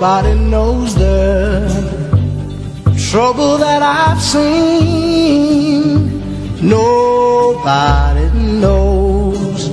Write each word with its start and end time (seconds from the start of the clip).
Nobody 0.00 0.34
knows 0.34 0.94
the 0.94 1.68
trouble 2.96 3.58
that 3.58 3.82
I've 3.82 4.22
seen. 4.22 5.92
Nobody 6.62 8.30
knows 8.32 9.70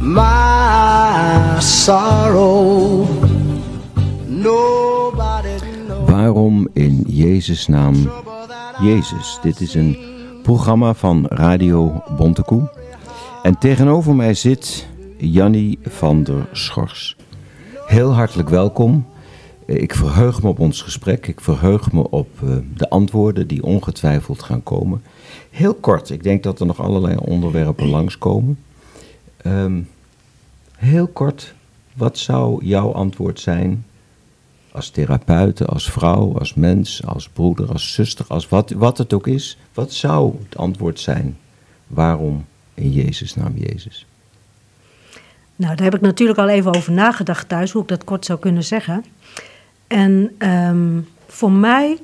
my 0.00 1.56
sorrow. 1.60 3.06
Waarom 6.06 6.68
in 6.74 7.04
Jezus' 7.06 7.66
naam 7.66 7.94
Jezus? 8.82 9.38
Dit 9.42 9.60
is 9.60 9.74
een 9.74 9.96
programma 10.42 10.94
van 10.94 11.26
Radio 11.28 12.02
Bontekoe. 12.16 12.70
En 13.42 13.58
tegenover 13.58 14.14
mij 14.14 14.34
zit 14.34 14.86
Jannie 15.16 15.78
van 15.82 16.22
der 16.22 16.48
Schors. 16.52 17.16
Heel 17.86 18.12
hartelijk 18.14 18.48
welkom. 18.48 19.12
Ik 19.66 19.94
verheug 19.94 20.42
me 20.42 20.48
op 20.48 20.58
ons 20.58 20.82
gesprek. 20.82 21.26
Ik 21.26 21.40
verheug 21.40 21.92
me 21.92 22.10
op 22.10 22.28
eh, 22.42 22.56
de 22.74 22.88
antwoorden 22.88 23.46
die 23.46 23.62
ongetwijfeld 23.62 24.42
gaan 24.42 24.62
komen. 24.62 25.02
Heel 25.50 25.74
kort, 25.74 26.10
ik 26.10 26.22
denk 26.22 26.42
dat 26.42 26.60
er 26.60 26.66
nog 26.66 26.80
allerlei 26.80 27.16
onderwerpen 27.16 27.88
langskomen. 27.88 28.58
Ehm 29.36 29.80
heel 30.76 31.06
kort, 31.06 31.54
wat 31.94 32.18
zou 32.18 32.64
jouw 32.64 32.92
antwoord 32.92 33.40
zijn 33.40 33.84
als 34.72 34.90
therapeute, 34.90 35.64
als 35.64 35.90
vrouw, 35.90 36.38
als 36.38 36.54
mens, 36.54 37.06
als 37.06 37.28
broeder, 37.28 37.72
als 37.72 37.92
zuster, 37.92 38.24
als 38.28 38.48
wat, 38.48 38.70
wat 38.70 38.98
het 38.98 39.12
ook 39.12 39.26
is? 39.26 39.58
Wat 39.74 39.92
zou 39.92 40.34
het 40.44 40.56
antwoord 40.56 41.00
zijn? 41.00 41.38
Waarom 41.86 42.44
in 42.74 42.90
Jezus 42.92 43.34
naam 43.34 43.56
Jezus? 43.56 44.06
Nou, 45.56 45.74
daar 45.74 45.84
heb 45.84 45.94
ik 45.94 46.00
natuurlijk 46.00 46.38
al 46.38 46.48
even 46.48 46.74
over 46.74 46.92
nagedacht 46.92 47.48
thuis, 47.48 47.72
hoe 47.72 47.82
ik 47.82 47.88
dat 47.88 48.04
kort 48.04 48.24
zou 48.24 48.38
kunnen 48.38 48.64
zeggen. 48.64 49.04
En 49.86 50.34
ehm, 50.38 51.00
voor 51.26 51.52
mij 51.52 51.98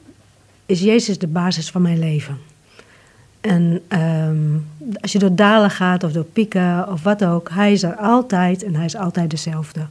is 0.66 0.80
Jezus 0.80 1.18
de 1.18 1.26
basis 1.26 1.70
van 1.70 1.82
mijn 1.82 1.98
leven. 1.98 2.38
En 3.40 3.80
ehm, 3.88 4.58
als 5.00 5.12
je 5.12 5.18
door 5.18 5.34
dalen 5.34 5.70
gaat 5.70 6.04
of 6.04 6.12
door 6.12 6.24
pieken 6.24 6.88
of 6.92 7.02
wat 7.02 7.24
ook, 7.24 7.50
hij 7.50 7.72
is 7.72 7.82
er 7.82 7.96
altijd 7.96 8.64
en 8.64 8.74
hij 8.74 8.84
is 8.84 8.96
altijd 8.96 9.30
dezelfde. 9.30 9.86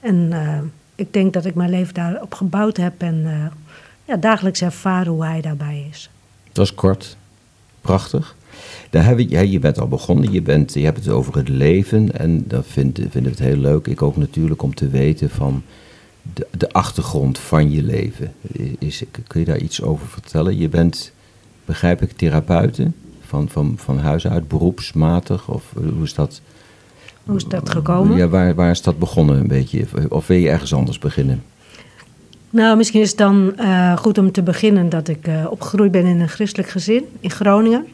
En 0.00 0.28
eh, 0.32 0.58
ik 0.94 1.12
denk 1.12 1.32
dat 1.32 1.44
ik 1.44 1.54
mijn 1.54 1.70
leven 1.70 1.94
daarop 1.94 2.34
gebouwd 2.34 2.76
heb 2.76 2.92
en 2.98 3.22
eh, 3.24 3.46
ja, 4.04 4.16
dagelijks 4.16 4.62
ervaren 4.62 5.12
hoe 5.12 5.24
hij 5.24 5.40
daarbij 5.40 5.86
is. 5.90 6.10
Dat 6.52 6.64
is 6.64 6.74
kort, 6.74 7.16
prachtig. 7.80 8.36
Daar 8.90 9.04
heb 9.04 9.18
je, 9.18 9.50
je 9.50 9.58
bent 9.58 9.78
al 9.78 9.88
begonnen, 9.88 10.32
je, 10.32 10.42
bent, 10.42 10.74
je 10.74 10.84
hebt 10.84 10.98
het 10.98 11.08
over 11.08 11.36
het 11.36 11.48
leven 11.48 12.18
en 12.18 12.44
dat 12.48 12.66
vind, 12.66 12.98
vind 12.98 13.26
ik 13.26 13.30
het 13.30 13.38
heel 13.38 13.56
leuk. 13.56 13.86
Ik 13.86 14.02
ook 14.02 14.16
natuurlijk 14.16 14.62
om 14.62 14.74
te 14.74 14.88
weten 14.88 15.30
van 15.30 15.62
de, 16.34 16.46
de 16.50 16.72
achtergrond 16.72 17.38
van 17.38 17.70
je 17.70 17.82
leven. 17.82 18.32
Is, 18.78 19.02
kun 19.26 19.40
je 19.40 19.46
daar 19.46 19.58
iets 19.58 19.82
over 19.82 20.06
vertellen? 20.06 20.58
Je 20.58 20.68
bent, 20.68 21.12
begrijp 21.64 22.02
ik, 22.02 22.12
therapeute 22.12 22.90
van, 23.20 23.48
van, 23.48 23.74
van 23.76 23.98
huis 23.98 24.26
uit, 24.26 24.48
beroepsmatig 24.48 25.48
of 25.48 25.64
hoe 25.74 26.02
is 26.02 26.14
dat? 26.14 26.40
Hoe 27.24 27.36
is 27.36 27.44
dat 27.44 27.70
gekomen? 27.70 28.16
Ja, 28.16 28.28
waar, 28.28 28.54
waar 28.54 28.70
is 28.70 28.82
dat 28.82 28.98
begonnen 28.98 29.36
een 29.36 29.48
beetje? 29.48 29.86
Of 30.08 30.26
wil 30.26 30.36
je 30.36 30.48
ergens 30.48 30.74
anders 30.74 30.98
beginnen? 30.98 31.42
Nou, 32.50 32.76
misschien 32.76 33.00
is 33.00 33.08
het 33.08 33.18
dan 33.18 33.56
eh, 33.56 33.96
goed 33.96 34.18
om 34.18 34.32
te 34.32 34.42
beginnen 34.42 34.88
dat 34.88 35.08
ik 35.08 35.26
eh, 35.26 35.46
opgegroeid 35.50 35.90
ben 35.90 36.04
in 36.04 36.20
een 36.20 36.28
christelijk 36.28 36.68
gezin 36.68 37.04
in 37.20 37.30
Groningen. 37.30 37.86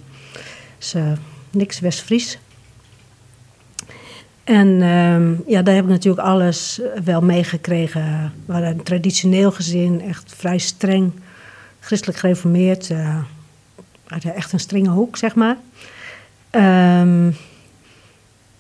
Dus 0.79 0.95
eh, 0.95 1.13
niks 1.51 1.81
West-Fries. 1.81 2.39
En 4.45 4.83
ehm, 4.83 5.35
ja, 5.47 5.63
daar 5.63 5.75
heb 5.75 5.85
ik 5.85 5.91
natuurlijk 5.91 6.27
alles 6.27 6.81
wel 7.05 7.23
meegekregen. 7.23 8.33
We 8.47 8.53
hadden 8.53 8.71
een 8.71 8.83
traditioneel 8.83 9.53
gezin, 9.53 10.01
echt 10.01 10.35
vrij 10.37 10.59
streng, 10.59 11.13
christelijk 11.81 12.19
gereformeerd. 12.19 12.91
eh, 12.91 13.17
hadden 14.13 14.35
echt 14.35 14.53
een 14.53 14.61
strenge 14.61 14.91
hoek, 14.91 15.17
zeg 15.17 15.35
maar. 15.35 15.57
Ehm, 16.51 17.23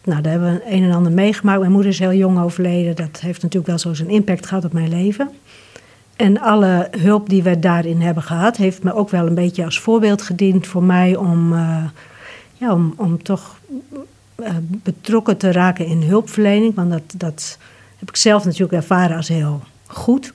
nou, 0.04 0.22
daar 0.22 0.32
hebben 0.32 0.54
we 0.54 0.74
een 0.74 0.82
en 0.82 0.92
ander 0.92 1.12
meegemaakt. 1.12 1.60
Mijn 1.60 1.72
moeder 1.72 1.90
is 1.90 1.98
heel 1.98 2.12
jong 2.12 2.40
overleden. 2.40 2.96
Dat 2.96 3.20
heeft 3.20 3.42
natuurlijk 3.42 3.66
wel 3.66 3.78
zo 3.78 3.94
zijn 3.94 4.08
impact 4.08 4.46
gehad 4.46 4.64
op 4.64 4.72
mijn 4.72 4.88
leven. 4.88 5.30
En 6.16 6.40
alle 6.40 6.88
hulp 6.98 7.28
die 7.28 7.42
we 7.42 7.58
daarin 7.58 8.00
hebben 8.00 8.22
gehad, 8.22 8.56
heeft 8.56 8.82
me 8.82 8.94
ook 8.94 9.10
wel 9.10 9.26
een 9.26 9.34
beetje 9.34 9.64
als 9.64 9.80
voorbeeld 9.80 10.22
gediend 10.22 10.66
voor 10.66 10.82
mij 10.82 11.16
om, 11.16 11.52
eh, 11.52 11.84
ja, 12.54 12.72
om, 12.72 12.94
om 12.96 13.22
toch 13.22 13.56
eh, 13.68 13.98
betrokken 14.82 15.36
te 15.36 15.52
raken 15.52 15.86
in 15.86 16.02
hulpverlening. 16.02 16.74
Want 16.74 16.90
dat, 16.90 17.02
dat 17.16 17.58
heb 17.98 18.08
ik 18.08 18.16
zelf 18.16 18.44
natuurlijk 18.44 18.72
ervaren 18.72 19.16
als 19.16 19.28
heel 19.28 19.60
goed. 19.86 20.32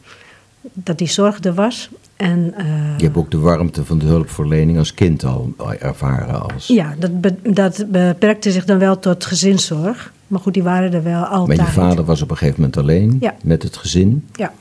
Dat 0.74 0.98
die 0.98 1.08
zorg 1.10 1.44
er 1.44 1.54
was. 1.54 1.90
En, 2.16 2.54
eh, 2.58 2.66
Je 2.98 3.04
hebt 3.04 3.18
ook 3.18 3.32
de 3.32 3.38
warmte 3.40 3.86
van 3.86 3.98
de 3.98 4.06
hulpverlening 4.06 4.78
als 4.78 4.94
kind 4.94 5.24
al 5.26 5.54
ervaren 5.80 6.52
als... 6.54 6.68
ja, 6.68 6.96
dat, 7.00 7.22
be- 7.22 7.36
dat 7.52 7.86
beperkte 7.92 8.52
zich 8.52 8.66
dan 8.66 8.78
wel 8.80 9.00
tot 9.00 9.26
gezinszorg. 9.26 10.14
Maar 10.28 10.40
goed, 10.40 10.54
die 10.54 10.64
waren 10.64 10.94
er 10.94 11.04
wel 11.04 11.24
altijd. 11.24 11.58
Maar 11.58 11.68
je 11.68 11.74
vader 11.74 12.06
was 12.06 12.22
op 12.22 12.30
een 12.32 12.38
gegeven 12.38 12.60
moment 12.62 12.78
alleen 12.78 13.18
Ja. 13.20 13.36
met 13.44 13.64
het 13.64 13.78
gezin. 13.78 14.28
Ja. 14.34 14.54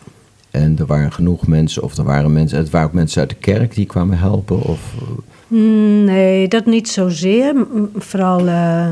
En 0.51 0.78
er 0.78 0.87
waren 0.87 1.13
genoeg 1.13 1.47
mensen, 1.47 1.83
of 1.83 1.97
er 1.97 2.05
waren 2.05 2.33
mensen, 2.33 2.59
het 2.59 2.71
waren 2.71 2.87
ook 2.89 2.93
mensen 2.95 3.21
uit 3.21 3.28
de 3.28 3.34
kerk 3.37 3.75
die 3.75 3.87
kwamen 3.87 4.19
helpen. 4.19 4.63
Of, 4.63 4.81
eh, 4.99 5.03
Mm, 5.49 6.05
Nee, 6.05 6.49
dat 6.49 6.67
niet 6.67 6.89
zozeer. 6.89 7.55
Vooral 7.97 8.47
uh, 8.47 8.89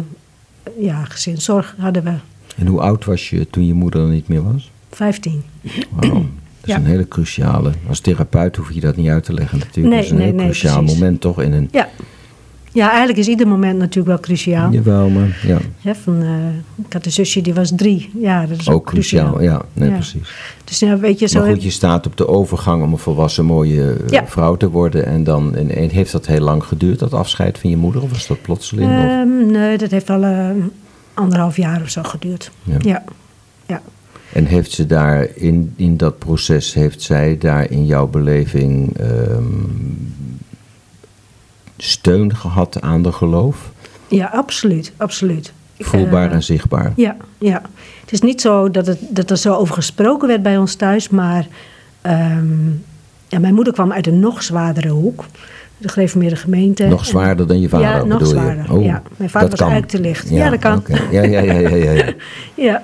ja, 0.79 1.05
gezinszorg 1.05 1.75
hadden 1.79 2.05
we. 2.05 2.13
en 2.57 2.67
hoe 2.67 2.81
oud 2.81 3.05
was 3.05 3.31
je 3.31 3.51
toen 3.51 3.67
je 3.67 3.75
moeder 3.75 4.03
er 4.03 4.09
niet 4.09 4.29
meer 4.29 4.53
was? 4.53 4.71
15. 4.91 5.43
Wauw, 5.91 6.13
dat 6.13 6.23
is 6.63 6.71
Ja. 6.71 6.77
een 6.77 6.85
hele 6.87 7.09
cruciale. 7.09 7.73
Als 7.89 8.01
therapeut 8.01 8.57
hoef 8.57 8.73
je 8.73 8.81
dat 8.81 8.97
niet 8.97 9.09
uit 9.09 9.25
te 9.25 9.33
leggen 9.35 9.59
natuurlijk. 9.59 9.87
Nee, 9.87 9.97
dat 9.97 10.05
is 10.05 10.11
een 10.11 10.17
nee, 10.17 10.27
heel 10.27 10.35
nee, 10.37 10.45
cruciaal 10.47 10.79
precies. 10.79 10.99
moment 10.99 11.21
toch 11.21 11.43
in 11.43 11.53
een... 11.53 11.69
Ja. 11.73 11.89
Ja, 12.75 12.89
eigenlijk 12.89 13.19
is 13.19 13.29
ieder 13.29 13.49
moment 13.49 13.79
natuurlijk 13.79 14.07
wel 14.07 14.21
cruciaal. 14.21 14.73
Jawel, 14.73 15.09
maar 15.09 15.39
ja, 15.81 15.95
van, 15.95 16.23
eh, 16.23 16.85
ik 16.87 16.93
had 16.93 17.07
een 17.07 17.13
zusje 17.13 17.41
die 17.41 17.55
was 17.55 17.73
drie. 17.77 18.11
Ja, 18.21 18.47
dat 18.47 18.61
is 18.61 18.69
ook, 18.69 18.75
ook 18.75 18.87
cruciaal. 18.87 19.43
Ja, 19.43 19.63
nee, 19.73 19.89
Ja. 19.89 19.95
precies. 19.95 20.33
Dus 20.65 20.79
ja, 20.79 20.99
weet 20.99 21.19
je, 21.19 21.27
zo 21.29 21.41
Maar 21.41 21.49
goed, 21.51 21.63
je 21.63 21.71
staat 21.71 22.07
op 22.07 22.17
de 22.17 22.29
overgang 22.29 22.83
om 22.83 22.93
een 22.93 22.99
volwassen 22.99 23.45
mooie 23.45 23.93
eh, 23.93 24.09
Ja. 24.09 24.27
vrouw 24.27 24.57
te 24.57 24.71
worden. 24.71 25.07
En 25.07 25.25
dan 25.25 25.55
en, 25.55 25.91
heeft 25.91 26.13
dat 26.13 26.27
heel 26.27 26.41
lang 26.41 26.65
geduurd, 26.65 26.99
dat 26.99 27.13
afscheid 27.13 27.59
van 27.59 27.71
je 27.71 27.77
moeder? 27.77 28.03
Of 28.03 28.11
was 28.11 28.27
dat 28.27 28.43
plotseling? 28.43 28.91
Ehm, 28.91 29.47
nee, 29.47 29.79
dat 29.79 29.91
heeft 29.91 30.11
al 30.11 30.23
eh, 30.23 30.49
anderhalf 31.15 31.57
jaar 31.57 31.81
of 31.83 31.89
zo 31.89 32.03
geduurd. 32.03 32.51
Ja. 32.63 32.77
Ja. 32.83 33.05
ja. 33.67 33.83
En 34.33 34.45
heeft 34.47 34.71
ze 34.73 34.87
daar 34.87 35.29
in, 35.35 35.73
in 35.77 35.97
dat 35.97 36.19
proces, 36.19 36.75
heeft 36.75 37.03
zij 37.03 37.39
daar 37.39 37.71
in 37.71 37.87
jouw 37.87 38.07
beleving 38.07 38.97
ehm, 38.97 39.45
steun 41.85 42.37
gehad 42.37 42.81
aan 42.81 43.03
de 43.03 43.13
geloof? 43.13 43.73
Ja, 44.09 44.27
absoluut, 44.27 44.93
absoluut. 44.97 45.53
Voelbaar 45.79 46.29
eh, 46.29 46.35
en 46.35 46.43
zichtbaar. 46.43 46.93
Ja, 46.97 47.17
ja. 47.39 47.63
Het 48.01 48.13
is 48.13 48.21
niet 48.21 48.41
zo 48.41 48.71
dat, 48.71 48.87
het, 48.87 48.99
dat 49.09 49.31
er 49.31 49.37
zo 49.37 49.55
over 49.55 49.75
gesproken 49.75 50.29
werd 50.29 50.43
bij 50.43 50.57
ons 50.57 50.75
thuis, 50.75 51.09
maar 51.09 51.47
ehm, 52.01 52.69
ja, 53.29 53.39
mijn 53.39 53.55
moeder 53.55 53.73
kwam 53.73 53.93
uit 53.93 54.07
een 54.07 54.21
nog 54.21 54.43
zwaardere 54.43 54.89
hoek. 54.89 55.25
De 55.79 55.89
gereformeerde 55.89 56.37
gemeente. 56.37 56.87
Nog 56.87 57.07
zwaarder 57.07 57.47
dan 57.47 57.61
je 57.61 57.69
vader, 57.69 57.87
Ja, 57.87 58.05
nog 58.05 58.27
zwaarder. 58.27 58.65
je? 58.65 58.73
Oh, 58.73 58.85
ja. 58.85 59.03
Mijn 59.17 59.31
vader 59.31 59.49
was 59.49 59.59
kan. 59.59 59.71
eigenlijk 59.71 59.99
te 59.99 60.09
licht. 60.09 60.31
Ja, 60.31 60.51
dat 60.51 60.59
kan. 60.59 60.83
ja, 61.11 61.23
ja, 61.23 61.41
ja, 61.41 61.59
ja, 61.59 61.91
ja. 61.93 62.13
Ja, 62.55 62.83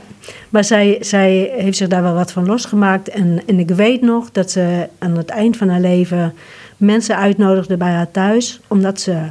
maar 0.48 0.64
zij, 0.64 0.96
zij 1.00 1.52
heeft 1.56 1.76
zich 1.76 1.88
daar 1.88 2.02
wel 2.02 2.14
wat 2.14 2.32
van 2.32 2.46
losgemaakt. 2.46 3.08
En, 3.08 3.42
en 3.46 3.58
ik 3.58 3.70
weet 3.70 4.00
nog 4.00 4.30
dat 4.30 4.50
ze 4.50 4.88
aan 4.98 5.16
het 5.16 5.28
eind 5.28 5.56
van 5.56 5.68
haar 5.68 5.80
leven 5.80 6.34
mensen 6.80 7.16
uitnodigde 7.16 7.76
bij 7.76 7.92
haar 7.92 8.10
thuis. 8.10 8.60
Omdat 8.66 9.00
ze 9.00 9.22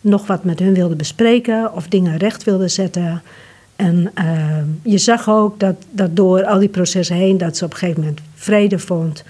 nog 0.00 0.26
wat 0.26 0.44
met 0.44 0.58
hun 0.58 0.74
wilde 0.74 0.96
bespreken 0.96 1.72
of 1.72 1.88
dingen 1.88 2.16
recht 2.16 2.44
wilde 2.44 2.68
zetten. 2.68 3.22
En 3.76 4.10
eh, 4.14 4.26
je 4.82 4.98
zag 4.98 5.28
ook 5.28 5.60
dat, 5.60 5.76
dat 5.90 6.16
door 6.16 6.44
al 6.44 6.58
die 6.58 6.68
processen 6.68 7.16
heen 7.16 7.38
dat 7.38 7.56
ze 7.56 7.64
op 7.64 7.72
een 7.72 7.78
gegeven 7.78 8.00
moment 8.00 8.20
vrede 8.34 8.78
vond. 8.78 9.24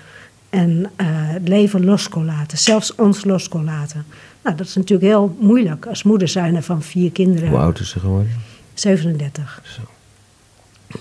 En 0.50 0.90
eh, 0.96 1.06
het 1.08 1.48
leven 1.48 1.84
los 1.84 2.08
kon 2.08 2.24
laten, 2.24 2.58
zelfs 2.58 2.94
ons 2.94 3.24
los 3.24 3.48
kon 3.48 3.64
laten. 3.64 4.04
Nou, 4.42 4.56
dat 4.56 4.66
is 4.66 4.74
natuurlijk 4.74 5.08
heel 5.08 5.36
moeilijk 5.40 5.86
als 5.86 6.02
moeder 6.02 6.28
zijnde 6.28 6.62
van 6.62 6.82
vier 6.82 7.12
kinderen. 7.12 7.48
Hoe 7.48 7.58
oud 7.58 7.80
is 7.80 7.88
ze 7.88 8.00
geworden? 8.00 8.32
37. 8.74 9.62
Zo. 9.64 9.80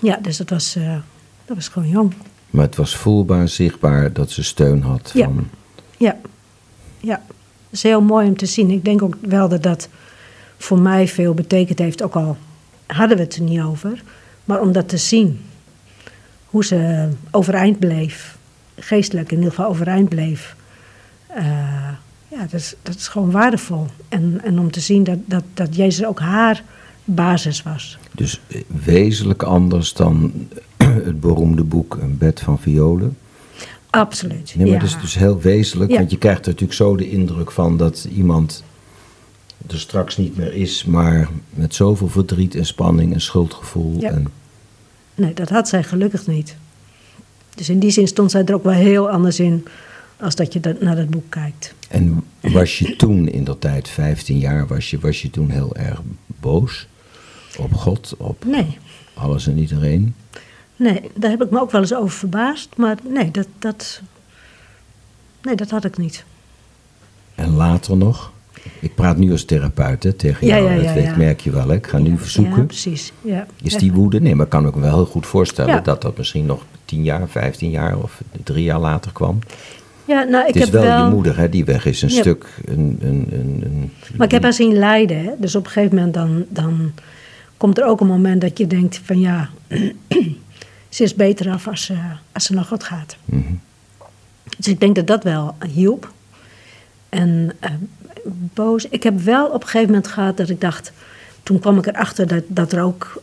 Ja, 0.00 0.18
dus 0.22 0.36
dat 0.36 0.50
was, 0.50 0.76
eh, 0.76 0.96
dat 1.44 1.56
was 1.56 1.68
gewoon 1.68 1.88
jong. 1.88 2.12
Maar 2.50 2.64
het 2.64 2.76
was 2.76 2.96
voelbaar, 2.96 3.48
zichtbaar 3.48 4.12
dat 4.12 4.30
ze 4.30 4.42
steun 4.42 4.82
had 4.82 5.10
van... 5.10 5.48
Ja, 5.98 6.06
ja. 6.06 6.16
Dat 7.06 7.20
is 7.70 7.82
heel 7.82 8.02
mooi 8.02 8.26
om 8.28 8.36
te 8.36 8.46
zien. 8.46 8.70
Ik 8.70 8.84
denk 8.84 9.02
ook 9.02 9.16
wel 9.20 9.48
dat 9.48 9.62
dat 9.62 9.88
voor 10.56 10.78
mij 10.78 11.08
veel 11.08 11.34
betekend 11.34 11.78
heeft. 11.78 12.02
Ook 12.02 12.14
al 12.14 12.36
hadden 12.86 13.16
we 13.16 13.22
het 13.22 13.36
er 13.36 13.42
niet 13.42 13.60
over. 13.60 14.02
Maar 14.44 14.60
om 14.60 14.72
dat 14.72 14.88
te 14.88 14.96
zien. 14.96 15.40
Hoe 16.46 16.64
ze 16.64 17.08
overeind 17.30 17.78
bleef. 17.78 18.38
Geestelijk 18.78 19.30
in 19.30 19.36
ieder 19.36 19.52
geval 19.52 19.70
overeind 19.70 20.08
bleef. 20.08 20.56
eh, 21.26 21.44
ja, 22.28 22.40
dat 22.40 22.52
is, 22.52 22.74
dat 22.82 22.94
is 22.94 23.08
gewoon 23.08 23.30
waardevol. 23.30 23.86
En, 24.08 24.40
en 24.44 24.58
om 24.58 24.70
te 24.70 24.80
zien 24.80 25.04
dat, 25.04 25.18
dat, 25.24 25.44
dat 25.54 25.76
Jezus 25.76 26.06
ook 26.06 26.20
haar 26.20 26.62
basis 27.04 27.62
was. 27.62 27.98
Dus 28.12 28.40
eh, 28.48 28.62
wezenlijk 28.84 29.42
anders 29.42 29.92
dan 29.92 30.32
het 30.76 31.20
beroemde 31.20 31.64
boek 31.64 31.98
Een 32.00 32.18
bed 32.18 32.40
van 32.40 32.58
violen. 32.58 33.16
Absoluut. 33.96 34.54
Nee, 34.56 34.66
maar 34.66 34.74
ja. 34.74 34.80
dat 34.80 34.88
is 34.88 35.00
dus 35.00 35.14
heel 35.14 35.40
wezenlijk, 35.40 35.90
Ja. 35.90 35.96
want 35.98 36.10
je 36.10 36.18
krijgt 36.18 36.40
er 36.40 36.46
natuurlijk 36.46 36.78
zo 36.78 36.96
de 36.96 37.10
indruk 37.10 37.50
van 37.50 37.76
dat 37.76 38.06
iemand 38.16 38.64
er 39.66 39.78
straks 39.78 40.16
niet 40.16 40.36
meer 40.36 40.54
is, 40.54 40.84
maar 40.84 41.28
met 41.50 41.74
zoveel 41.74 42.08
verdriet 42.08 42.54
en 42.54 42.66
spanning 42.66 43.12
en 43.12 43.20
schuldgevoel. 43.20 44.00
Ja. 44.00 44.10
En, 44.10 44.26
Nee, 45.14 45.34
dat 45.34 45.48
had 45.48 45.68
zij 45.68 45.82
gelukkig 45.82 46.26
niet. 46.26 46.56
Dus 47.54 47.68
in 47.68 47.78
die 47.78 47.90
zin 47.90 48.06
stond 48.06 48.30
zij 48.30 48.44
er 48.44 48.54
ook 48.54 48.64
wel 48.64 48.72
heel 48.72 49.10
anders 49.10 49.40
in 49.40 49.64
als 50.20 50.34
dat 50.34 50.52
je 50.52 50.60
dat, 50.60 50.80
naar 50.80 50.96
dat 50.96 51.10
boek 51.10 51.30
kijkt. 51.30 51.74
en 51.88 52.24
was 52.40 52.78
je 52.78 52.96
toen 52.96 53.28
in 53.28 53.44
dat 53.44 53.60
tijd, 53.60 53.88
15 53.88 54.38
jaar, 54.38 54.66
was 54.66 54.90
je, 54.90 54.98
was 54.98 55.22
je 55.22 55.30
toen 55.30 55.50
heel 55.50 55.76
erg 55.76 56.02
boos 56.40 56.86
op 57.58 57.74
God, 57.74 58.14
op 58.18 58.44
Nee, 58.44 58.78
alles 59.14 59.46
en 59.46 59.58
iedereen? 59.58 60.14
Nee, 60.76 61.10
daar 61.14 61.30
heb 61.30 61.42
ik 61.42 61.50
me 61.50 61.60
ook 61.60 61.70
wel 61.70 61.80
eens 61.80 61.94
over 61.94 62.10
verbaasd. 62.18 62.68
Maar 62.76 62.96
nee, 63.08 63.30
dat, 63.30 63.46
dat, 63.58 64.00
nee, 65.42 65.54
dat 65.54 65.70
had 65.70 65.84
ik 65.84 65.98
niet. 65.98 66.24
En 67.34 67.54
later 67.54 67.96
nog? 67.96 68.32
Ik 68.80 68.94
praat 68.94 69.16
nu 69.16 69.30
als 69.30 69.44
therapeut 69.44 70.02
hè, 70.02 70.12
tegen 70.12 70.46
Ja, 70.46 70.56
jou, 70.56 70.70
ja, 70.70 70.82
dat 70.82 70.94
weet- 70.94 71.16
merk 71.16 71.40
je 71.40 71.50
wel. 71.50 71.68
Hè? 71.68 71.74
Ik 71.74 71.86
ga 71.86 71.98
nu 71.98 72.18
verzoeken. 72.18 72.56
Ja, 72.56 72.62
precies. 72.64 73.12
Ja. 73.20 73.46
Is 73.62 73.74
die 73.76 73.92
woede? 73.92 74.20
Nee, 74.20 74.34
maar 74.34 74.44
ik 74.44 74.50
kan 74.50 74.62
me 74.62 74.80
wel 74.80 74.94
heel 74.94 75.06
goed 75.06 75.26
voorstellen 75.26 75.82
dat 75.82 76.02
dat 76.02 76.16
misschien 76.18 76.46
nog 76.46 76.64
10 76.84 77.02
jaar, 77.04 77.28
15 77.28 77.70
jaar 77.70 77.98
of 77.98 78.20
drie 78.44 78.64
jaar 78.64 78.80
later 78.80 79.12
kwam. 79.12 79.38
Ja, 80.04 80.22
nou, 80.22 80.40
ik 80.48 80.54
het 80.54 80.56
is 80.56 80.62
heb 80.62 80.72
wel, 80.72 80.82
wel 80.82 81.04
je 81.04 81.10
moeder, 81.10 81.36
hè, 81.38 81.48
die 81.48 81.64
weg 81.64 81.86
is 81.86 82.02
een 82.02 82.10
stuk. 82.10 82.46
Een, 82.64 82.98
een, 83.00 83.26
een, 83.30 83.62
een, 83.64 83.92
Maar 84.16 84.26
ik 84.26 84.32
heb 84.32 84.42
haar 84.42 84.52
zien 84.52 84.72
lijden. 84.78 85.24
Hè? 85.24 85.30
Dus 85.38 85.54
op 85.56 85.64
een 85.64 85.70
gegeven 85.70 85.96
moment 85.96 86.14
dan, 86.14 86.44
dan 86.48 86.92
komt 87.56 87.78
er 87.78 87.84
ook 87.86 88.00
een 88.00 88.06
moment 88.06 88.40
dat 88.40 88.58
je 88.58 88.66
denkt 88.66 89.00
van 89.04 89.20
ja, 89.20 89.48
ze 90.88 91.02
is 91.02 91.14
beter 91.14 91.50
af 91.50 91.68
als 91.68 91.84
ze, 91.84 91.96
als 92.32 92.44
ze 92.44 92.54
naar 92.54 92.64
God 92.64 92.84
gaat. 92.84 93.16
Mhm. 93.24 93.52
Dus 94.56 94.68
ik 94.68 94.80
denk 94.80 94.94
dat 94.94 95.06
dat 95.06 95.24
wel 95.24 95.56
hielp. 95.66 96.12
En 97.08 97.52
eh, 97.60 97.70
boos. 98.26 98.88
Ik 98.88 99.02
heb 99.02 99.20
wel 99.20 99.46
op 99.46 99.62
een 99.62 99.68
gegeven 99.68 99.86
moment 99.86 100.08
gehad 100.08 100.36
dat 100.36 100.48
ik 100.48 100.60
dacht. 100.60 100.92
Toen 101.42 101.58
kwam 101.58 101.78
ik 101.78 101.86
erachter 101.86 102.26
dat, 102.26 102.42
dat 102.46 102.72
er 102.72 102.82
ook 102.82 103.22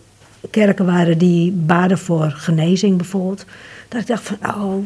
kerken 0.49 0.85
waren 0.85 1.17
die 1.17 1.51
baden 1.51 1.97
voor 1.97 2.31
genezing 2.31 2.97
bijvoorbeeld. 2.97 3.45
Dat 3.87 4.01
ik 4.01 4.07
dacht 4.07 4.23
van, 4.23 4.37
oh, 4.55 4.85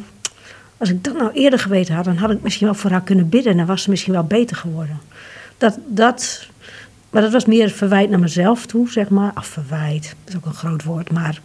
als 0.78 0.90
ik 0.90 1.04
dat 1.04 1.18
nou 1.18 1.32
eerder 1.32 1.60
geweten 1.60 1.96
had, 1.96 2.06
dan 2.06 2.18
had 2.18 2.32
ik 2.32 2.42
misschien 2.42 2.68
wel 2.68 2.76
voor 2.76 2.92
haar 2.92 3.02
kunnen 3.02 3.30
bidden. 3.30 3.52
En 3.52 3.58
dan 3.58 3.66
was 3.68 3.82
ze 3.82 3.90
misschien 3.90 4.14
wel 4.14 4.24
beter 4.24 4.56
geworden. 4.56 5.00
Dat, 5.58 5.80
dat, 5.88 6.48
maar 7.10 7.22
dat 7.22 7.32
was 7.32 7.46
meer 7.46 7.70
verwijt 7.70 8.10
naar 8.10 8.20
mezelf 8.20 8.66
toe, 8.66 8.90
zeg 8.92 9.10
maar. 9.10 9.32
Af 9.34 9.48
verwijt, 9.48 10.16
dat 10.24 10.34
is 10.34 10.36
ook 10.36 10.46
een 10.46 10.54
groot 10.54 10.84
woord, 10.84 11.12
maar 11.12 11.42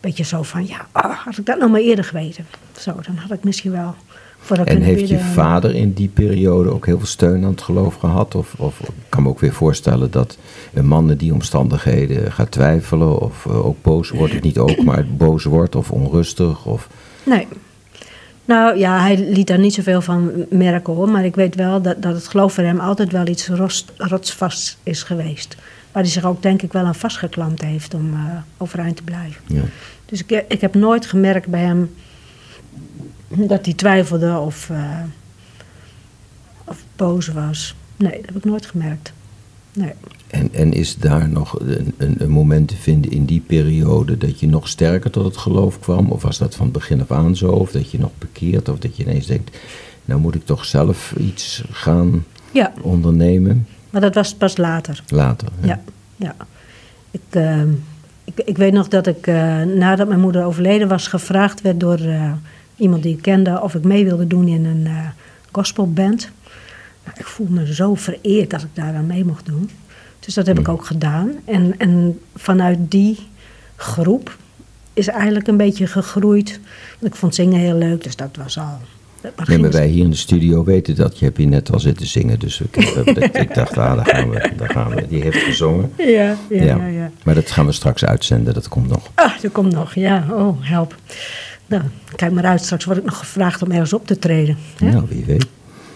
beetje 0.00 0.24
zo 0.24 0.42
van, 0.42 0.66
ja, 0.66 0.86
ah, 0.92 1.18
had 1.18 1.38
ik 1.38 1.46
dat 1.46 1.58
nou 1.58 1.70
maar 1.70 1.80
eerder 1.80 2.04
geweten. 2.04 2.46
Zo, 2.78 2.94
dan 3.02 3.16
had 3.16 3.32
ik 3.32 3.44
misschien 3.44 3.72
wel 3.72 3.94
voor 4.40 4.56
haar 4.56 4.66
En 4.66 4.82
heeft 4.82 5.08
je 5.08 5.18
vader 5.18 5.74
in 5.74 5.92
die 5.92 6.08
periode 6.08 6.70
ook 6.70 6.86
heel 6.86 6.98
veel 6.98 7.06
steun 7.06 7.44
aan 7.44 7.50
het 7.50 7.62
geloof 7.62 7.94
gehad? 7.94 8.34
Of, 8.34 8.54
of 8.58 8.80
ik 8.80 8.88
kan 9.08 9.22
me 9.22 9.28
ook 9.28 9.40
weer 9.40 9.52
voorstellen 9.52 10.10
dat 10.10 10.38
een 10.72 10.86
man 10.86 11.10
in 11.10 11.16
die 11.16 11.32
omstandigheden 11.32 12.32
gaat 12.32 12.50
twijfelen 12.50 13.20
of 13.20 13.46
eh, 13.46 13.66
ook 13.66 13.76
boos 13.82 14.10
wordt. 14.10 14.34
Of 14.34 14.40
niet 14.40 14.58
ook, 14.58 14.84
maar 14.84 15.06
boos 15.16 15.44
wordt 15.44 15.76
of 15.76 15.90
onrustig. 15.90 16.64
Of, 16.64 16.88
Nee. 17.22 17.46
Nou 18.44 18.78
ja, 18.78 19.00
hij 19.00 19.18
liet 19.18 19.46
daar 19.46 19.58
niet 19.58 19.74
zoveel 19.74 20.00
van 20.00 20.46
merken 20.50 20.94
hoor. 20.94 21.08
Maar 21.08 21.24
ik 21.24 21.34
weet 21.34 21.54
wel 21.54 21.82
dat, 21.82 22.02
dat 22.02 22.14
het 22.14 22.28
geloof 22.28 22.52
voor 22.52 22.64
hem 22.64 22.80
altijd 22.80 23.12
wel 23.12 23.26
iets 23.26 23.48
rotsvast 23.96 24.78
is 24.82 25.02
geweest. 25.02 25.56
Waar 25.92 26.02
hij 26.02 26.12
zich 26.12 26.24
ook 26.24 26.42
denk 26.42 26.62
ik 26.62 26.72
wel 26.72 26.84
aan 26.84 26.94
vastgeklampt 26.94 27.62
heeft 27.62 27.94
om 27.94 28.14
eh, 28.14 28.36
overeind 28.56 28.96
te 28.96 29.02
blijven. 29.02 29.42
ja. 29.46 29.62
Dus 30.04 30.24
ik, 30.24 30.44
ik 30.48 30.60
heb 30.60 30.74
nooit 30.74 31.06
gemerkt 31.06 31.46
bij 31.46 31.60
hem 31.60 31.90
dat 33.28 33.64
hij 33.64 33.74
twijfelde 33.74 34.38
of, 34.38 34.70
eh, 34.70 35.00
of 36.64 36.84
boos 36.96 37.28
was. 37.28 37.74
Nee, 37.96 38.16
dat 38.16 38.24
heb 38.26 38.36
ik 38.36 38.44
nooit 38.44 38.66
gemerkt. 38.66 39.12
Nee. 39.72 39.92
En, 40.26 40.48
en 40.52 40.72
is 40.72 40.96
daar 40.96 41.28
nog 41.28 41.60
een, 41.60 41.94
een, 41.96 42.14
een 42.18 42.30
moment 42.30 42.68
te 42.68 42.76
vinden 42.76 43.10
in 43.10 43.24
die 43.24 43.40
periode 43.40 44.16
dat 44.18 44.40
je 44.40 44.46
nog 44.46 44.68
sterker 44.68 45.10
tot 45.10 45.24
het 45.24 45.36
geloof 45.36 45.80
kwam? 45.80 46.10
Of 46.10 46.22
was 46.22 46.38
dat 46.38 46.54
van 46.54 46.64
het 46.64 46.74
begin 46.74 47.00
af 47.00 47.10
aan 47.10 47.36
zo? 47.36 47.50
Of 47.50 47.70
dat 47.70 47.90
je 47.90 47.98
nog 47.98 48.10
bekeert? 48.18 48.68
Of 48.68 48.78
dat 48.78 48.96
je 48.96 49.02
ineens 49.02 49.26
denkt, 49.26 49.56
nou 50.04 50.20
moet 50.20 50.34
ik 50.34 50.44
toch 50.44 50.64
zelf 50.64 51.14
iets 51.18 51.62
gaan 51.70 52.24
Ja, 52.52 52.72
ondernemen? 52.80 53.66
Maar 53.90 54.00
dat 54.00 54.14
was 54.14 54.34
pas 54.34 54.56
later. 54.56 55.02
Later. 55.08 55.48
Ja, 55.60 55.80
ja. 56.16 56.34
Ik, 57.10 57.20
eh, 57.30 57.62
ik, 58.24 58.46
ik 58.46 58.56
weet 58.56 58.72
nog 58.72 58.88
dat 58.88 59.06
ik 59.06 59.26
eh, 59.26 59.62
nadat 59.62 60.08
mijn 60.08 60.20
moeder 60.20 60.44
overleden 60.44 60.88
was 60.88 61.08
gevraagd 61.08 61.60
werd 61.60 61.80
door 61.80 61.98
eh, 61.98 62.32
iemand 62.76 63.02
die 63.02 63.16
ik 63.16 63.22
kende 63.22 63.60
of 63.62 63.74
ik 63.74 63.84
mee 63.84 64.04
wilde 64.04 64.26
doen 64.26 64.48
in 64.48 64.64
een 64.64 64.86
eh, 64.86 65.08
gospelband. 65.52 66.30
Nou, 67.04 67.16
ik 67.18 67.26
voelde 67.26 67.52
me 67.52 67.74
zo 67.74 67.94
vereerd 67.94 68.50
dat 68.50 68.62
ik 68.62 68.68
daar 68.72 68.94
aan 68.94 69.06
mee 69.06 69.24
mocht 69.24 69.46
doen. 69.46 69.70
Dus 70.20 70.34
dat 70.34 70.46
heb 70.46 70.58
ik 70.58 70.68
ook 70.68 70.84
gedaan. 70.84 71.32
En, 71.44 71.74
en 71.78 72.20
vanuit 72.36 72.78
die 72.90 73.28
groep 73.76 74.36
is 74.92 75.08
eigenlijk 75.08 75.46
een 75.46 75.56
beetje 75.56 75.86
gegroeid. 75.86 76.60
Ik 76.98 77.14
vond 77.14 77.34
zingen 77.34 77.58
heel 77.58 77.76
leuk, 77.76 78.04
dus 78.04 78.16
dat 78.16 78.36
was 78.36 78.58
al. 78.58 78.78
Dat 79.20 79.46
dus- 79.46 79.74
wij 79.74 79.86
hier 79.86 80.04
in 80.04 80.10
de 80.10 80.16
studio 80.16 80.64
weten 80.64 80.96
dat. 80.96 81.18
Je 81.18 81.24
hebt 81.24 81.36
hier 81.36 81.46
net 81.46 81.72
al 81.72 81.80
zitten 81.80 82.06
zingen. 82.06 82.38
Dus 82.38 82.60
ik, 82.60 82.76
ik, 83.44 83.54
dacht, 83.54 83.78
ah, 83.78 83.96
daar 83.96 84.06
gaan, 84.06 84.30
we, 84.30 84.52
daar 84.56 84.70
gaan 84.70 84.94
we. 84.94 85.06
Die 85.08 85.22
heeft 85.22 85.42
gezongen. 85.42 85.92
Ja, 85.96 86.36
ja, 86.48 86.62
ja. 86.62 86.86
ja, 86.86 87.10
Maar 87.24 87.34
dat 87.34 87.50
gaan 87.50 87.66
we 87.66 87.72
straks 87.72 88.04
uitzenden. 88.04 88.54
Dat 88.54 88.68
komt 88.68 88.88
nog. 88.88 89.10
Ah, 89.14 89.32
er 89.42 89.50
komt 89.50 89.72
nog, 89.72 89.94
ja. 89.94 90.26
Oh, 90.30 90.56
help. 90.60 90.94
Nou, 91.66 91.82
kijk 92.16 92.32
maar 92.32 92.44
uit. 92.44 92.64
Straks 92.64 92.84
word 92.84 92.98
ik 92.98 93.04
nog 93.04 93.18
gevraagd 93.18 93.62
om 93.62 93.70
ergens 93.70 93.92
op 93.92 94.06
te 94.06 94.18
treden. 94.18 94.56
Hè? 94.76 94.90
Nou, 94.90 95.04
wie 95.08 95.24
weet. 95.24 95.46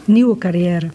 Nieuwe 0.05 0.39
carrière. 0.39 0.89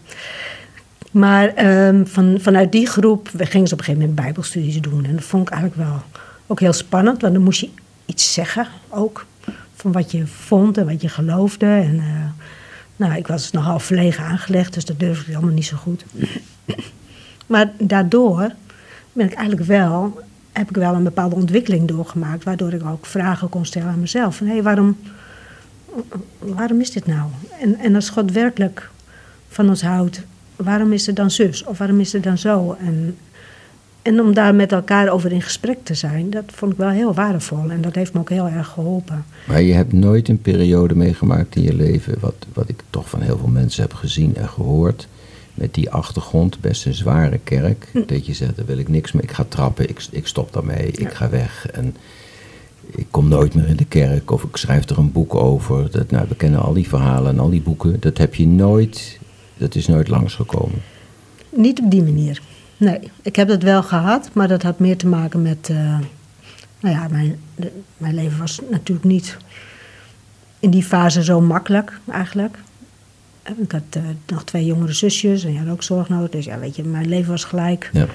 Maar 1.11 1.53
ehm, 1.53 2.05
van, 2.05 2.37
vanuit 2.41 2.71
die 2.71 2.87
groep 2.87 3.29
we 3.29 3.45
gingen 3.45 3.67
ze 3.67 3.73
op 3.73 3.79
een 3.79 3.85
gegeven 3.85 4.07
moment 4.07 4.25
bijbelstudies 4.25 4.81
doen. 4.81 5.05
En 5.05 5.15
dat 5.15 5.23
vond 5.23 5.47
ik 5.47 5.53
eigenlijk 5.53 5.89
wel 5.89 6.01
ook 6.47 6.59
heel 6.59 6.73
spannend. 6.73 7.21
Want 7.21 7.33
dan 7.33 7.43
moest 7.43 7.59
je 7.59 7.69
iets 8.05 8.33
zeggen 8.33 8.67
ook. 8.89 9.25
Van 9.79 9.91
wat 9.91 10.11
je 10.11 10.27
vond 10.27 10.77
en 10.77 10.85
wat 10.85 11.01
je 11.01 11.09
geloofde. 11.09 11.65
En 11.65 11.99
eh, 11.99 12.45
nou, 12.95 13.13
ik 13.13 13.27
was 13.27 13.51
nogal 13.51 13.79
verlegen 13.79 14.23
aangelegd. 14.23 14.73
Dus 14.73 14.85
dat 14.85 14.99
durfde 14.99 15.31
ik 15.31 15.37
allemaal 15.37 15.53
niet 15.53 15.65
zo 15.65 15.77
goed. 15.77 16.05
Maar 17.47 17.71
daardoor 17.77 18.51
ben 19.13 19.25
ik 19.25 19.33
eigenlijk 19.33 19.67
wel, 19.67 20.19
heb 20.51 20.69
ik 20.69 20.75
wel 20.75 20.93
een 20.93 21.03
bepaalde 21.03 21.35
ontwikkeling 21.35 21.87
doorgemaakt, 21.87 22.43
waardoor 22.43 22.73
ik 22.73 22.85
ook 22.85 23.05
vragen 23.05 23.49
kon 23.49 23.65
stellen 23.65 23.89
aan 23.89 23.99
mezelf. 23.99 24.35
Van 24.35 24.47
hé, 24.47 24.61
waarom, 24.61 24.97
waarom 26.39 26.81
is 26.81 26.91
dit 26.91 27.05
nou? 27.05 27.29
En, 27.59 27.75
en 27.75 27.95
als 27.95 28.09
God 28.09 28.31
werkelijk 28.31 28.89
van 29.47 29.69
ons 29.69 29.81
houdt, 29.81 30.21
waarom 30.55 30.93
is 30.93 31.05
het 31.05 31.15
dan 31.15 31.31
zus? 31.31 31.63
Of 31.63 31.77
waarom 31.77 31.99
is 31.99 32.13
het 32.13 32.23
dan 32.23 32.37
zo? 32.37 32.77
En, 32.79 33.17
en 34.09 34.21
om 34.21 34.33
daar 34.33 34.55
met 34.55 34.71
elkaar 34.71 35.09
over 35.09 35.31
in 35.31 35.41
gesprek 35.41 35.77
te 35.83 35.93
zijn, 35.93 36.29
dat 36.29 36.43
vond 36.47 36.71
ik 36.71 36.77
wel 36.77 36.89
heel 36.89 37.13
waardevol. 37.13 37.69
En 37.69 37.81
dat 37.81 37.95
heeft 37.95 38.13
me 38.13 38.19
ook 38.19 38.29
heel 38.29 38.47
erg 38.47 38.67
geholpen. 38.67 39.25
Maar 39.47 39.61
je 39.61 39.73
hebt 39.73 39.93
nooit 39.93 40.29
een 40.29 40.41
periode 40.41 40.95
meegemaakt 40.95 41.55
in 41.55 41.63
je 41.63 41.73
leven, 41.73 42.15
wat, 42.19 42.35
wat 42.53 42.69
ik 42.69 42.83
toch 42.89 43.09
van 43.09 43.21
heel 43.21 43.37
veel 43.37 43.47
mensen 43.47 43.81
heb 43.81 43.93
gezien 43.93 44.35
en 44.35 44.49
gehoord, 44.49 45.07
met 45.53 45.73
die 45.73 45.89
achtergrond, 45.89 46.59
best 46.61 46.85
een 46.85 46.93
zware 46.93 47.39
kerk, 47.43 47.87
Hm. 47.91 48.01
dat 48.05 48.25
je 48.25 48.33
zegt, 48.33 48.55
daar 48.55 48.65
wil 48.65 48.77
ik 48.77 48.87
niks 48.87 49.11
mee, 49.11 49.23
ik 49.23 49.31
ga 49.31 49.45
trappen, 49.47 49.89
ik, 49.89 50.07
ik 50.11 50.27
stop 50.27 50.53
daarmee, 50.53 50.91
ik 50.91 51.13
ga 51.13 51.29
weg 51.29 51.67
en 51.71 51.95
ik 52.95 53.07
kom 53.11 53.27
nooit 53.27 53.55
meer 53.55 53.67
in 53.67 53.75
de 53.75 53.85
kerk 53.85 54.31
of 54.31 54.43
ik 54.43 54.55
schrijf 54.55 54.89
er 54.89 54.97
een 54.97 55.11
boek 55.11 55.35
over. 55.35 55.91
Dat, 55.91 56.11
nou, 56.11 56.25
we 56.29 56.35
kennen 56.35 56.61
al 56.61 56.73
die 56.73 56.87
verhalen 56.87 57.31
en 57.31 57.39
al 57.39 57.49
die 57.49 57.61
boeken, 57.61 57.97
dat 57.99 58.17
heb 58.17 58.35
je 58.35 58.47
nooit, 58.47 59.19
dat 59.57 59.75
is 59.75 59.87
nooit 59.87 60.07
langsgekomen. 60.07 60.81
Niet 61.49 61.81
op 61.81 61.91
die 61.91 62.03
manier. 62.03 62.41
Nee, 62.79 62.99
ik 63.21 63.35
heb 63.35 63.47
dat 63.47 63.63
wel 63.63 63.83
gehad, 63.83 64.29
maar 64.33 64.47
dat 64.47 64.63
had 64.63 64.79
meer 64.79 64.97
te 64.97 65.07
maken 65.07 65.41
met. 65.41 65.69
eh, 65.69 65.97
nou 66.81 66.95
ja, 66.95 67.07
mijn, 67.11 67.39
de- 67.55 67.81
mijn 67.97 68.15
leven 68.15 68.39
was 68.39 68.59
natuurlijk 68.71 69.07
niet 69.07 69.37
in 70.59 70.69
die 70.69 70.83
fase 70.83 71.23
zo 71.23 71.41
makkelijk 71.41 71.99
eigenlijk. 72.11 72.57
Ik 73.57 73.71
had 73.71 73.81
eh, 73.89 74.01
nog 74.27 74.43
twee 74.43 74.65
jongere 74.65 74.93
zusjes 74.93 75.41
en 75.41 75.47
die 75.47 75.55
hadden 75.57 75.73
ook 75.73 75.83
zorg 75.83 76.09
nodig. 76.09 76.29
Dus 76.29 76.45
ja, 76.45 76.59
weet 76.59 76.75
je, 76.75 76.83
mijn 76.83 77.07
leven 77.09 77.31
was 77.31 77.43
gelijk 77.43 77.89
Ja. 77.93 78.05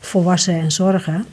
volwassen 0.00 0.54
en 0.54 0.72
zorgen. 0.72 1.24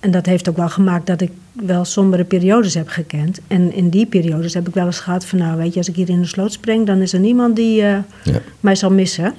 En 0.00 0.10
dat 0.10 0.26
heeft 0.26 0.48
ook 0.48 0.56
wel 0.56 0.68
gemaakt 0.68 1.06
dat 1.06 1.20
ik 1.20 1.30
wel 1.52 1.84
sombere 1.84 2.24
periodes 2.24 2.74
heb 2.74 2.88
gekend. 2.88 3.40
En 3.46 3.72
in 3.72 3.88
die 3.88 4.06
periodes 4.06 4.54
heb 4.54 4.68
ik 4.68 4.74
wel 4.74 4.86
eens 4.86 5.00
gehad 5.00 5.24
van... 5.26 5.38
nou, 5.38 5.56
weet 5.56 5.72
je, 5.72 5.78
als 5.78 5.88
ik 5.88 5.96
hier 5.96 6.08
in 6.08 6.20
de 6.20 6.26
sloot 6.26 6.52
spring... 6.52 6.86
dan 6.86 7.00
is 7.00 7.12
er 7.12 7.20
niemand 7.20 7.56
die 7.56 7.82
eh, 7.82 7.98
Ja. 8.24 8.40
mij 8.60 8.74
zal 8.74 8.90
missen. 8.90 9.34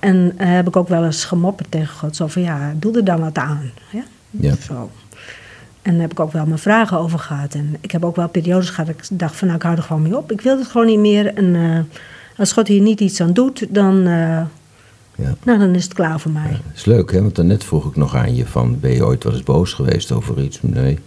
En 0.00 0.32
eh, 0.36 0.48
heb 0.48 0.68
ik 0.68 0.76
ook 0.76 0.88
wel 0.88 1.04
eens 1.04 1.24
gemopperd 1.24 1.70
tegen 1.70 1.94
God. 1.96 2.16
Zo 2.16 2.26
van, 2.26 2.42
ja, 2.42 2.72
doe 2.76 2.96
er 2.96 3.04
dan 3.04 3.20
wat 3.20 3.38
aan. 3.38 3.70
Ja? 3.90 4.02
Ja. 4.30 4.54
Zo. 4.54 4.90
En 5.82 5.92
daar 5.92 6.00
heb 6.02 6.10
ik 6.12 6.20
ook 6.20 6.32
wel 6.32 6.46
mijn 6.46 6.58
vragen 6.58 6.98
over 6.98 7.18
gehad. 7.18 7.54
En 7.54 7.76
ik 7.80 7.90
heb 7.90 8.04
ook 8.04 8.16
wel 8.16 8.28
periodes 8.28 8.70
gehad 8.70 8.86
dat 8.86 9.10
ik 9.10 9.18
dacht 9.18 9.36
van, 9.36 9.46
nou, 9.46 9.58
ik 9.58 9.64
hou 9.64 9.76
er 9.76 9.82
gewoon 9.82 10.02
mee 10.02 10.16
op. 10.16 10.32
Ik 10.32 10.40
wil 10.40 10.58
het 10.58 10.66
gewoon 10.66 10.86
niet 10.86 10.98
meer. 10.98 11.34
En 11.34 11.54
eh, 11.54 11.78
als 12.38 12.52
God 12.52 12.68
hier 12.68 12.80
niet 12.80 13.00
iets 13.00 13.20
aan 13.20 13.32
doet, 13.32 13.66
dan, 13.74 13.98
eh, 14.06 14.40
Ja. 15.14 15.34
nou, 15.42 15.58
dan 15.58 15.74
is 15.74 15.84
het 15.84 15.92
klaar 15.94 16.20
voor 16.20 16.30
mij. 16.30 16.50
Dat 16.50 16.60
is 16.74 16.84
leuk, 16.84 17.12
hè? 17.12 17.20
Want 17.22 17.34
daarnet 17.36 17.64
vroeg 17.64 17.86
ik 17.88 17.96
nog 17.96 18.14
aan 18.16 18.34
je 18.34 18.46
van, 18.46 18.80
ben 18.80 18.90
je 18.92 19.04
ooit 19.06 19.24
wel 19.24 19.32
eens 19.32 19.42
boos 19.42 19.72
geweest 19.72 20.12
over 20.12 20.42
iets? 20.42 20.58
Nee. 20.62 20.98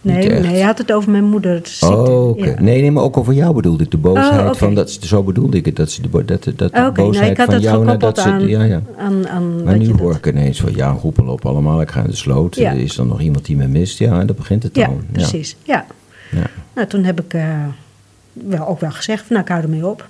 Nee, 0.00 0.28
nee, 0.28 0.40
hij 0.42 0.60
had 0.60 0.78
het 0.78 0.92
over 0.92 1.10
mijn 1.10 1.24
moeder. 1.24 1.62
Oh, 1.80 2.28
oké. 2.28 2.44
Ja. 2.46 2.60
Nee, 2.60 2.80
nee, 2.80 2.90
maar 2.90 3.02
ook 3.02 3.16
over 3.16 3.32
jou 3.32 3.54
bedoelde 3.54 3.84
ik. 3.84 3.90
De 3.90 3.96
boosheid 3.96 4.50
Oh, 4.50 4.54
van, 4.54 4.74
dat, 4.74 4.90
zo 4.90 5.22
bedoelde 5.22 5.56
ik 5.56 5.64
het. 5.64 5.76
Dat, 5.76 5.90
ze 5.90 6.02
de, 6.02 6.08
bo- 6.08 6.24
dat, 6.24 6.48
dat 6.56 6.72
nou, 6.72 6.92
boosheid 6.92 7.30
ik 7.30 7.36
had 7.36 7.46
van 7.46 7.60
jou 7.60 7.84
nadat 7.84 8.18
ze... 8.18 8.24
aan, 8.24 8.48
ja, 8.48 8.62
ja. 8.62 8.82
aan, 8.98 9.28
aan 9.28 9.54
Maar 9.56 9.64
dat 9.64 9.74
nu 9.74 9.80
je 9.82 9.88
dat- 9.90 10.00
hoor 10.00 10.14
ik 10.14 10.26
ineens 10.26 10.60
van, 10.60 10.74
ja, 10.74 10.90
roepel 10.90 11.26
op 11.26 11.46
allemaal, 11.46 11.80
ik 11.80 11.90
ga 11.90 12.00
in 12.02 12.10
de 12.10 12.16
sloot. 12.16 12.54
Ja. 12.56 12.70
Er 12.72 12.78
is 12.78 12.98
er 12.98 13.06
nog 13.06 13.20
iemand 13.20 13.44
die 13.44 13.56
me 13.56 13.66
mist? 13.66 13.98
Ja, 13.98 14.24
dan 14.24 14.36
begint 14.36 14.62
het 14.62 14.76
Ja, 14.76 14.86
dan. 14.86 15.02
precies. 15.12 15.56
Ja. 15.62 15.86
Ja. 16.30 16.46
Nou, 16.74 16.86
toen 16.88 17.04
heb 17.04 17.20
ik 17.20 17.34
eh, 17.34 17.64
wel, 18.32 18.66
ook 18.68 18.80
wel 18.80 18.90
gezegd, 18.90 19.18
van, 19.26 19.28
nou, 19.36 19.42
ik 19.42 19.48
hou 19.48 19.62
ermee 19.62 19.86
op. 19.86 20.08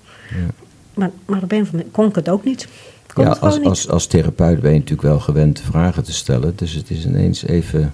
Maar, 0.95 1.11
maar 1.26 1.42
op 1.42 1.52
een 1.52 1.62
of 1.62 1.71
andere 1.73 1.90
kon 1.90 2.09
ik 2.09 2.14
het 2.14 2.28
ook 2.28 2.45
niet. 2.45 2.68
Kon 3.14 3.25
Ja, 3.25 3.30
als, 3.40 3.59
niet. 3.59 3.66
als, 3.66 3.88
als 3.88 4.07
therapeut 4.07 4.61
ben 4.61 4.73
je 4.73 4.78
natuurlijk 4.78 5.09
wel 5.09 5.21
gewend 5.21 5.61
vragen 5.71 6.04
te 6.04 6.12
stellen. 6.12 6.52
Dus 6.57 6.73
het 6.73 6.90
is 6.90 7.04
ineens 7.07 7.47
even, 7.47 7.92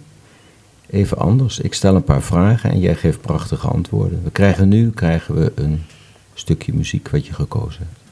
even 0.94 1.18
anders. 1.18 1.58
Ik 1.58 1.74
stel 1.74 1.94
een 1.94 2.04
paar 2.04 2.22
vragen 2.22 2.70
en 2.70 2.80
jij 2.80 2.94
geeft 2.94 3.20
prachtige 3.20 3.66
antwoorden. 3.66 4.20
We 4.24 4.30
krijgen 4.30 4.68
nu 4.68 4.90
krijgen 4.90 5.34
we 5.34 5.52
een 5.54 5.82
stukje 6.34 6.74
muziek 6.74 7.08
wat 7.08 7.26
je 7.26 7.32
gekozen 7.32 7.86
hebt. 7.88 8.03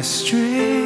My 0.00 0.04
strength 0.04 0.79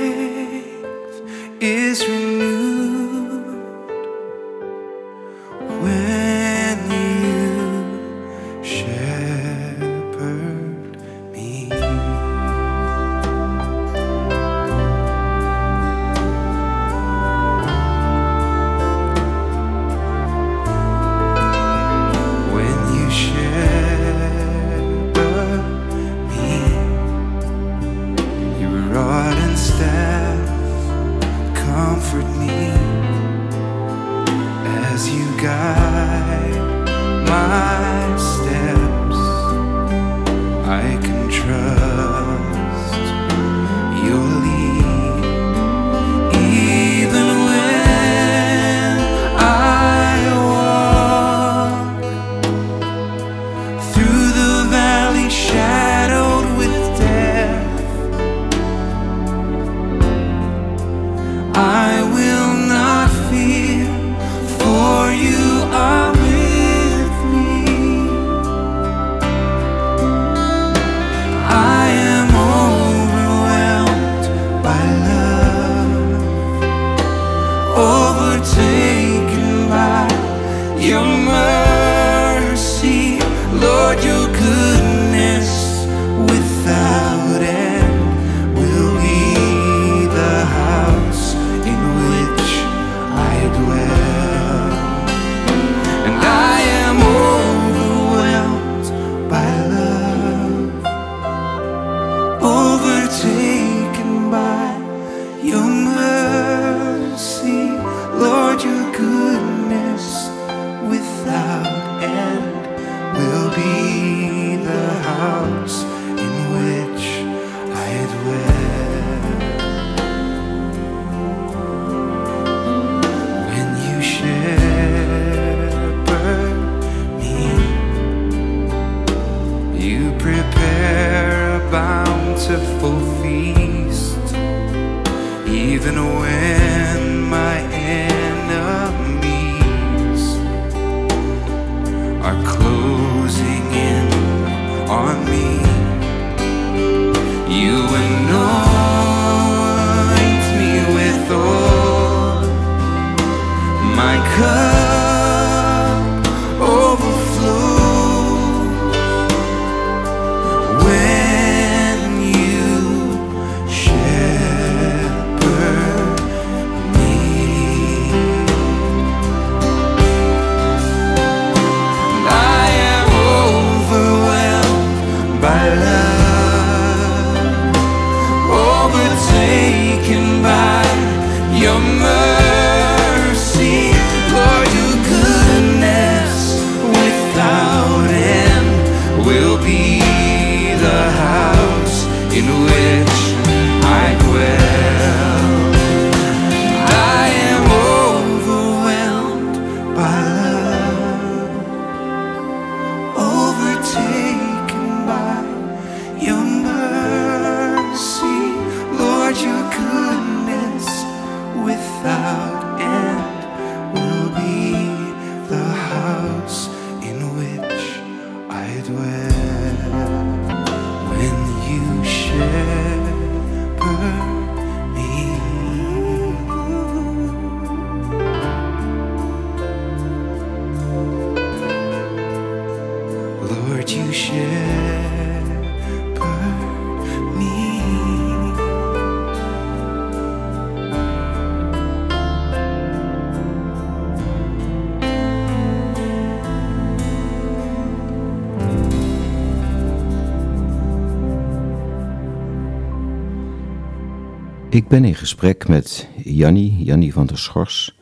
Ik 254.75 254.89
ben 254.89 255.05
in 255.05 255.15
gesprek 255.15 255.69
met 255.69 256.09
Jannie, 256.25 256.85
Jannie 256.85 257.13
van 257.13 257.27
der 257.27 257.39
Schors. 257.39 257.97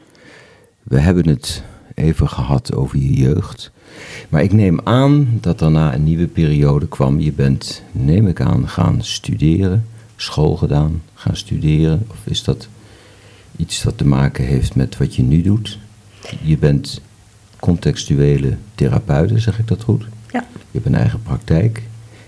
We 0.83 0.99
hebben 0.99 1.29
het 1.29 1.63
even 1.95 2.29
gehad 2.29 2.75
over 2.75 2.99
je 2.99 3.13
jeugd. 3.13 3.71
Maar 4.29 4.43
ik 4.43 4.53
neem 4.53 4.81
aan 4.85 5.39
dat 5.41 5.59
daarna 5.59 5.95
een 5.95 6.05
nieuwe 6.05 6.27
periode 6.27 6.89
kwam. 6.89 7.21
Je 7.21 7.33
bent, 7.33 7.83
neem 7.91 8.27
ik 8.27 8.41
aan, 8.41 8.69
gaan 8.69 9.05
studeren, 9.05 9.87
school 10.17 10.57
gedaan, 10.57 11.03
gaan 11.15 11.37
studeren. 11.37 12.07
Of 12.11 12.19
is 12.25 12.45
dat 12.45 12.69
iets 13.57 13.83
dat 13.83 13.99
te 13.99 14.07
maken 14.07 14.45
heeft 14.45 14.75
met 14.75 14.97
wat 14.97 15.15
je 15.15 15.23
nu 15.23 15.43
doet? 15.43 15.79
Je 16.43 16.59
bent 16.59 17.01
contextuele 17.61 18.57
therapeute, 18.75 19.39
zeg 19.39 19.59
ik 19.59 19.69
dat 19.69 19.83
goed? 19.83 20.05
Ja. 20.31 20.47
Je 20.53 20.69
hebt 20.71 20.87
een 20.87 20.95
eigen 20.95 21.23
praktijk. 21.23 21.83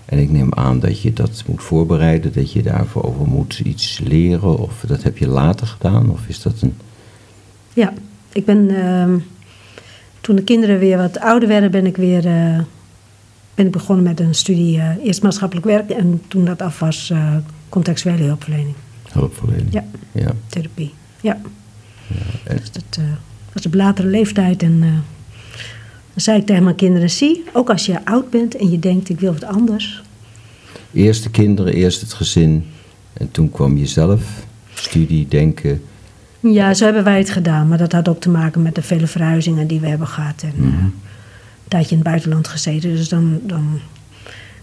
En 0.05 0.19
ik 0.19 0.29
neem 0.31 0.53
aan 0.53 0.79
dat 0.79 1.01
je 1.01 1.13
dat 1.13 1.43
moet 1.47 1.63
voorbereiden, 1.63 2.33
dat 2.33 2.51
je 2.51 2.63
daarvoor 2.63 3.03
over 3.03 3.27
moet 3.27 3.59
iets 3.59 3.99
leren. 4.03 4.59
Of 4.59 4.83
dat 4.87 5.03
heb 5.03 5.17
je 5.17 5.27
later 5.27 5.67
gedaan? 5.67 6.09
Of 6.09 6.27
is 6.27 6.41
dat 6.41 6.61
een. 6.61 6.73
Ja, 7.73 7.93
ik 8.31 8.45
ben. 8.45 8.69
ehm, 8.75 9.17
toen 10.21 10.35
de 10.35 10.43
kinderen 10.43 10.79
weer 10.79 10.97
wat 10.97 11.19
ouder 11.19 11.47
werden, 11.49 11.71
ben 11.71 11.85
ik 11.85 11.97
weer. 11.97 12.25
eh, 12.25 12.59
ben 13.55 13.65
ik 13.65 13.71
begonnen 13.71 14.03
met 14.05 14.19
een 14.19 14.35
studie. 14.35 14.79
eh, 14.79 14.89
eerst 15.05 15.21
maatschappelijk 15.23 15.65
werk 15.65 15.89
en 15.89 16.21
toen 16.27 16.45
dat 16.45 16.61
af 16.61 16.79
was, 16.79 17.09
eh, 17.09 17.35
contextuele 17.69 18.23
hulpverlening. 18.23 18.75
hulpverlening? 19.11 19.73
Ja. 19.73 19.83
ja. 20.11 20.31
Therapie. 20.47 20.93
Ja. 21.21 21.39
en- 22.43 22.57
Dus 22.57 22.71
dat 22.71 22.99
was 23.53 23.65
op 23.65 23.73
latere 23.73 24.07
leeftijd. 24.07 24.63
En 24.63 25.03
dan 26.15 26.23
zei 26.23 26.39
ik 26.39 26.45
tegen 26.45 26.63
mijn 26.63 26.75
kinderen: 26.75 27.09
zie, 27.09 27.43
ook 27.53 27.69
als 27.69 27.85
je 27.85 28.05
oud 28.05 28.29
bent 28.29 28.55
en 28.55 28.71
je 28.71 28.79
denkt: 28.79 29.09
ik 29.09 29.19
wil 29.19 29.33
wat 29.33 29.43
anders. 29.43 30.03
Eerst 30.93 31.23
de 31.23 31.29
kinderen, 31.29 31.73
eerst 31.73 32.01
het 32.01 32.13
gezin. 32.13 32.65
En 33.13 33.31
toen 33.31 33.51
kwam 33.51 33.77
je 33.77 33.85
zelf, 33.85 34.45
studie, 34.73 35.27
denken. 35.27 35.81
Ja, 36.39 36.73
zo 36.73 36.85
hebben 36.85 37.03
wij 37.03 37.17
het 37.17 37.29
gedaan. 37.29 37.67
Maar 37.67 37.77
dat 37.77 37.91
had 37.91 38.07
ook 38.07 38.19
te 38.19 38.29
maken 38.29 38.61
met 38.61 38.75
de 38.75 38.81
vele 38.81 39.07
verhuizingen 39.07 39.67
die 39.67 39.79
we 39.79 39.87
hebben 39.87 40.07
gehad. 40.07 40.41
En 40.43 40.53
eh, 40.57 40.63
een 40.63 40.93
tijdje 41.67 41.89
in 41.89 41.97
het 41.97 42.07
buitenland 42.07 42.47
gezeten. 42.47 42.95
Dus 42.95 43.09
dan, 43.09 43.39
dan, 43.43 43.79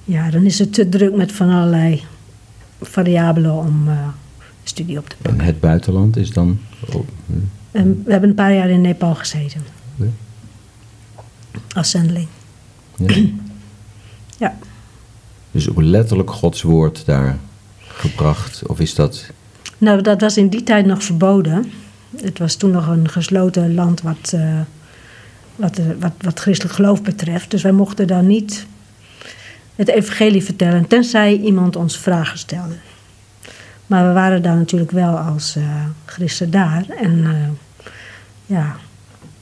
ja, 0.04 0.30
dan 0.30 0.44
is 0.44 0.58
het 0.58 0.72
te 0.72 0.88
druk 0.88 1.14
met 1.14 1.32
van 1.32 1.50
allerlei 1.50 2.02
variabelen 2.80 3.54
om 3.54 3.88
eh, 3.88 4.08
studie 4.62 4.98
op 4.98 5.08
te 5.08 5.16
pakken. 5.22 5.40
En 5.40 5.46
het 5.46 5.60
buitenland 5.60 6.16
is 6.16 6.30
dan. 6.30 6.58
Oh, 6.92 7.06
hm, 7.26 7.32
En 7.70 8.02
we 8.04 8.10
hebben 8.10 8.28
een 8.28 8.34
paar 8.34 8.54
jaar 8.54 8.70
in 8.70 8.80
Nepal 8.80 9.14
gezeten. 9.14 9.60
Als 11.74 11.90
zendeling. 11.90 12.26
Ja. 12.96 13.14
Ja. 14.38 14.58
Dus 15.50 15.68
ook 15.68 15.80
letterlijk 15.80 16.30
Gods 16.30 16.62
woord 16.62 17.06
daar 17.06 17.38
gebracht. 17.78 18.66
Of 18.66 18.80
is 18.80 18.94
dat. 18.94 19.26
Nou, 19.78 20.00
dat 20.02 20.20
was 20.20 20.36
in 20.36 20.48
die 20.48 20.62
tijd 20.62 20.86
nog 20.86 21.02
verboden. 21.02 21.72
Het 22.16 22.38
was 22.38 22.54
toen 22.54 22.70
nog 22.70 22.86
een 22.86 23.08
gesloten 23.08 23.74
land 23.74 24.00
wat, 24.02 24.32
eh, 24.34 24.60
wat, 25.56 25.78
eh, 25.78 25.84
wat, 25.98 26.12
wat 26.20 26.40
christelijk 26.40 26.74
geloof 26.74 27.02
betreft. 27.02 27.50
Dus 27.50 27.62
wij 27.62 27.72
mochten 27.72 28.06
daar 28.06 28.22
niet 28.22 28.66
het 29.74 29.88
evangelie 29.88 30.44
vertellen, 30.44 30.86
tenzij 30.86 31.36
iemand 31.36 31.76
ons 31.76 31.98
vragen 31.98 32.38
stelde. 32.38 32.74
Maar 33.86 34.06
we 34.06 34.12
waren 34.12 34.42
daar 34.42 34.56
natuurlijk 34.56 34.90
wel 34.90 35.16
als 35.18 35.56
eh 35.56 35.84
christen 36.04 36.50
daar. 36.50 36.84
En 36.88 37.26
ja, 38.46 38.76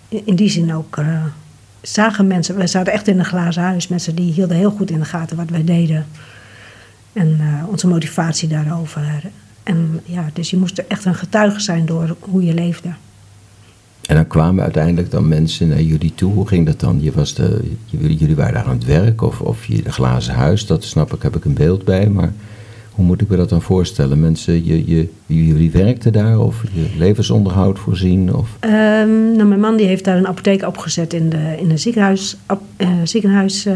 in, 0.09 0.23
in 0.27 0.37
die 0.37 0.51
zin 0.51 0.75
ook 0.75 0.99
zagen 1.83 2.27
mensen... 2.27 2.57
We 2.57 2.67
zaten 2.67 2.93
echt 2.93 3.09
in 3.09 3.19
een 3.19 3.25
glazen 3.25 3.63
huis. 3.63 3.89
Mensen 3.89 4.15
die 4.15 4.33
hielden 4.33 4.57
heel 4.57 4.71
goed 4.71 4.91
in 4.91 4.99
de 4.99 5.05
gaten 5.05 5.37
wat 5.37 5.51
wij 5.51 5.65
deden. 5.65 6.07
En 7.13 7.37
eh, 7.41 7.69
onze 7.69 7.87
motivatie 7.87 8.49
daarover. 8.49 9.23
En 9.63 10.01
ja, 10.05 10.31
dus 10.33 10.51
je 10.51 10.57
moest 10.57 10.79
er 10.79 10.85
echt 10.89 11.05
een 11.05 11.15
getuige 11.15 11.61
zijn 11.61 11.87
door 11.87 12.17
hoe 12.21 12.45
je 12.45 12.55
leefde. 12.55 12.89
En 14.07 14.17
dan 14.17 14.27
kwamen 14.27 14.63
uiteindelijk 14.63 15.11
dan 15.11 15.29
mensen 15.29 15.69
naar 15.69 15.83
jullie 15.83 16.15
toe. 16.15 16.33
Hoe 16.33 16.49
ging 16.49 16.67
dat 16.67 16.81
dan? 16.81 17.03
Je 17.03 17.13
was 17.13 17.35
de, 17.35 17.77
jullie, 17.87 18.37
waren 18.37 18.55
daar 18.55 18.65
aan 18.65 18.75
het 18.79 18.85
werk 18.85 19.23
of, 19.23 19.41
of 19.41 19.65
je 19.65 19.87
een 19.87 19.93
glazen 19.93 20.35
huis. 20.35 20.67
Dat 20.67 20.85
snap 20.85 21.15
ik, 21.15 21.23
heb 21.23 21.37
ik 21.37 21.45
een 21.45 21.55
beeld 21.55 21.85
bij. 21.85 22.09
Maar 22.09 22.33
hoe 23.01 23.09
moet 23.09 23.21
ik 23.21 23.29
me 23.29 23.37
dat 23.37 23.49
dan 23.49 23.63
voorstellen? 23.63 24.21
Mensen, 24.21 24.65
je, 24.65 24.87
je, 24.91 25.09
jullie 25.27 25.71
werkten 25.71 26.13
daar 26.13 26.39
of 26.39 26.63
je 26.73 26.87
levensonderhoud 26.99 27.79
voorzien? 27.79 28.35
Of, 28.35 28.49
Ehm, 28.61 29.33
nou, 29.37 29.45
mijn 29.45 29.61
man 29.61 29.77
die 29.77 29.87
heeft 29.87 30.05
daar 30.05 30.17
een 30.17 30.27
apotheek 30.27 30.67
opgezet 30.67 31.13
in, 31.13 31.29
de, 31.29 31.55
in 31.59 31.71
een 31.71 31.79
ziekenhuis. 31.79 32.37
ap- 32.47 32.63
eh, 32.77 32.89
ziekenhuis 33.05 33.67
eh, 33.67 33.75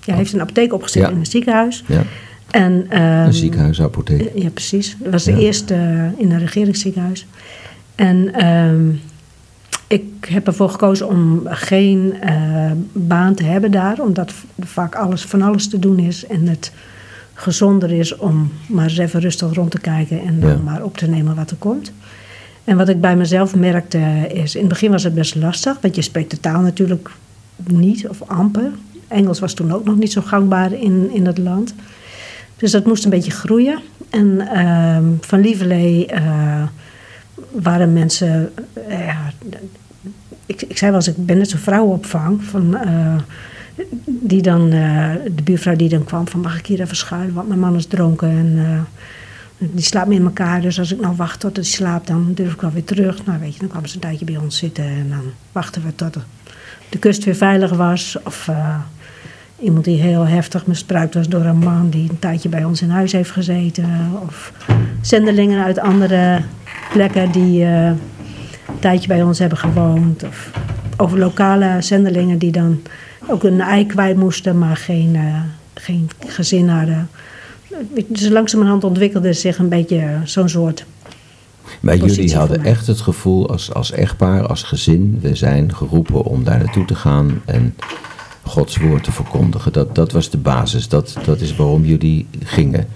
ja, 0.00 0.14
heeft 0.14 0.32
een 0.32 0.40
apotheek 0.40 0.72
opgezet 0.72 1.02
Ja. 1.02 1.10
in 1.10 1.16
een 1.16 1.26
ziekenhuis. 1.26 1.84
ja, 1.86 2.02
En, 2.50 2.86
ehm, 2.88 3.02
een 3.26 3.32
ziekenhuisapotheek. 3.34 4.20
Eh, 4.20 4.42
Ja, 4.42 4.50
precies. 4.50 4.96
Dat 5.02 5.12
was 5.12 5.24
de 5.24 5.30
Ja. 5.32 5.38
eerste 5.38 5.74
in 6.16 6.30
een 6.30 6.38
regeringsziekenhuis. 6.38 7.26
En 7.94 8.34
ehm, 8.34 8.88
ik 9.86 10.04
heb 10.28 10.46
ervoor 10.46 10.68
gekozen 10.70 11.08
om 11.08 11.40
geen 11.44 12.14
baan 12.92 13.34
te 13.34 13.44
hebben 13.44 13.70
daar, 13.70 13.98
omdat 14.00 14.32
vaak 14.60 14.94
alles 14.94 15.22
van 15.24 15.42
alles 15.42 15.68
te 15.68 15.78
doen 15.78 15.98
is 15.98 16.26
en 16.26 16.48
het 16.48 16.72
gezonder 17.38 17.92
is 17.92 18.16
om 18.16 18.52
maar 18.68 18.84
eens 18.84 18.98
even 18.98 19.20
rustig 19.20 19.54
rond 19.54 19.70
te 19.70 19.80
kijken 19.80 20.20
en 20.22 20.40
dan 20.40 20.50
Ja. 20.50 20.56
maar 20.56 20.82
op 20.82 20.96
te 20.96 21.06
nemen 21.08 21.34
wat 21.34 21.50
er 21.50 21.56
komt. 21.56 21.92
En 22.64 22.76
wat 22.76 22.88
ik 22.88 23.00
bij 23.00 23.16
mezelf 23.16 23.54
merkte 23.54 23.98
is, 24.32 24.54
in 24.54 24.60
het 24.60 24.68
begin 24.68 24.90
was 24.90 25.02
het 25.02 25.14
best 25.14 25.34
lastig, 25.34 25.78
want 25.80 25.94
je 25.94 26.02
spreekt 26.02 26.30
de 26.30 26.40
taal 26.40 26.60
natuurlijk 26.60 27.10
niet 27.66 28.08
of 28.08 28.22
amper. 28.22 28.70
Engels 29.08 29.38
was 29.40 29.54
toen 29.54 29.72
ook 29.72 29.84
nog 29.84 29.96
niet 29.96 30.12
zo 30.12 30.20
gangbaar 30.20 30.72
in, 30.72 31.10
in 31.14 31.26
het 31.26 31.38
land. 31.38 31.74
Dus 32.56 32.70
dat 32.70 32.86
moest 32.86 33.04
een 33.04 33.10
beetje 33.10 33.30
groeien. 33.30 33.78
En 34.10 34.40
ehm, 34.40 35.04
van 35.20 35.40
Lieverlee 35.40 36.06
eh, 36.06 36.62
waren 37.50 37.92
mensen. 37.92 38.52
eh, 38.88 39.18
ik, 40.46 40.62
ik 40.62 40.78
zei 40.78 40.90
wel 40.90 41.00
eens, 41.00 41.08
ik 41.08 41.26
ben 41.26 41.38
net 41.38 41.50
zo'n 41.50 41.58
vrouwenopvang. 41.58 42.44
Van, 42.44 42.76
eh, 42.76 43.14
die 44.04 44.42
dan, 44.42 44.72
eh, 44.72 45.10
de 45.34 45.42
buurvrouw 45.42 45.76
die 45.76 45.88
dan 45.88 46.04
kwam 46.04 46.28
van 46.28 46.40
mag 46.40 46.58
ik 46.58 46.66
hier 46.66 46.80
even 46.80 46.96
schuilen, 46.96 47.34
want 47.34 47.48
mijn 47.48 47.60
man 47.60 47.76
is 47.76 47.86
dronken. 47.86 48.28
En 48.28 48.58
eh, 48.58 48.80
die 49.72 49.84
slaapt 49.84 50.10
in 50.10 50.24
elkaar, 50.24 50.60
dus 50.60 50.78
als 50.78 50.92
ik 50.92 51.00
nou 51.00 51.16
wacht 51.16 51.40
tot 51.40 51.56
hij 51.56 51.64
slaapt, 51.64 52.06
dan 52.06 52.32
durf 52.34 52.52
ik 52.52 52.60
wel 52.60 52.70
weer 52.70 52.84
terug. 52.84 53.24
Nou 53.24 53.40
weet 53.40 53.52
je, 53.52 53.58
dan 53.58 53.68
kwam 53.68 53.86
ze 53.86 53.94
een 53.94 54.00
tijdje 54.00 54.24
bij 54.24 54.36
ons 54.36 54.56
zitten 54.56 54.84
en 54.84 55.06
dan 55.08 55.22
wachten 55.52 55.82
we 55.82 55.94
tot 55.94 56.16
de, 56.88 56.98
kust 56.98 57.24
weer 57.24 57.34
veilig 57.34 57.70
was. 57.70 58.16
Of 58.24 58.48
eh, 58.48 58.78
iemand 59.58 59.84
die 59.84 60.00
heel 60.00 60.26
heftig 60.26 60.66
misbruikt 60.66 61.14
was 61.14 61.28
door 61.28 61.44
een 61.44 61.58
man 61.58 61.90
die 61.90 62.10
een 62.10 62.18
tijdje 62.18 62.48
bij 62.48 62.64
ons 62.64 62.82
in 62.82 62.90
huis 62.90 63.12
heeft 63.12 63.30
gezeten. 63.30 64.10
Of 64.26 64.52
zendelingen 65.00 65.64
uit 65.64 65.78
andere 65.78 66.42
plekken 66.92 67.32
die 67.32 67.62
een 67.64 67.98
tijdje 68.78 69.08
bij 69.08 69.22
ons 69.22 69.38
hebben 69.38 69.58
gewoond. 69.58 70.22
Of 70.22 70.50
over 70.96 71.18
lokale 71.18 71.76
zendelingen 71.80 72.38
die 72.38 72.52
dan 72.52 72.80
ook 73.28 73.42
een 73.42 73.60
ei 73.60 73.86
kwijt 73.86 74.16
moesten, 74.16 74.58
maar 74.58 74.76
geen, 74.76 75.16
eh, 75.16 75.40
geen 75.74 76.10
gezin 76.26 76.68
hadden. 76.68 77.08
Dus 78.06 78.28
langzamerhand 78.28 78.84
ontwikkelde 78.84 79.32
zich 79.32 79.58
een 79.58 79.68
beetje 79.68 80.20
zo'n 80.24 80.48
soort. 80.48 80.84
Maar 81.80 81.96
jullie 81.96 82.36
hadden 82.36 82.64
echt 82.64 82.86
het 82.86 83.00
gevoel 83.00 83.50
als, 83.50 83.74
als 83.74 83.90
echtpaar, 83.90 84.46
als 84.46 84.62
gezin, 84.62 85.18
we 85.20 85.34
zijn 85.34 85.74
geroepen 85.74 86.24
om 86.24 86.44
daar 86.44 86.58
naartoe 86.58 86.84
te 86.84 86.94
gaan 86.94 87.42
en 87.44 87.74
Gods 88.42 88.76
woord 88.76 89.04
te 89.04 89.12
verkondigen. 89.12 89.72
Dat, 89.72 89.94
dat 89.94 90.12
was 90.12 90.30
de 90.30 90.38
basis, 90.38 90.88
dat, 90.88 91.16
dat 91.24 91.40
is 91.40 91.56
waarom 91.56 91.84
jullie 91.84 92.26
gingen. 92.44 92.86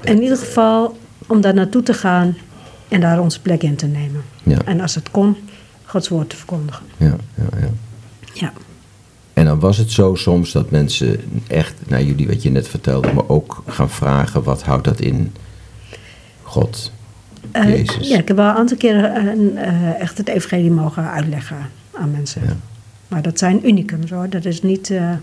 In 0.00 0.22
ieder 0.22 0.38
geval 0.38 0.96
om 1.26 1.40
daar 1.40 1.54
naartoe 1.54 1.82
te 1.82 1.94
gaan 1.94 2.36
en 2.88 3.00
daar 3.00 3.20
onze 3.20 3.40
plek 3.40 3.62
in 3.62 3.76
te 3.76 3.86
nemen. 3.86 4.22
Ja, 4.42 4.58
En 4.64 4.80
als 4.80 4.94
het 4.94 5.10
kon, 5.10 5.36
Gods 5.84 6.08
woord 6.08 6.30
te 6.30 6.36
verkondigen. 6.36 6.84
ja, 6.96 7.16
ja, 7.34 7.58
ja. 7.60 7.68
Ja. 8.32 8.52
En 9.34 9.44
dan 9.44 9.60
was 9.60 9.76
het 9.76 9.90
zo 9.90 10.14
soms 10.14 10.52
dat 10.52 10.70
mensen 10.70 11.20
echt 11.46 11.74
naar 11.86 12.02
jullie, 12.02 12.26
wat 12.26 12.42
je 12.42 12.50
net 12.50 12.68
vertelde, 12.68 13.12
maar 13.12 13.28
ook 13.28 13.62
gaan 13.66 13.90
vragen, 13.90 14.42
wat 14.42 14.62
houdt 14.62 14.84
dat 14.84 15.00
in? 15.00 15.32
God, 16.42 16.92
Eh, 17.50 17.68
Jezus. 17.68 18.08
ja, 18.08 18.18
ik 18.18 18.28
heb 18.28 18.36
wel 18.36 18.48
een 18.48 18.54
aantal 18.54 18.76
keren 18.76 19.14
eh, 19.14 19.62
eh, 19.68 20.00
echt 20.00 20.18
het 20.18 20.28
evangelie 20.28 20.70
mogen 20.70 21.10
uitleggen 21.10 21.56
aan 21.92 22.10
mensen. 22.10 22.42
Ja. 22.44 22.56
Maar 23.08 23.22
dat 23.22 23.38
zijn 23.38 23.66
unicums 23.68 24.10
hoor. 24.10 24.28
Dat 24.28 24.44
is 24.44 24.62
niet, 24.62 24.86
Ja. 24.88 25.18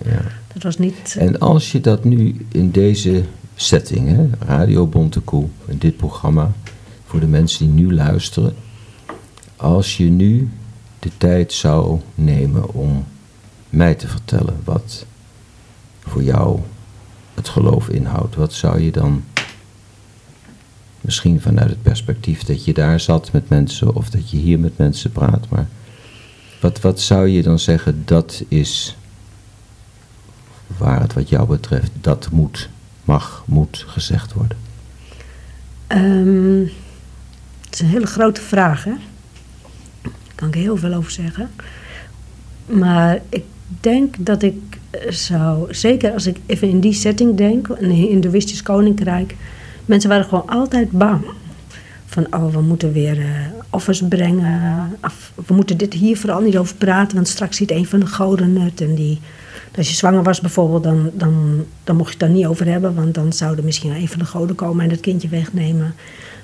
dat 0.53 0.63
was 0.63 0.77
niet... 0.77 1.15
En 1.19 1.39
als 1.39 1.71
je 1.71 1.79
dat 1.81 2.03
nu 2.03 2.45
in 2.51 2.71
deze 2.71 3.23
setting, 3.55 4.07
hè, 4.09 4.27
Radio 4.45 4.87
Bontekoe, 4.87 5.45
in 5.67 5.77
dit 5.77 5.97
programma, 5.97 6.51
voor 7.05 7.19
de 7.19 7.27
mensen 7.27 7.65
die 7.75 7.85
nu 7.85 7.93
luisteren, 7.93 8.53
als 9.55 9.97
je 9.97 10.03
nu 10.09 10.49
de 10.99 11.09
tijd 11.17 11.53
zou 11.53 11.99
nemen 12.15 12.73
om 12.73 13.05
mij 13.71 13.95
te 13.95 14.07
vertellen 14.07 14.59
wat 14.63 15.05
voor 15.99 16.23
jou 16.23 16.59
het 17.33 17.49
geloof 17.49 17.89
inhoudt, 17.89 18.35
wat 18.35 18.53
zou 18.53 18.79
je 18.79 18.91
dan, 18.91 19.23
misschien 21.01 21.41
vanuit 21.41 21.69
het 21.69 21.81
perspectief 21.81 22.43
dat 22.43 22.65
je 22.65 22.73
daar 22.73 22.99
zat 22.99 23.31
met 23.31 23.49
mensen 23.49 23.95
of 23.95 24.09
dat 24.09 24.29
je 24.29 24.37
hier 24.37 24.59
met 24.59 24.77
mensen 24.77 25.11
praat, 25.11 25.49
maar 25.49 25.67
wat, 26.61 26.81
wat 26.81 26.99
zou 27.01 27.27
je 27.27 27.43
dan 27.43 27.59
zeggen, 27.59 28.01
dat 28.05 28.43
is 28.47 28.95
waar 30.77 31.01
het 31.01 31.13
wat 31.13 31.29
jou 31.29 31.47
betreft, 31.47 31.91
dat 32.01 32.29
moet, 32.31 32.69
mag, 33.03 33.43
moet 33.45 33.85
gezegd 33.87 34.33
worden? 34.33 34.57
Ehm, 35.87 36.59
het 37.65 37.73
is 37.73 37.79
een 37.79 37.87
hele 37.87 38.05
grote 38.05 38.41
vraag, 38.41 38.83
hè? 38.83 38.93
Daar 40.01 40.11
kan 40.35 40.47
ik 40.47 40.53
heel 40.53 40.77
veel 40.77 40.93
over 40.93 41.11
zeggen. 41.11 41.49
Maar 42.65 43.19
ik 43.29 43.43
denk 43.79 44.15
dat 44.19 44.41
ik 44.43 44.55
zou, 45.09 45.73
zeker 45.73 46.13
als 46.13 46.25
ik 46.25 46.37
even 46.45 46.69
in 46.69 46.79
die 46.79 46.93
setting 46.93 47.37
denk, 47.37 47.67
een 47.67 47.91
Hindoeïstisch 47.91 48.63
koninkrijk, 48.63 49.35
mensen 49.85 50.09
waren 50.09 50.25
gewoon 50.25 50.49
altijd 50.49 50.91
bang. 50.91 51.23
Van, 52.05 52.27
oh, 52.29 52.53
we 52.53 52.61
moeten 52.61 52.91
weer 52.91 53.19
eh, 53.19 53.25
offers 53.69 54.01
brengen. 54.09 54.91
Of, 55.03 55.31
we 55.47 55.53
moeten 55.53 55.77
dit 55.77 55.93
hier 55.93 56.17
vooral 56.17 56.41
niet 56.41 56.57
over 56.57 56.75
praten, 56.75 57.15
want 57.15 57.27
straks 57.27 57.57
ziet 57.57 57.71
een 57.71 57.85
van 57.85 57.99
de 57.99 58.05
goden 58.05 58.55
het. 58.55 58.81
En 58.81 58.95
die, 58.95 59.19
als 59.77 59.89
je 59.89 59.95
zwanger 59.95 60.23
was 60.23 60.41
bijvoorbeeld, 60.41 60.83
dan, 60.83 61.09
dan, 61.13 61.65
dan 61.83 61.95
mocht 61.95 62.07
je 62.07 62.17
het 62.17 62.27
daar 62.27 62.37
niet 62.37 62.45
over 62.45 62.65
hebben, 62.65 62.95
want 62.95 63.13
dan 63.13 63.33
zouden 63.33 63.65
misschien 63.65 63.91
een 63.91 64.07
van 64.07 64.19
de 64.19 64.25
goden 64.25 64.55
komen 64.55 64.83
en 64.83 64.89
het 64.89 64.99
kindje 64.99 65.27
wegnemen. 65.27 65.95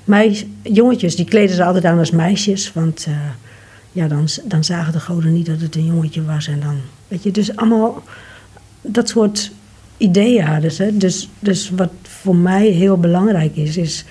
Meis, 0.03 0.45
jongetjes, 0.61 1.15
die 1.15 1.25
kleden 1.25 1.55
ze 1.55 1.63
altijd 1.63 1.85
aan 1.85 1.99
als 1.99 2.11
meisjes, 2.11 2.73
want 2.73 3.05
eh, 3.07 3.13
ja, 3.91 4.07
dan, 4.07 4.27
dan 4.45 4.63
zagen 4.63 4.93
de 4.93 4.99
goden 4.99 5.33
niet 5.33 5.45
dat 5.45 5.61
het 5.61 5.75
een 5.75 5.85
jongetje 5.85 6.23
was. 6.23 6.47
En 6.47 6.59
dan, 6.59 6.75
weet 7.07 7.23
je, 7.23 7.31
dus 7.31 7.55
allemaal 7.55 8.03
dat 8.81 9.09
soort 9.09 9.51
ideeën 9.97 10.43
hadden 10.43 10.71
ze. 10.71 10.97
Dus, 10.97 11.29
dus 11.39 11.69
wat 11.69 11.91
voor 12.01 12.35
mij 12.35 12.67
heel 12.67 12.97
belangrijk 12.97 13.55
is, 13.55 13.77
is 13.77 14.05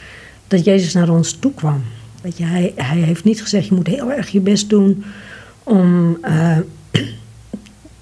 dat 0.49 0.65
Jezus 0.65 0.93
naar 0.93 1.09
ons 1.09 1.33
toe 1.33 1.53
kwam. 1.55 1.83
Weet 2.23 2.39
je, 2.39 2.45
hij, 2.45 2.73
hij 2.77 2.99
heeft 2.99 3.25
niet 3.25 3.43
gezegd, 3.43 3.67
je 3.67 3.75
moet 3.75 3.87
heel 3.87 4.13
erg 4.13 4.29
je 4.29 4.41
best 4.41 4.69
doen 4.69 5.05
om 5.63 6.19
eh, 6.23 6.59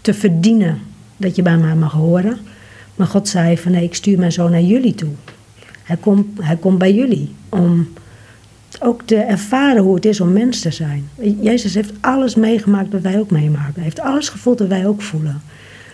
te 0.00 0.14
verdienen 0.14 0.78
dat 1.16 1.36
je 1.36 1.42
bij 1.42 1.56
mij 1.56 1.74
mag 1.74 1.92
horen. 1.92 2.38
Maar 2.94 3.06
God 3.06 3.28
zei 3.28 3.58
van 3.58 3.72
nee, 3.72 3.84
ik 3.84 3.94
stuur 3.94 4.18
mijn 4.18 4.32
zoon 4.32 4.50
naar 4.50 4.62
jullie 4.62 4.94
toe. 4.94 5.10
Hij 5.82 5.96
komt, 5.96 6.26
hij 6.40 6.56
komt 6.56 6.78
bij 6.78 6.94
jullie 6.94 7.34
om 7.48 7.88
ook 8.82 9.02
te 9.02 9.16
ervaren 9.16 9.82
hoe 9.82 9.94
het 9.94 10.04
is 10.04 10.20
om 10.20 10.32
mens 10.32 10.60
te 10.60 10.70
zijn. 10.70 11.08
Jezus 11.40 11.74
heeft 11.74 11.92
alles 12.00 12.34
meegemaakt 12.34 12.92
wat 12.92 13.00
wij 13.00 13.18
ook 13.18 13.30
meemaken. 13.30 13.74
Hij 13.74 13.82
heeft 13.82 14.00
alles 14.00 14.28
gevoeld 14.28 14.58
wat 14.58 14.68
wij 14.68 14.86
ook 14.86 15.02
voelen. 15.02 15.42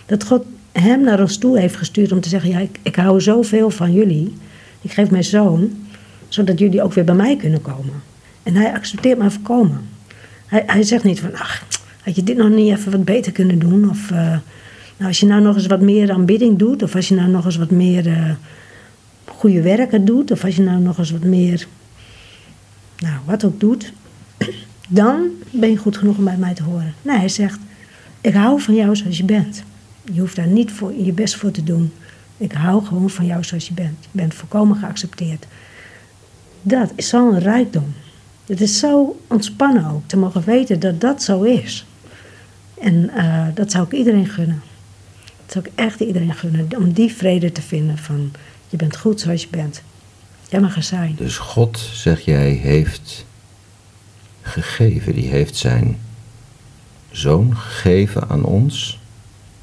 Dat 0.06 0.24
God 0.24 0.44
hem 0.72 1.00
naar 1.00 1.20
ons 1.20 1.38
toe 1.38 1.58
heeft 1.58 1.76
gestuurd 1.76 2.12
om 2.12 2.20
te 2.20 2.28
zeggen: 2.28 2.50
Ja, 2.50 2.58
ik, 2.58 2.78
ik 2.82 2.96
hou 2.96 3.20
zoveel 3.20 3.70
van 3.70 3.92
jullie. 3.92 4.34
Ik 4.80 4.92
geef 4.92 5.10
mijn 5.10 5.24
zoon, 5.24 5.86
zodat 6.28 6.58
jullie 6.58 6.82
ook 6.82 6.92
weer 6.92 7.04
bij 7.04 7.14
mij 7.14 7.36
kunnen 7.36 7.62
komen. 7.62 8.02
En 8.42 8.54
hij 8.54 8.72
accepteert 8.72 9.18
mij 9.18 9.30
voorkomen. 9.30 9.80
Hij, 10.46 10.62
hij 10.66 10.82
zegt 10.82 11.04
niet 11.04 11.20
van: 11.20 11.34
Ach, 11.34 11.64
had 12.02 12.16
je 12.16 12.22
dit 12.22 12.36
nog 12.36 12.48
niet 12.48 12.76
even 12.76 12.92
wat 12.92 13.04
beter 13.04 13.32
kunnen 13.32 13.58
doen? 13.58 13.90
Of 13.90 14.10
uh, 14.10 14.18
nou, 14.96 15.08
als 15.08 15.20
je 15.20 15.26
nou 15.26 15.42
nog 15.42 15.54
eens 15.54 15.66
wat 15.66 15.80
meer 15.80 16.10
aanbidding 16.12 16.58
doet, 16.58 16.82
of 16.82 16.94
als 16.94 17.08
je 17.08 17.14
nou 17.14 17.28
nog 17.28 17.44
eens 17.44 17.56
wat 17.56 17.70
meer 17.70 18.06
uh, 18.06 18.30
goede 19.24 19.62
werken 19.62 20.04
doet, 20.04 20.30
of 20.30 20.44
als 20.44 20.56
je 20.56 20.62
nou 20.62 20.80
nog 20.80 20.98
eens 20.98 21.10
wat 21.10 21.24
meer, 21.24 21.66
nou, 23.00 23.16
wat 23.24 23.44
ook 23.44 23.60
doet, 23.60 23.92
dan 24.88 25.28
ben 25.50 25.70
je 25.70 25.76
goed 25.76 25.96
genoeg 25.96 26.18
om 26.18 26.24
bij 26.24 26.36
mij 26.36 26.54
te 26.54 26.62
horen. 26.62 26.94
Nee, 27.02 27.18
hij 27.18 27.28
zegt: 27.28 27.58
Ik 28.20 28.34
hou 28.34 28.60
van 28.60 28.74
jou 28.74 28.96
zoals 28.96 29.16
je 29.16 29.24
bent. 29.24 29.62
Je 30.12 30.20
hoeft 30.20 30.36
daar 30.36 30.46
niet 30.46 30.70
voor, 30.70 30.94
je 30.94 31.12
best 31.12 31.36
voor 31.36 31.50
te 31.50 31.64
doen. 31.64 31.92
Ik 32.36 32.52
hou 32.52 32.84
gewoon 32.84 33.10
van 33.10 33.26
jou 33.26 33.44
zoals 33.44 33.68
je 33.68 33.74
bent. 33.74 33.98
Je 34.00 34.08
bent 34.12 34.34
volkomen 34.34 34.76
geaccepteerd. 34.76 35.46
Dat 36.62 36.92
is 36.94 37.08
zo'n 37.08 37.38
rijkdom. 37.38 37.94
Het 38.46 38.60
is 38.60 38.78
zo 38.78 39.20
ontspannen 39.26 39.90
ook 39.90 40.02
te 40.06 40.16
mogen 40.16 40.44
weten 40.44 40.80
dat 40.80 41.00
dat 41.00 41.22
zo 41.22 41.42
is. 41.42 41.86
En 42.80 43.10
uh, 43.16 43.46
dat 43.54 43.70
zou 43.70 43.84
ik 43.84 43.92
iedereen 43.92 44.28
gunnen. 44.28 44.62
Dat 45.44 45.52
zou 45.52 45.64
ik 45.64 45.72
echt 45.74 46.00
iedereen 46.00 46.34
gunnen. 46.34 46.68
Om 46.76 46.92
die 46.92 47.12
vrede 47.12 47.52
te 47.52 47.62
vinden 47.62 47.98
van 47.98 48.32
je 48.68 48.76
bent 48.76 48.96
goed 48.96 49.20
zoals 49.20 49.42
je 49.42 49.48
bent. 49.50 49.82
Mag 50.58 50.76
er 50.76 50.82
zijn. 50.82 51.14
Dus 51.16 51.38
God, 51.38 51.78
zeg 51.92 52.20
jij, 52.20 52.50
heeft 52.50 53.26
gegeven. 54.42 55.14
Die 55.14 55.28
heeft 55.28 55.56
zijn 55.56 55.98
zoon 57.10 57.56
gegeven 57.56 58.28
aan 58.28 58.44
ons 58.44 58.98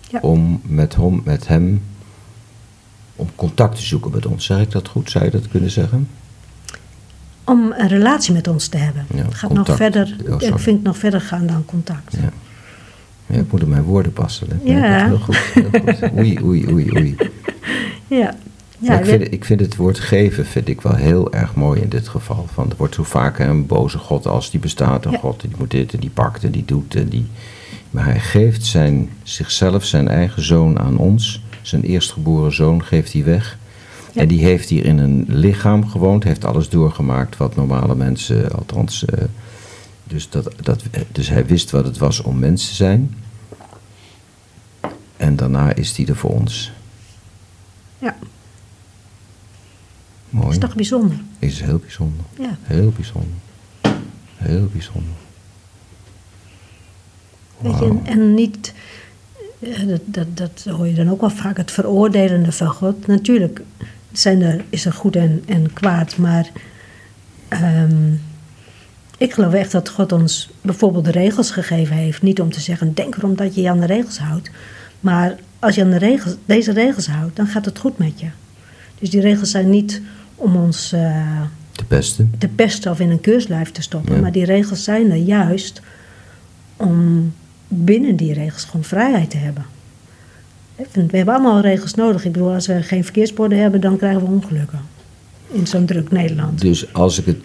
Ja. 0.09 0.19
om 0.21 0.61
met 0.63 0.95
hem, 0.95 1.21
met 1.23 1.47
hem 1.47 1.83
om 3.15 3.29
contact 3.35 3.75
te 3.75 3.81
zoeken 3.81 4.11
met 4.11 4.25
ons. 4.25 4.45
Zeg 4.45 4.59
ik 4.61 4.71
dat 4.71 4.87
goed? 4.87 5.11
Zou 5.11 5.25
je 5.25 5.31
dat 5.31 5.47
kunnen 5.47 5.71
zeggen? 5.71 6.09
Om 7.43 7.73
een 7.77 7.87
relatie 7.87 8.33
met 8.33 8.47
ons 8.47 8.67
te 8.67 8.77
hebben. 8.77 9.05
Ja, 9.15 9.23
het 9.23 9.33
gaat 9.35 9.47
contact. 9.49 9.67
nog 9.67 9.77
verder. 9.77 10.15
Oh, 10.29 10.41
ik 10.41 10.59
vind 10.59 10.75
het 10.75 10.83
nog 10.85 10.97
verder 10.97 11.21
gaan 11.21 11.47
dan 11.47 11.65
contact. 11.65 12.13
Ja. 12.13 12.29
Ja, 13.25 13.39
ik 13.39 13.51
moet 13.51 13.61
op 13.63 13.67
mijn 13.69 13.83
woorden 13.83 14.13
passen. 14.13 14.47
Merk 14.47 14.63
Ja. 14.63 15.05
Heel 15.05 15.19
goed, 15.19 15.35
heel 15.37 15.69
goed. 15.71 16.11
Oei, 16.17 16.39
oei, 16.43 16.67
oei, 16.73 16.91
oei. 16.91 17.15
Ja. 18.19 18.35
Ja, 18.79 18.93
Ja, 18.93 18.99
ik, 18.99 19.05
vind, 19.05 19.33
ik 19.33 19.45
vind 19.45 19.59
het 19.59 19.75
woord 19.75 19.99
geven 19.99 20.45
vind 20.45 20.67
ik 20.67 20.81
wel 20.81 20.95
heel 20.95 21.33
erg 21.33 21.55
mooi 21.55 21.81
in 21.81 21.89
dit 21.89 22.07
geval. 22.07 22.45
Van, 22.53 22.69
er 22.69 22.75
wordt 22.77 22.95
zo 22.95 23.03
vaak 23.03 23.39
een 23.39 23.65
boze 23.65 23.97
God 23.97 24.27
als 24.27 24.51
die 24.51 24.59
bestaat. 24.59 25.05
Een 25.05 25.11
Ja. 25.11 25.17
God 25.17 25.41
die 25.41 25.49
moet 25.57 25.71
dit 25.71 25.93
en 25.93 25.99
die 25.99 26.09
pakt 26.09 26.43
en 26.43 26.51
die 26.51 26.65
doet. 26.65 26.95
En 26.95 27.07
die... 27.09 27.25
Maar 27.91 28.05
hij 28.05 28.19
geeft 28.19 28.65
zijn, 28.65 29.09
zichzelf, 29.23 29.85
zijn 29.85 30.07
eigen 30.07 30.41
zoon 30.43 30.79
aan 30.79 30.97
ons. 30.97 31.41
Zijn 31.61 31.83
eerstgeboren 31.83 32.53
zoon 32.53 32.83
geeft 32.83 33.13
hij 33.13 33.23
weg. 33.23 33.57
En 34.13 34.27
die 34.27 34.43
heeft 34.43 34.69
hier 34.69 34.85
in 34.85 34.97
een 34.97 35.25
lichaam 35.27 35.87
gewoond. 35.87 36.23
Heeft 36.23 36.45
alles 36.45 36.69
doorgemaakt 36.69 37.37
wat 37.37 37.55
normale 37.55 37.95
mensen, 37.95 38.51
althans... 38.51 39.05
eh, 39.05 39.23
dus, 40.03 40.29
dat, 40.29 40.53
dat, 40.61 40.83
dus 41.11 41.29
hij 41.29 41.45
wist 41.45 41.71
wat 41.71 41.85
het 41.85 41.97
was 41.97 42.21
om 42.21 42.39
mens 42.39 42.67
te 42.67 42.75
zijn. 42.75 43.15
En 45.17 45.35
daarna 45.35 45.73
is 45.73 45.97
hij 45.97 46.05
er 46.05 46.15
voor 46.15 46.31
ons. 46.31 46.71
ja. 47.99 48.15
Mooi. 50.29 50.49
is 50.49 50.57
toch 50.57 50.75
bijzonder? 50.75 51.17
Is 51.39 51.61
heel 51.61 51.77
bijzonder. 51.79 52.25
Ja. 52.39 52.57
Heel 52.61 52.91
bijzonder. 52.95 53.37
Heel 54.35 54.69
bijzonder. 54.73 55.11
Weet 57.57 57.77
je, 57.77 57.85
en, 57.85 58.05
en 58.05 58.33
niet, 58.33 58.73
ja, 59.59 59.83
dat, 59.83 60.01
dat, 60.05 60.37
dat 60.37 60.65
hoor 60.75 60.87
je 60.87 60.93
dan 60.93 61.09
ook 61.09 61.21
wel 61.21 61.29
vaak, 61.29 61.57
het 61.57 61.71
veroordelende 61.71 62.51
van 62.51 62.67
God. 62.67 63.07
Natuurlijk 63.07 63.61
zijn 64.11 64.41
er, 64.41 64.63
is 64.69 64.85
er 64.85 64.93
goed 64.93 65.15
en, 65.15 65.43
en 65.45 65.73
kwaad, 65.73 66.17
maar 66.17 66.49
ehm, 67.47 68.13
ik 69.17 69.33
geloof 69.33 69.53
echt 69.53 69.71
dat 69.71 69.89
God 69.89 70.11
ons 70.11 70.49
bijvoorbeeld 70.61 71.05
de 71.05 71.11
regels 71.11 71.51
gegeven 71.51 71.95
heeft. 71.95 72.21
Niet 72.21 72.41
om 72.41 72.51
te 72.51 72.59
zeggen, 72.59 72.93
denk 72.93 73.15
erom 73.15 73.35
dat 73.35 73.55
je 73.55 73.61
je 73.61 73.69
aan 73.69 73.79
de 73.79 73.85
regels 73.85 74.19
houdt. 74.19 74.49
Maar 74.99 75.35
als 75.59 75.75
je 75.75 75.83
aan 75.83 75.89
de 75.89 75.97
regels, 75.97 76.35
deze 76.45 76.71
regels 76.71 77.07
houdt, 77.07 77.35
dan 77.35 77.47
gaat 77.47 77.65
het 77.65 77.79
goed 77.79 77.97
met 77.97 78.19
je. 78.19 78.27
Dus 78.99 79.09
die 79.09 79.21
regels 79.21 79.51
zijn 79.51 79.69
niet 79.69 80.01
om 80.35 80.55
ons 80.55 80.95
beste. 81.87 82.25
te 82.37 82.47
pesten 82.47 82.91
of 82.91 82.99
in 82.99 83.09
een 83.09 83.21
keurslijf 83.21 83.71
te 83.71 83.81
stoppen. 83.81 84.15
Ja. 84.15 84.21
Maar 84.21 84.31
die 84.31 84.45
regels 84.45 84.83
zijn 84.83 85.11
er 85.11 85.17
juist 85.17 85.81
om 86.75 87.33
binnen 87.67 88.15
die 88.15 88.33
regels 88.33 88.63
gewoon 88.63 88.83
vrijheid 88.83 89.29
te 89.29 89.37
hebben. 89.37 89.65
We 90.91 91.17
hebben 91.17 91.33
allemaal 91.33 91.61
regels 91.61 91.93
nodig. 91.93 92.25
Ik 92.25 92.31
bedoel, 92.31 92.53
als 92.53 92.67
we 92.67 92.83
geen 92.83 93.03
verkeersborden 93.03 93.57
hebben, 93.59 93.81
dan 93.81 93.97
krijgen 93.97 94.21
we 94.21 94.27
ongelukken. 94.27 94.79
In 95.51 95.67
zo'n 95.67 95.85
druk 95.85 96.11
Nederland. 96.11 96.61
Dus 96.61 96.93
als 96.93 97.19
ik 97.19 97.25
het. 97.25 97.37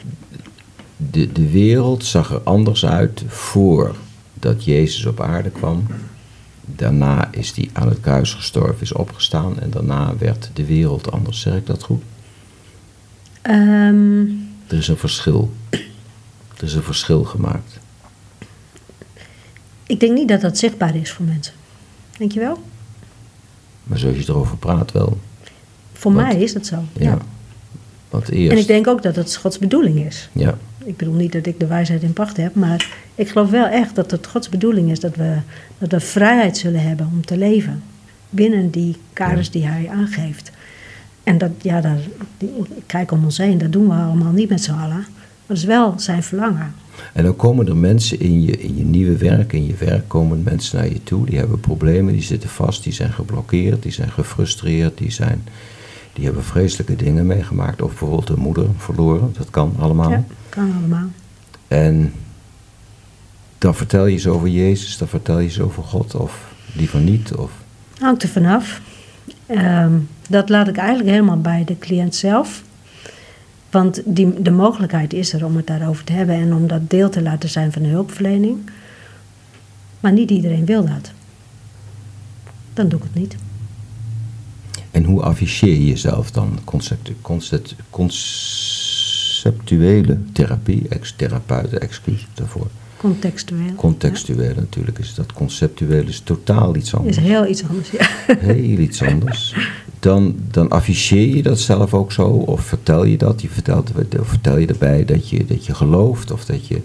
De, 1.10 1.32
de 1.32 1.50
wereld 1.50 2.04
zag 2.04 2.32
er 2.32 2.40
anders 2.40 2.86
uit 2.86 3.24
voordat 3.26 4.64
Jezus 4.64 5.06
op 5.06 5.20
aarde 5.20 5.50
kwam. 5.50 5.86
Daarna 6.76 7.28
is 7.32 7.52
hij 7.56 7.70
aan 7.72 7.88
het 7.88 8.00
kruis 8.00 8.34
gestorven, 8.34 8.80
is 8.82 8.92
opgestaan. 8.92 9.60
En 9.60 9.70
daarna 9.70 10.16
werd 10.18 10.50
de 10.54 10.64
wereld 10.66 11.12
anders. 11.12 11.40
Zeg 11.40 11.54
ik 11.54 11.66
dat 11.66 11.82
goed? 11.82 12.02
Ehm, 13.42 14.20
Er 14.66 14.78
is 14.78 14.88
een 14.88 14.96
verschil. 14.96 15.52
Er 16.56 16.64
is 16.68 16.74
een 16.74 16.82
verschil 16.82 17.24
gemaakt. 17.24 17.80
ik 19.86 20.00
denk 20.00 20.12
niet 20.14 20.28
dat 20.28 20.40
dat 20.40 20.58
zichtbaar 20.58 20.96
is 20.96 21.10
voor 21.12 21.24
mensen. 21.26 21.54
Denk 22.18 22.32
je 22.32 22.40
wel? 22.40 22.62
Maar 23.84 23.98
zoals 23.98 24.16
je 24.16 24.24
erover 24.28 24.56
praat, 24.56 24.92
wel. 24.92 25.18
Voor 25.92 26.12
Want- 26.12 26.26
mij 26.26 26.36
is 26.42 26.52
dat 26.52 26.66
zo. 26.66 26.76
Ja. 26.92 27.10
Ja. 27.10 27.18
Want 28.10 28.28
eerst. 28.28 28.52
En 28.52 28.58
ik 28.58 28.66
denk 28.66 28.86
ook 28.86 29.02
dat 29.02 29.16
het 29.16 29.36
Gods 29.36 29.58
bedoeling 29.58 30.04
is. 30.06 30.28
Ja, 30.32 30.58
Ik 30.84 30.96
bedoel 30.96 31.14
niet 31.14 31.32
dat 31.32 31.46
ik 31.46 31.60
de 31.60 31.66
wijsheid 31.66 32.02
in 32.02 32.12
pacht 32.12 32.36
heb, 32.36 32.54
maar 32.54 32.88
ik 33.14 33.28
geloof 33.28 33.50
wel 33.50 33.66
echt 33.66 33.94
dat 33.94 34.10
het 34.10 34.26
Gods 34.26 34.48
bedoeling 34.48 34.90
is 34.90 35.00
dat 35.00 35.16
we, 35.16 35.36
dat 35.78 35.90
we 35.90 36.00
vrijheid 36.00 36.56
zullen 36.56 36.82
hebben 36.82 37.08
om 37.12 37.24
te 37.24 37.36
leven. 37.36 37.82
Binnen 38.30 38.70
die 38.70 38.96
kaders 39.12 39.50
die 39.50 39.66
Hij 39.66 39.88
aangeeft. 39.88 40.50
En 41.22 41.38
dat, 41.38 41.50
ja, 41.62 41.80
daar, 41.80 41.98
kijk 42.86 43.12
om 43.12 43.24
ons 43.24 43.38
heen, 43.38 43.58
dat 43.58 43.72
doen 43.72 43.88
we 43.88 43.94
allemaal 43.94 44.32
niet 44.32 44.48
met 44.48 44.62
z'n 44.62 44.72
allen. 44.72 45.06
dat 45.46 45.56
is 45.56 45.64
wel 45.64 45.94
zijn 45.96 46.22
verlangen. 46.22 46.74
En 47.12 47.24
dan 47.24 47.36
komen 47.36 47.68
er 47.68 47.76
mensen 47.76 48.20
in 48.20 48.42
je, 48.42 48.58
in 48.58 48.76
je 48.76 48.84
nieuwe 48.84 49.16
werk, 49.16 49.52
in 49.52 49.66
je 49.66 49.74
werk 49.78 50.08
komen 50.08 50.42
mensen 50.42 50.78
naar 50.78 50.88
je 50.88 51.02
toe. 51.02 51.26
Die 51.26 51.38
hebben 51.38 51.60
problemen, 51.60 52.12
die 52.12 52.22
zitten 52.22 52.48
vast, 52.48 52.82
die 52.82 52.92
zijn 52.92 53.12
geblokkeerd, 53.12 53.82
die 53.82 53.92
zijn 53.92 54.10
gefrustreerd, 54.10 54.98
die, 54.98 55.10
zijn, 55.10 55.44
die 56.12 56.24
hebben 56.24 56.44
vreselijke 56.44 56.96
dingen 56.96 57.26
meegemaakt. 57.26 57.82
Of 57.82 57.88
bijvoorbeeld 57.88 58.28
een 58.28 58.38
moeder 58.38 58.66
verloren, 58.76 59.34
dat 59.38 59.50
kan 59.50 59.74
allemaal. 59.78 60.10
Ja, 60.10 60.24
kan 60.54 60.74
allemaal. 60.78 61.08
En 61.68 62.12
dan 63.58 63.74
vertel 63.74 64.06
je 64.06 64.18
ze 64.18 64.30
over 64.30 64.48
Jezus, 64.48 64.98
dan 64.98 65.08
vertel 65.08 65.38
je 65.38 65.48
ze 65.48 65.62
over 65.62 65.82
God, 65.82 66.14
of 66.14 66.52
liever 66.74 67.00
niet. 67.00 67.34
Of... 67.34 67.50
Hangt 67.98 68.22
er 68.22 68.28
vanaf. 68.28 68.80
Ehm 69.46 69.94
dat 70.32 70.48
laat 70.48 70.68
ik 70.68 70.76
eigenlijk 70.76 71.10
helemaal 71.10 71.40
bij 71.40 71.64
de 71.64 71.78
cliënt 71.78 72.14
zelf. 72.14 72.62
Want 73.70 74.02
die, 74.04 74.42
de 74.42 74.50
mogelijkheid 74.50 75.12
is 75.12 75.32
er 75.32 75.44
om 75.44 75.56
het 75.56 75.66
daarover 75.66 76.04
te 76.04 76.12
hebben 76.12 76.34
en 76.34 76.54
om 76.54 76.66
dat 76.66 76.90
deel 76.90 77.10
te 77.10 77.22
laten 77.22 77.48
zijn 77.48 77.72
van 77.72 77.82
de 77.82 77.88
hulpverlening. 77.88 78.70
Maar 80.00 80.12
niet 80.12 80.30
iedereen 80.30 80.64
wil 80.64 80.84
dat. 80.84 81.12
Dan 82.74 82.88
doe 82.88 82.98
ik 82.98 83.04
het 83.04 83.14
niet. 83.14 83.36
En 84.90 85.04
hoe 85.04 85.22
afficheer 85.22 85.72
je 85.72 85.86
jezelf 85.86 86.30
dan? 86.30 86.58
Concept, 86.64 87.10
concept, 87.20 87.74
conceptuele 89.42 90.18
therapie, 90.32 90.86
ex-therapeuten, 90.88 91.80
excuus 91.80 92.26
daarvoor. 92.34 92.66
Contextueel. 92.96 93.74
Contextueel 93.76 94.54
natuurlijk 94.54 94.98
is 94.98 95.14
dat. 95.14 95.32
Conceptueel 95.32 96.06
is 96.06 96.20
totaal 96.20 96.76
iets 96.76 96.94
anders. 96.94 97.16
is 97.16 97.22
heel 97.22 97.46
iets 97.46 97.62
anders. 97.68 97.90
Ja. 97.90 98.06
Heel 98.52 98.78
iets 98.78 99.02
anders. 99.02 99.54
Dan, 100.00 100.36
dan 100.50 100.68
afficheer 100.68 101.36
je 101.36 101.42
dat 101.42 101.60
zelf 101.60 101.94
ook 101.94 102.12
zo? 102.12 102.26
Of 102.28 102.60
vertel 102.60 103.04
je 103.04 103.16
dat? 103.16 103.42
Je 103.42 103.48
vertelt, 103.48 103.90
of 104.20 104.28
vertel 104.28 104.56
je 104.56 104.66
erbij 104.66 105.04
dat 105.04 105.28
je, 105.28 105.44
dat 105.44 105.66
je 105.66 105.74
gelooft? 105.74 106.30
Of 106.30 106.44
dat, 106.44 106.66
je, 106.66 106.80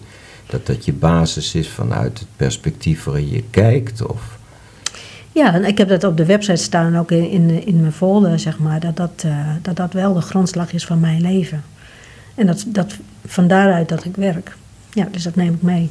dat 0.46 0.66
dat 0.66 0.86
je 0.86 0.94
basis 0.94 1.56
is 1.56 1.70
vanuit 1.70 2.20
het 2.20 2.28
perspectief 2.36 3.04
waarin 3.04 3.30
je 3.30 3.44
kijkt? 3.50 4.06
Of, 4.06 4.38
Ja, 5.32 5.54
en 5.54 5.66
ik 5.66 5.78
heb 5.78 5.90
dat 5.90 6.04
op 6.04 6.18
de 6.18 6.26
website 6.26 6.64
staan, 6.64 6.98
ook 6.98 7.12
in, 7.12 7.30
in, 7.30 7.66
in 7.66 7.80
mijn 7.80 7.94
folder, 7.94 8.40
zeg 8.40 8.60
maar, 8.60 8.80
dat 8.80 8.96
dat, 8.96 9.24
eh, 9.26 9.50
dat 9.62 9.76
dat 9.76 9.94
wel 9.94 10.14
de 10.14 10.22
grondslag 10.22 10.74
is 10.74 10.86
van 10.86 11.00
mijn 11.00 11.22
leven. 11.22 11.64
En 12.38 12.46
dat, 12.48 12.66
dat 12.68 12.96
van 13.26 13.48
daaruit 13.48 13.90
dat 13.90 14.06
ik 14.06 14.16
werk. 14.16 14.58
Ja, 14.94 15.08
dus 15.12 15.24
dat 15.24 15.36
neem 15.36 15.54
ik 15.54 15.62
mee. 15.62 15.90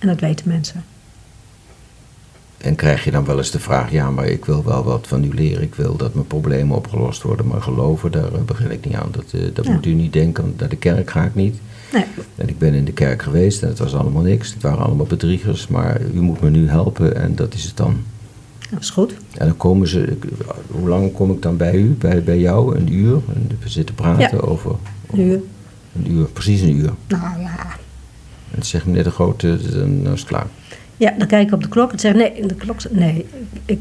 En 0.00 0.08
dat 0.08 0.20
weten 0.20 0.48
mensen. 0.48 0.84
en 2.58 2.74
krijg 2.74 3.04
je 3.04 3.10
dan 3.10 3.24
wel 3.24 3.38
eens 3.38 3.50
de 3.50 3.58
vraag: 3.60 3.90
ja, 3.90 4.10
maar 4.10 4.26
ik 4.26 4.44
wil 4.44 4.64
wel 4.64 4.84
wat 4.84 5.06
van 5.06 5.24
u 5.24 5.34
leren. 5.34 5.62
Ik 5.62 5.74
wil 5.74 5.96
dat 5.96 6.14
mijn 6.14 6.26
problemen 6.26 6.76
opgelost 6.76 7.22
worden. 7.22 7.46
Maar 7.46 7.62
geloven, 7.62 8.12
daar 8.12 8.32
eh, 8.32 8.40
begin 8.46 8.70
ik 8.70 8.84
niet 8.84 8.94
aan. 8.94 9.08
Dat, 9.10 9.24
eh, 9.32 9.40
dat 9.54 9.64
Ja. 9.66 9.72
moet 9.72 9.86
u 9.86 9.92
niet 9.92 10.12
denken. 10.12 10.54
Naar 10.58 10.68
de 10.68 10.76
kerk 10.76 11.10
ga 11.10 11.24
ik 11.24 11.34
niet. 11.34 11.56
Nee, 11.92 12.04
En 12.36 12.48
ik 12.48 12.58
ben 12.58 12.74
in 12.74 12.84
de 12.84 12.92
kerk 12.92 13.22
geweest 13.22 13.62
en 13.62 13.68
het 13.68 13.78
was 13.78 13.94
allemaal 13.94 14.22
niks. 14.22 14.52
Het 14.52 14.62
waren 14.62 14.84
allemaal 14.84 15.06
bedriegers. 15.06 15.68
Maar 15.68 16.00
u 16.14 16.20
moet 16.20 16.40
me 16.40 16.50
nu 16.50 16.68
helpen 16.68 17.16
en 17.16 17.34
dat 17.34 17.54
is 17.54 17.64
het 17.64 17.76
dan. 17.76 17.96
dat 18.70 18.80
is 18.80 18.90
goed. 18.90 19.14
En 19.36 19.46
dan 19.46 19.56
komen 19.56 19.88
ze, 19.88 20.16
hoe 20.70 20.88
lang 20.88 21.12
kom 21.12 21.30
ik 21.30 21.42
dan 21.42 21.56
bij 21.56 21.74
u, 21.74 21.88
bij, 21.98 22.22
bij 22.22 22.38
jou? 22.38 22.76
Een 22.76 22.92
uur? 22.92 23.14
En 23.34 23.50
we 23.62 23.68
zitten 23.68 23.94
praten 23.94 24.36
Ja. 24.36 24.42
over 24.42 24.74
Een 25.10 25.20
uur. 25.20 25.40
Een 25.98 26.10
uur, 26.10 26.24
precies 26.26 26.60
een 26.60 26.76
uur. 26.76 26.92
Nou 27.08 27.40
ja. 27.40 27.56
En 28.50 28.62
zegt 28.62 28.86
meneer 28.86 29.04
de 29.04 29.10
Grote, 29.10 29.58
dan 29.70 30.12
is 30.12 30.20
het 30.20 30.28
klaar. 30.28 30.46
Ja, 30.96 31.10
dan 31.18 31.26
kijk 31.26 31.46
ik 31.46 31.54
op 31.54 31.62
de 31.62 31.68
klok 31.68 31.92
en 31.92 31.98
zeg 31.98 32.14
nee, 32.14 32.46
de 32.46 32.54
klok, 32.54 32.80
zegt- 32.80 32.94
nee, 32.94 33.26
ik, 33.64 33.78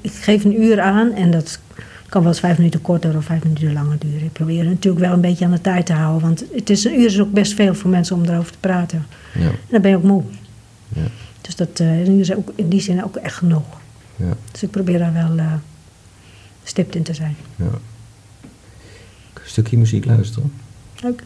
ik 0.00 0.12
geef 0.12 0.44
een 0.44 0.62
uur 0.62 0.80
aan 0.80 1.12
en 1.12 1.30
dat 1.30 1.60
kan 2.08 2.20
wel 2.22 2.30
eens 2.30 2.40
vijf 2.40 2.56
minuten 2.58 2.80
korter 2.82 3.16
of 3.16 3.24
vijf 3.24 3.42
minuten 3.44 3.72
langer 3.72 3.98
duren. 3.98 4.22
Ik 4.24 4.32
probeer 4.32 4.64
natuurlijk 4.64 5.04
wel 5.04 5.12
een 5.12 5.20
beetje 5.20 5.44
aan 5.44 5.50
de 5.50 5.60
tijd 5.60 5.86
te 5.86 5.92
houden, 5.92 6.22
want 6.22 6.44
het 6.54 6.70
is, 6.70 6.84
een 6.84 7.00
uur 7.00 7.06
is 7.06 7.20
ook 7.20 7.32
best 7.32 7.54
veel 7.54 7.74
voor 7.74 7.90
mensen 7.90 8.16
om 8.16 8.24
erover 8.24 8.52
te 8.52 8.58
praten. 8.60 9.06
Ja, 9.34 9.40
En 9.48 9.56
dan 9.70 9.80
ben 9.82 9.90
je 9.90 9.96
ook 9.96 10.02
moe. 10.02 10.22
ja, 10.88 11.00
Dus 11.40 11.56
dat, 11.56 11.80
eh, 11.80 12.00
een 12.00 12.10
uur 12.12 12.20
is 12.20 12.34
ook 12.34 12.52
in 12.54 12.68
die 12.68 12.80
zin 12.80 13.04
ook 13.04 13.16
echt 13.16 13.34
genoeg. 13.36 13.64
ja, 14.16 14.36
Dus 14.50 14.62
ik 14.62 14.70
probeer 14.70 14.98
daar 14.98 15.12
wel 15.12 15.36
eh, 15.38 15.52
stipt 16.64 16.94
in 16.94 17.02
te 17.02 17.14
zijn. 17.14 17.36
ja. 17.56 17.64
Een 19.34 19.40
stukje 19.44 19.78
muziek 19.78 20.04
luisteren. 20.04 20.52
Leuk. 21.00 21.22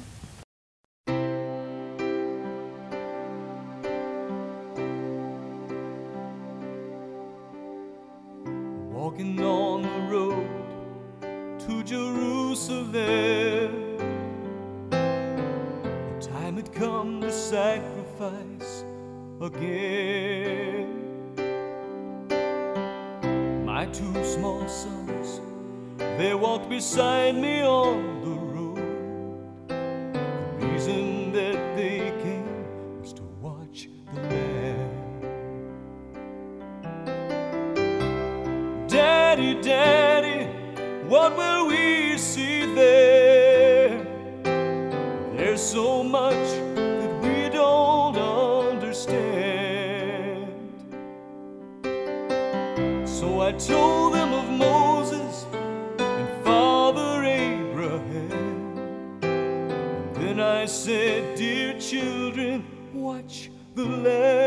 Daddy, 39.67 40.47
what 41.09 41.37
will 41.37 41.67
we 41.67 42.17
see 42.19 42.73
there? 42.73 44.07
There's 45.35 45.61
so 45.61 46.05
much 46.05 46.47
that 46.77 47.13
we 47.21 47.49
don't 47.49 48.17
understand. 48.17 49.27
So 53.09 53.41
I 53.41 53.51
told 53.59 54.15
them 54.15 54.33
of 54.35 54.49
Moses 54.51 55.47
and 55.99 56.45
Father 56.45 57.25
Abraham. 57.25 58.71
Then 60.15 60.39
I 60.39 60.67
said, 60.67 61.37
Dear 61.37 61.77
children, 61.81 62.65
watch 62.95 63.51
the 63.75 63.85
Lamb. 63.85 64.46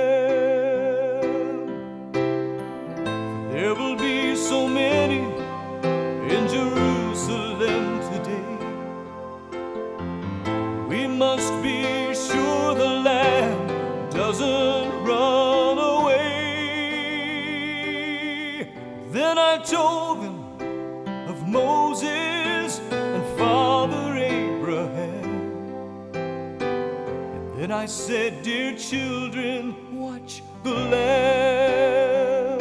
Said, 27.90 28.44
Dear 28.44 28.78
children, 28.78 29.76
watch 30.00 30.44
the 30.64 30.70
Lamb. 30.94 32.60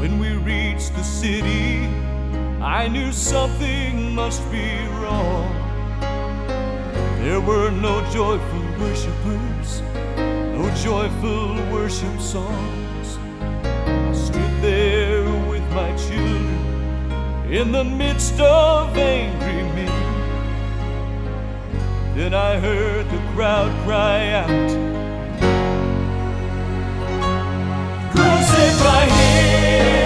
When 0.00 0.18
we 0.18 0.32
reached 0.34 0.94
the 0.94 1.02
city, 1.02 1.86
I 2.60 2.88
knew 2.88 3.10
something 3.10 4.14
must 4.14 4.42
be 4.50 4.86
wrong. 5.00 5.48
There 7.22 7.40
were 7.40 7.70
no 7.70 8.04
joyful 8.10 8.64
worshipers, 8.78 9.80
no 10.58 10.70
joyful 10.84 11.54
worship 11.72 12.20
songs. 12.20 13.16
I 13.40 14.12
stood 14.12 14.60
there 14.60 15.24
with 15.48 15.66
my 15.72 15.90
children 15.96 17.50
in 17.50 17.72
the 17.72 17.84
midst 17.84 18.38
of 18.40 18.94
angry 18.94 19.62
men. 19.74 19.89
Then 22.20 22.34
I 22.34 22.60
heard 22.60 23.08
the 23.08 23.18
crowd 23.32 23.72
cry 23.82 24.32
out, 24.32 24.46
Crucify 28.12 29.06
him. 29.06 29.99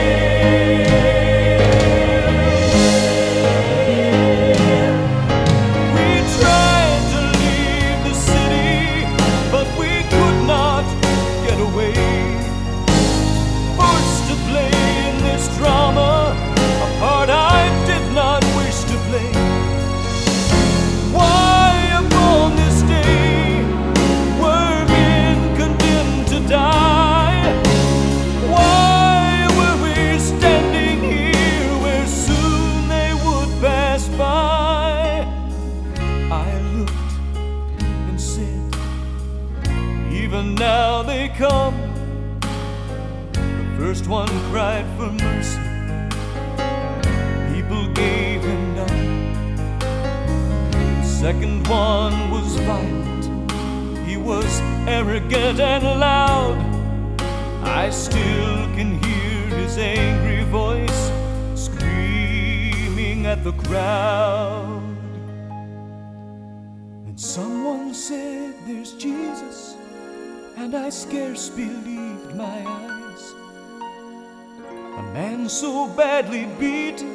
So 75.54 75.86
badly 75.86 76.46
beaten, 76.58 77.14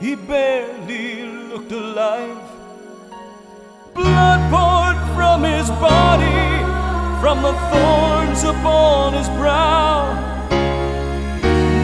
he 0.00 0.16
barely 0.16 1.22
looked 1.22 1.70
alive. 1.70 2.42
Blood 3.94 4.40
poured 4.50 4.98
from 5.14 5.44
his 5.44 5.70
body, 5.70 6.42
from 7.20 7.42
the 7.42 7.52
thorns 7.70 8.42
upon 8.42 9.12
his 9.12 9.28
brow, 9.28 10.10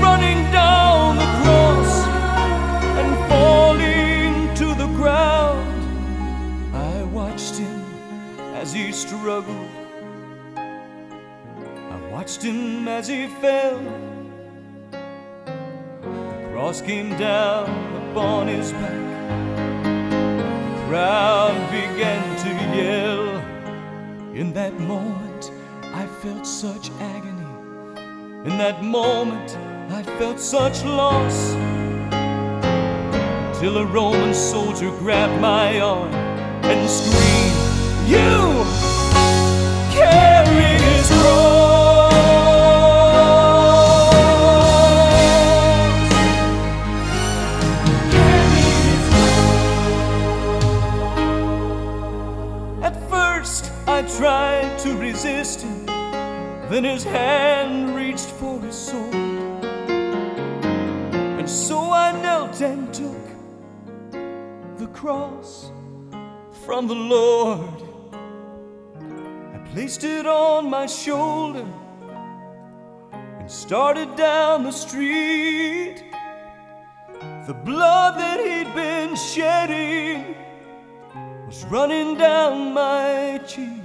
running 0.02 0.42
down 0.50 1.14
the 1.14 1.30
cross 1.42 2.06
and 2.98 3.16
falling 3.30 4.52
to 4.56 4.66
the 4.74 4.88
ground. 4.96 6.74
I 6.74 7.04
watched 7.04 7.54
him 7.54 7.84
as 8.56 8.72
he 8.72 8.90
struggled. 8.90 9.70
I 10.56 12.08
watched 12.10 12.42
him 12.42 12.88
as 12.88 13.06
he 13.06 13.28
fell. 13.28 14.11
Cross 16.62 16.82
came 16.82 17.10
down 17.18 17.68
upon 18.10 18.46
his 18.46 18.70
back. 18.70 19.02
The 20.38 20.86
crowd 20.86 21.56
began 21.72 22.22
to 22.44 22.50
yell. 22.76 23.26
In 24.32 24.52
that 24.52 24.78
moment, 24.78 25.50
I 25.92 26.06
felt 26.22 26.46
such 26.46 26.92
agony. 27.00 27.50
In 28.48 28.58
that 28.58 28.84
moment, 28.84 29.58
I 29.90 30.04
felt 30.20 30.38
such 30.38 30.84
loss. 30.84 31.54
Till 33.58 33.78
a 33.78 33.84
Roman 33.84 34.32
soldier 34.32 34.90
grabbed 35.00 35.40
my 35.40 35.80
arm 35.80 36.14
and 36.14 36.88
screamed, 36.88 38.08
You 38.08 38.81
from 66.64 66.86
the 66.86 66.94
Lord. 66.94 67.82
I 69.54 69.58
placed 69.72 70.04
it 70.04 70.26
on 70.26 70.70
my 70.70 70.86
shoulder 70.86 71.66
and 73.12 73.50
started 73.50 74.16
down 74.16 74.64
the 74.64 74.70
street. 74.70 76.04
The 77.46 77.54
blood 77.54 78.18
that 78.18 78.38
he'd 78.40 78.74
been 78.74 79.16
shedding 79.16 80.36
was 81.46 81.64
running 81.64 82.16
down 82.16 82.72
my 82.72 83.40
cheek. 83.46 83.82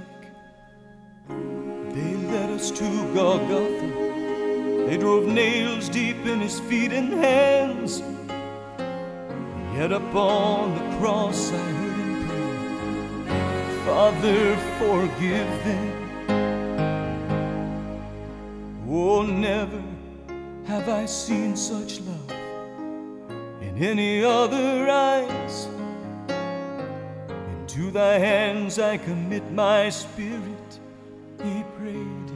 They 1.28 2.14
led 2.32 2.50
us 2.50 2.70
to 2.70 3.14
Golgotha. 3.14 4.86
They 4.86 4.96
drove 4.96 5.26
nails 5.26 5.88
deep 5.88 6.24
in 6.24 6.40
his 6.40 6.60
feet 6.60 6.92
and 6.92 7.12
hands. 7.12 8.02
Yet 9.78 9.92
upon 9.92 10.74
the 10.74 10.82
cross 10.98 11.52
I 11.52 11.56
heard 11.56 11.98
him 12.00 13.24
pray, 13.26 13.46
Father, 13.86 14.56
forgive 14.80 15.50
them. 15.64 15.94
Oh, 18.90 19.22
never 19.22 19.80
have 20.66 20.88
I 20.88 21.06
seen 21.06 21.54
such 21.54 22.00
love 22.00 22.32
in 23.62 23.78
any 23.78 24.24
other 24.24 24.90
eyes. 24.90 25.68
Into 27.60 27.92
thy 27.92 28.18
hands 28.18 28.80
I 28.80 28.96
commit 28.96 29.48
my 29.52 29.90
spirit, 29.90 30.80
he 31.40 31.62
prayed, 31.78 32.30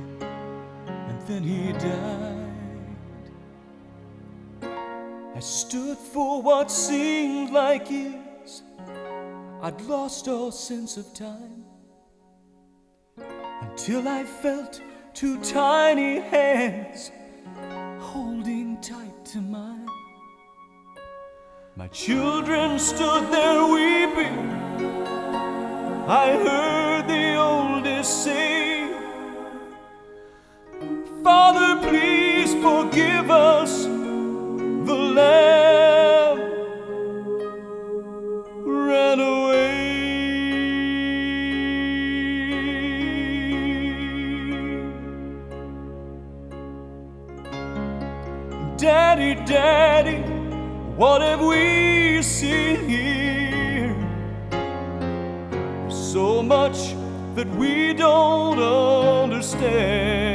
and 0.87 1.21
then 1.27 1.43
he 1.43 1.73
died. 1.73 2.42
Stood 5.43 5.99
for 5.99 6.41
what 6.41 6.71
seemed 6.71 7.51
like 7.51 7.91
years. 7.91 8.63
I'd 9.61 9.81
lost 9.83 10.29
all 10.29 10.53
sense 10.53 10.97
of 10.97 11.13
time 11.15 11.65
until 13.61 14.07
I 14.07 14.25
felt 14.25 14.81
two 15.15 15.41
tiny 15.43 16.21
hands 16.21 17.11
holding 17.99 18.81
tight 18.81 19.25
to 19.27 19.39
mine. 19.39 19.89
My 21.77 21.89
children 21.89 22.79
stood 22.79 23.31
there 23.33 23.65
weeping. 23.67 24.51
I 26.09 26.37
heard 26.47 27.09
the 27.09 27.37
oldest 27.37 28.25
say, 28.25 28.93
Father, 31.23 31.89
please 31.89 32.53
forgive 32.55 33.31
us. 33.31 34.02
The 34.85 34.95
lamb 34.95 36.39
ran 38.67 39.21
away. 39.21 39.83
Daddy, 48.77 49.35
Daddy, 49.47 50.19
what 50.97 51.23
have 51.23 51.41
we 51.41 52.21
seen 52.23 52.89
here? 52.89 53.95
So 55.89 56.43
much 56.43 56.97
that 57.37 57.49
we 57.55 57.95
don't 57.95 58.59
understand. 58.59 60.32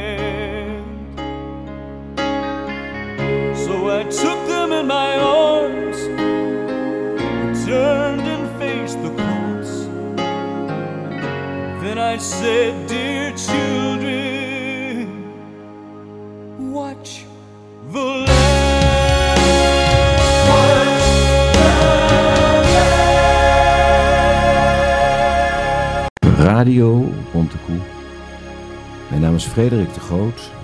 Them 4.68 4.80
in 4.80 4.86
my 4.86 5.18
arms, 5.18 5.98
turned 7.64 8.22
and 8.22 8.58
faced 8.58 9.02
the 9.02 9.10
cross. 9.10 9.86
Then 11.82 11.98
I 11.98 12.18
said, 12.18 12.86
Dear 12.86 13.32
children, 13.36 15.06
watch 16.72 17.24
the 17.92 18.04
Lamb. 18.26 18.66
Radio 26.36 27.04
Bontekoe. 27.32 27.80
Mijn 29.08 29.20
naam 29.20 29.34
is 29.34 29.44
Frederik 29.44 29.94
de 29.94 30.00
Groot. 30.00 30.57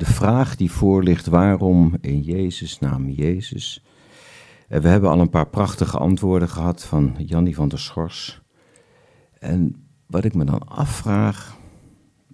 De 0.00 0.06
vraag 0.06 0.56
die 0.56 0.70
voor 0.70 1.02
ligt, 1.02 1.26
waarom 1.26 1.94
in 2.00 2.20
Jezus 2.20 2.78
naam 2.78 3.08
Jezus? 3.08 3.84
En 4.68 4.82
we 4.82 4.88
hebben 4.88 5.10
al 5.10 5.20
een 5.20 5.30
paar 5.30 5.48
prachtige 5.48 5.98
antwoorden 5.98 6.48
gehad 6.48 6.84
van 6.84 7.14
Jannie 7.18 7.54
van 7.54 7.68
der 7.68 7.78
Schors. 7.78 8.40
En 9.38 9.84
wat 10.06 10.24
ik 10.24 10.34
me 10.34 10.44
dan 10.44 10.68
afvraag, 10.68 11.58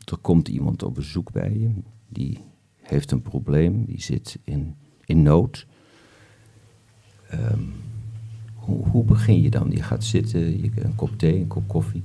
er 0.05 0.17
komt 0.17 0.49
iemand 0.49 0.83
op 0.83 0.95
bezoek 0.95 1.33
bij 1.33 1.53
je, 1.53 1.71
die 2.09 2.39
heeft 2.83 3.11
een 3.11 3.23
probleem, 3.23 3.85
die 3.85 4.01
zit 4.01 4.39
in, 4.45 4.77
in 5.05 5.23
nood. 5.23 5.67
Ehm, 7.29 7.63
hoe, 8.55 8.89
hoe 8.89 9.05
begin 9.05 9.41
je 9.41 9.51
dan? 9.51 9.71
Je 9.71 9.83
gaat 9.83 10.05
zitten, 10.05 10.63
je, 10.63 10.71
een 10.75 10.95
kop 10.95 11.19
thee, 11.19 11.41
een 11.41 11.47
kop 11.47 11.69
koffie. 11.69 12.05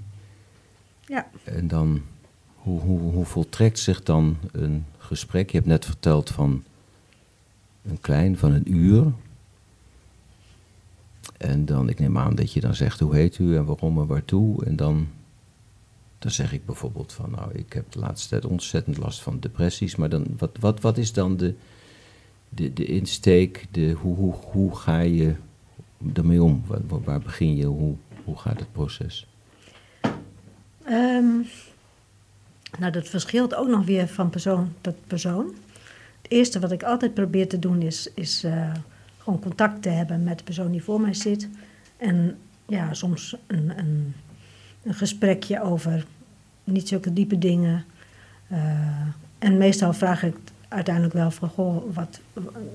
Ja. 1.06 1.30
En 1.44 1.68
dan, 1.68 2.02
hoe, 2.64 2.80
hoe, 2.80 3.00
hoe 3.00 3.26
voltrekt 3.26 3.80
zich 3.80 4.04
dan 4.04 4.38
een 4.52 4.86
gesprek? 4.98 5.50
Je 5.50 5.58
hebt 5.58 5.70
net 5.70 5.86
verteld 5.86 6.30
van 6.30 6.64
een 7.84 8.02
klein, 8.02 8.38
van 8.38 8.52
een 8.52 8.74
uur. 8.74 9.12
En 11.38 11.66
dan, 11.66 11.90
ik 11.90 12.00
neem 12.00 12.18
aan 12.18 12.36
dat 12.36 12.54
je 12.54 12.60
dan 12.60 12.76
zegt, 12.76 13.00
hoe 13.00 13.16
heet 13.16 13.38
u 13.38 13.56
en 13.56 13.66
waarom 13.66 14.00
en 14.00 14.08
waartoe. 14.08 14.66
En 14.66 14.76
dan 14.76 15.08
dan 16.22 16.32
zeg 16.32 16.54
ik 16.54 16.66
bijvoorbeeld 16.66 17.14
van, 17.14 17.32
nou, 17.32 17.52
ik 17.54 17.74
heb 17.74 17.92
de 17.92 18.00
laatste 18.00 18.30
tijd 18.30 18.46
ontzettend 18.46 18.98
last 18.98 19.22
van 19.22 19.40
depressies, 19.40 19.96
maar 19.96 20.10
dan, 20.10 20.26
wat, 20.38 20.58
wat, 20.60 20.82
wat 20.82 20.98
is 20.98 21.14
dan 21.14 21.38
de, 21.38 21.56
de, 22.50 22.74
de 22.74 22.86
insteek, 22.86 23.68
de, 23.72 23.92
hoe, 23.92 24.16
hoe, 24.16 24.34
hoe 24.34 24.76
ga 24.76 25.00
je 25.00 25.36
ermee 26.14 26.44
om? 26.44 26.64
Waar, 26.66 27.04
waar 27.04 27.20
begin 27.20 27.56
je, 27.56 27.66
hoe, 27.66 27.96
hoe 28.24 28.38
gaat 28.38 28.60
het 28.60 28.72
proces? 28.72 29.28
Ehm, 30.84 31.42
nou, 32.80 32.92
dat 32.92 33.08
verschilt 33.08 33.56
ook 33.56 33.68
nog 33.68 33.86
weer 33.86 34.08
van 34.08 34.30
persoon 34.30 34.74
tot 34.82 34.96
persoon. 35.08 35.46
Het 36.22 36.32
eerste 36.32 36.60
wat 36.60 36.72
ik 36.72 36.84
altijd 36.84 37.14
probeer 37.14 37.48
te 37.48 37.60
doen 37.60 37.82
is, 37.82 38.10
is 38.16 38.44
uh, 38.44 38.74
gewoon 39.18 39.40
contact 39.40 39.82
te 39.82 39.90
hebben 39.90 40.24
met 40.24 40.38
de 40.38 40.44
persoon 40.44 40.72
die 40.72 40.84
voor 40.84 41.02
mij 41.02 41.14
zit. 41.14 41.50
En 41.98 42.38
ja, 42.66 42.94
soms 42.94 43.36
een, 43.48 43.78
een, 43.78 44.14
een 44.84 44.94
gesprekje 44.94 45.62
over 45.62 46.06
niet 46.64 46.88
zulke 46.88 47.14
diepe 47.14 47.38
dingen. 47.38 47.86
Uh, 48.52 48.58
en 49.40 49.58
meestal 49.58 49.94
vraag 49.94 50.24
ik 50.24 50.36
uiteindelijk 50.68 51.14
wel 51.14 51.32
van, 51.32 51.50
goh, 51.50 51.94
wat, 51.94 52.20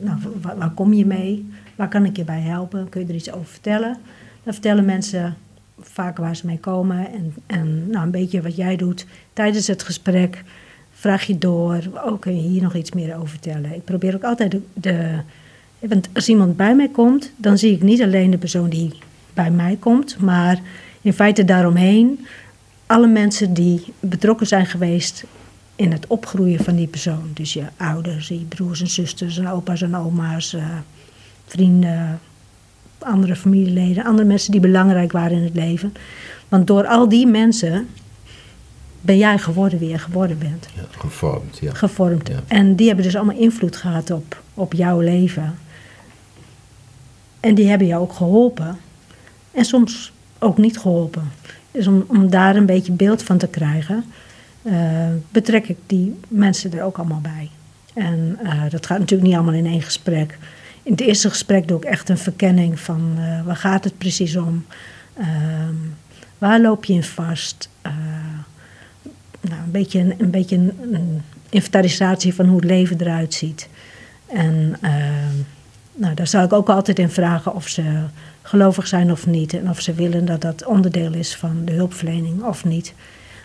nou, 0.00 0.18
waar, 0.40 0.70
kom 0.70 0.92
je 0.92 1.06
mee? 1.06 1.50
Waar 1.74 1.88
kan 1.88 2.04
ik 2.04 2.16
je 2.16 2.24
bij 2.24 2.40
helpen? 2.40 2.88
Kun 2.88 3.00
je 3.00 3.06
er 3.06 3.14
iets 3.14 3.32
over 3.32 3.46
vertellen? 3.46 3.96
Dan 4.42 4.52
vertellen 4.52 4.84
mensen 4.84 5.36
vaak 5.80 6.16
waar 6.16 6.36
ze 6.36 6.46
mee 6.46 6.58
komen 6.58 7.12
en, 7.12 7.34
en 7.46 7.90
nou, 7.90 8.04
een 8.04 8.10
beetje 8.10 8.42
wat 8.42 8.56
jij 8.56 8.76
doet. 8.76 9.06
Tijdens 9.32 9.66
het 9.66 9.82
gesprek 9.82 10.44
vraag 10.92 11.24
je 11.24 11.38
door, 11.38 11.78
oh, 11.94 12.20
kun 12.20 12.36
je 12.36 12.48
hier 12.48 12.62
nog 12.62 12.74
iets 12.74 12.92
meer 12.92 13.16
over 13.16 13.28
vertellen? 13.28 13.74
Ik 13.74 13.84
probeer 13.84 14.14
ook 14.14 14.24
altijd 14.24 14.50
de, 14.50 14.60
de 14.74 15.20
want 15.78 16.08
als 16.12 16.28
iemand 16.28 16.56
bij 16.56 16.74
mij 16.74 16.88
komt, 16.88 17.32
dan 17.36 17.58
zie 17.58 17.72
ik 17.72 17.82
niet 17.82 18.02
alleen 18.02 18.30
de 18.30 18.38
persoon 18.38 18.68
die 18.68 18.92
bij 19.34 19.50
mij 19.50 19.76
komt, 19.80 20.18
maar 20.18 20.60
in 21.00 21.12
feite 21.12 21.44
daaromheen 21.44 22.26
alle 22.86 23.06
mensen 23.06 23.54
die 23.54 23.84
betrokken 24.00 24.46
zijn 24.46 24.66
geweest 24.66 25.24
in 25.76 25.92
het 25.92 26.06
opgroeien 26.06 26.64
van 26.64 26.76
die 26.76 26.86
persoon. 26.86 27.30
Dus 27.34 27.52
je 27.52 27.64
ouders, 27.76 28.28
je 28.28 28.44
broers 28.48 28.80
en 28.80 28.88
zusters, 28.88 29.38
en 29.38 29.48
opa's 29.48 29.82
en 29.82 29.96
oma's, 29.96 30.52
uh, 30.52 30.64
vrienden, 31.46 32.20
andere 33.06 33.36
familieleden, 33.36 34.04
andere 34.04 34.26
mensen 34.26 34.52
die 34.52 34.60
belangrijk 34.60 35.12
waren 35.12 35.36
in 35.36 35.44
het 35.44 35.54
leven. 35.54 35.92
Want 36.48 36.66
door 36.66 36.86
al 36.86 37.08
die 37.08 37.26
mensen 37.26 37.88
ben 39.00 39.18
jij 39.18 39.38
geworden 39.38 39.78
wie 39.78 39.88
je 39.88 39.98
geworden 39.98 40.38
bent. 40.38 40.68
Ja, 40.74 40.82
gevormd, 40.90 41.58
ja. 41.58 41.74
Gevormd. 41.74 42.30
En 42.46 42.76
die 42.76 42.86
hebben 42.86 43.04
dus 43.04 43.16
allemaal 43.16 43.36
invloed 43.36 43.76
gehad 43.76 44.10
op, 44.10 44.42
op 44.54 44.72
jouw 44.72 45.00
leven. 45.00 45.58
En 47.40 47.54
die 47.54 47.68
hebben 47.68 47.86
jou 47.86 48.02
ook 48.02 48.12
geholpen. 48.12 48.78
En 49.50 49.64
soms 49.64 50.12
ook 50.38 50.58
niet 50.58 50.78
geholpen. 50.78 51.30
Dus 51.70 51.86
om, 51.86 52.04
om 52.06 52.30
daar 52.30 52.56
een 52.56 52.66
beetje 52.66 52.92
beeld 52.92 53.22
van 53.22 53.38
te 53.38 53.46
krijgen, 53.46 54.04
uh, 54.62 54.74
betrek 55.30 55.68
ik 55.68 55.76
die 55.86 56.20
mensen 56.28 56.72
er 56.72 56.82
ook 56.82 56.98
allemaal 56.98 57.20
bij. 57.20 57.50
En 57.94 58.38
uh, 58.42 58.62
dat 58.70 58.86
gaat 58.86 58.98
natuurlijk 58.98 59.28
niet 59.28 59.36
allemaal 59.36 59.54
in 59.54 59.66
één 59.66 59.82
gesprek. 59.82 60.38
In 60.86 60.92
het 60.92 61.00
eerste 61.00 61.28
gesprek 61.28 61.68
doe 61.68 61.76
ik 61.76 61.84
echt 61.84 62.08
een 62.08 62.18
verkenning 62.18 62.80
van 62.80 63.14
uh, 63.18 63.42
waar 63.42 63.56
gaat 63.56 63.84
het 63.84 63.98
precies 63.98 64.36
om? 64.36 64.66
Ehm, 65.16 65.74
waar 66.38 66.60
loop 66.60 66.84
je 66.84 66.92
in 66.92 67.02
vast? 67.02 67.68
nou, 69.40 69.62
een 69.64 69.70
beetje, 69.70 69.98
een, 69.98 70.14
een 70.18 70.30
beetje 70.30 70.56
een, 70.56 71.22
inventarisatie 71.48 72.34
van 72.34 72.46
hoe 72.46 72.56
het 72.56 72.64
leven 72.64 73.00
eruit 73.00 73.34
ziet. 73.34 73.68
En 74.26 74.76
ehm, 74.80 75.34
nou, 75.94 76.14
daar 76.14 76.26
zou 76.26 76.44
ik 76.44 76.52
ook 76.52 76.68
altijd 76.68 76.98
in 76.98 77.10
vragen 77.10 77.54
of 77.54 77.68
ze 77.68 78.04
gelovig 78.42 78.86
zijn 78.86 79.10
of 79.10 79.26
niet. 79.26 79.54
En 79.54 79.70
of 79.70 79.80
ze 79.80 79.94
willen 79.94 80.24
dat 80.24 80.40
dat 80.40 80.64
onderdeel 80.64 81.12
is 81.12 81.36
van 81.36 81.64
de 81.64 81.72
hulpverlening 81.72 82.42
of 82.42 82.64
niet. 82.64 82.94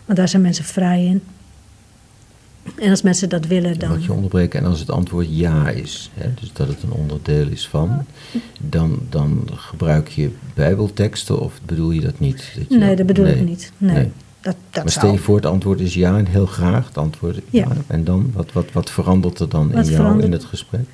Want 0.04 0.18
daar 0.18 0.28
zijn 0.28 0.42
mensen 0.42 0.64
vrij 0.64 1.04
in. 1.04 1.22
En 2.78 2.90
als 2.90 3.02
mensen 3.02 3.28
dat 3.28 3.46
willen, 3.46 3.78
dan. 3.78 3.88
Mag 3.88 4.04
je 4.04 4.12
onderbreken? 4.12 4.60
En 4.60 4.66
als 4.66 4.80
het 4.80 4.90
antwoord 4.90 5.26
ja 5.30 5.68
is, 5.68 6.10
hè, 6.14 6.28
dus 6.40 6.52
dat 6.52 6.68
het 6.68 6.82
een 6.82 6.92
onderdeel 6.92 7.48
is 7.48 7.68
van, 7.68 8.06
dan, 8.60 8.98
dan 9.08 9.48
gebruik 9.54 10.08
je 10.08 10.30
Bijbelteksten 10.54 11.40
of 11.40 11.60
bedoel 11.64 11.90
je 11.90 12.00
dat 12.00 12.18
niet? 12.18 12.52
Dat 12.56 12.64
je 12.68 12.78
nee, 12.78 12.96
dat 12.96 13.06
bedoel 13.06 13.26
ik 13.26 13.44
niet. 13.44 13.72
Nee. 13.78 13.94
nee. 13.94 14.10
Dat, 14.40 14.56
dat 14.70 14.82
maar 14.82 14.92
stel 14.92 15.12
je 15.12 15.18
voor, 15.18 15.36
het 15.36 15.46
antwoord 15.46 15.80
is 15.80 15.94
ja 15.94 16.18
en 16.18 16.26
heel 16.26 16.46
graag 16.46 16.86
het 16.86 16.98
antwoord 16.98 17.36
ja. 17.36 17.42
ja. 17.50 17.68
En 17.86 18.04
dan, 18.04 18.30
wat, 18.34 18.52
wat, 18.52 18.72
wat 18.72 18.90
verandert 18.90 19.38
er 19.38 19.48
dan 19.48 19.72
wat 19.72 19.86
in 19.86 19.92
jou 19.92 20.22
in 20.22 20.32
het 20.32 20.44
gesprek? 20.44 20.86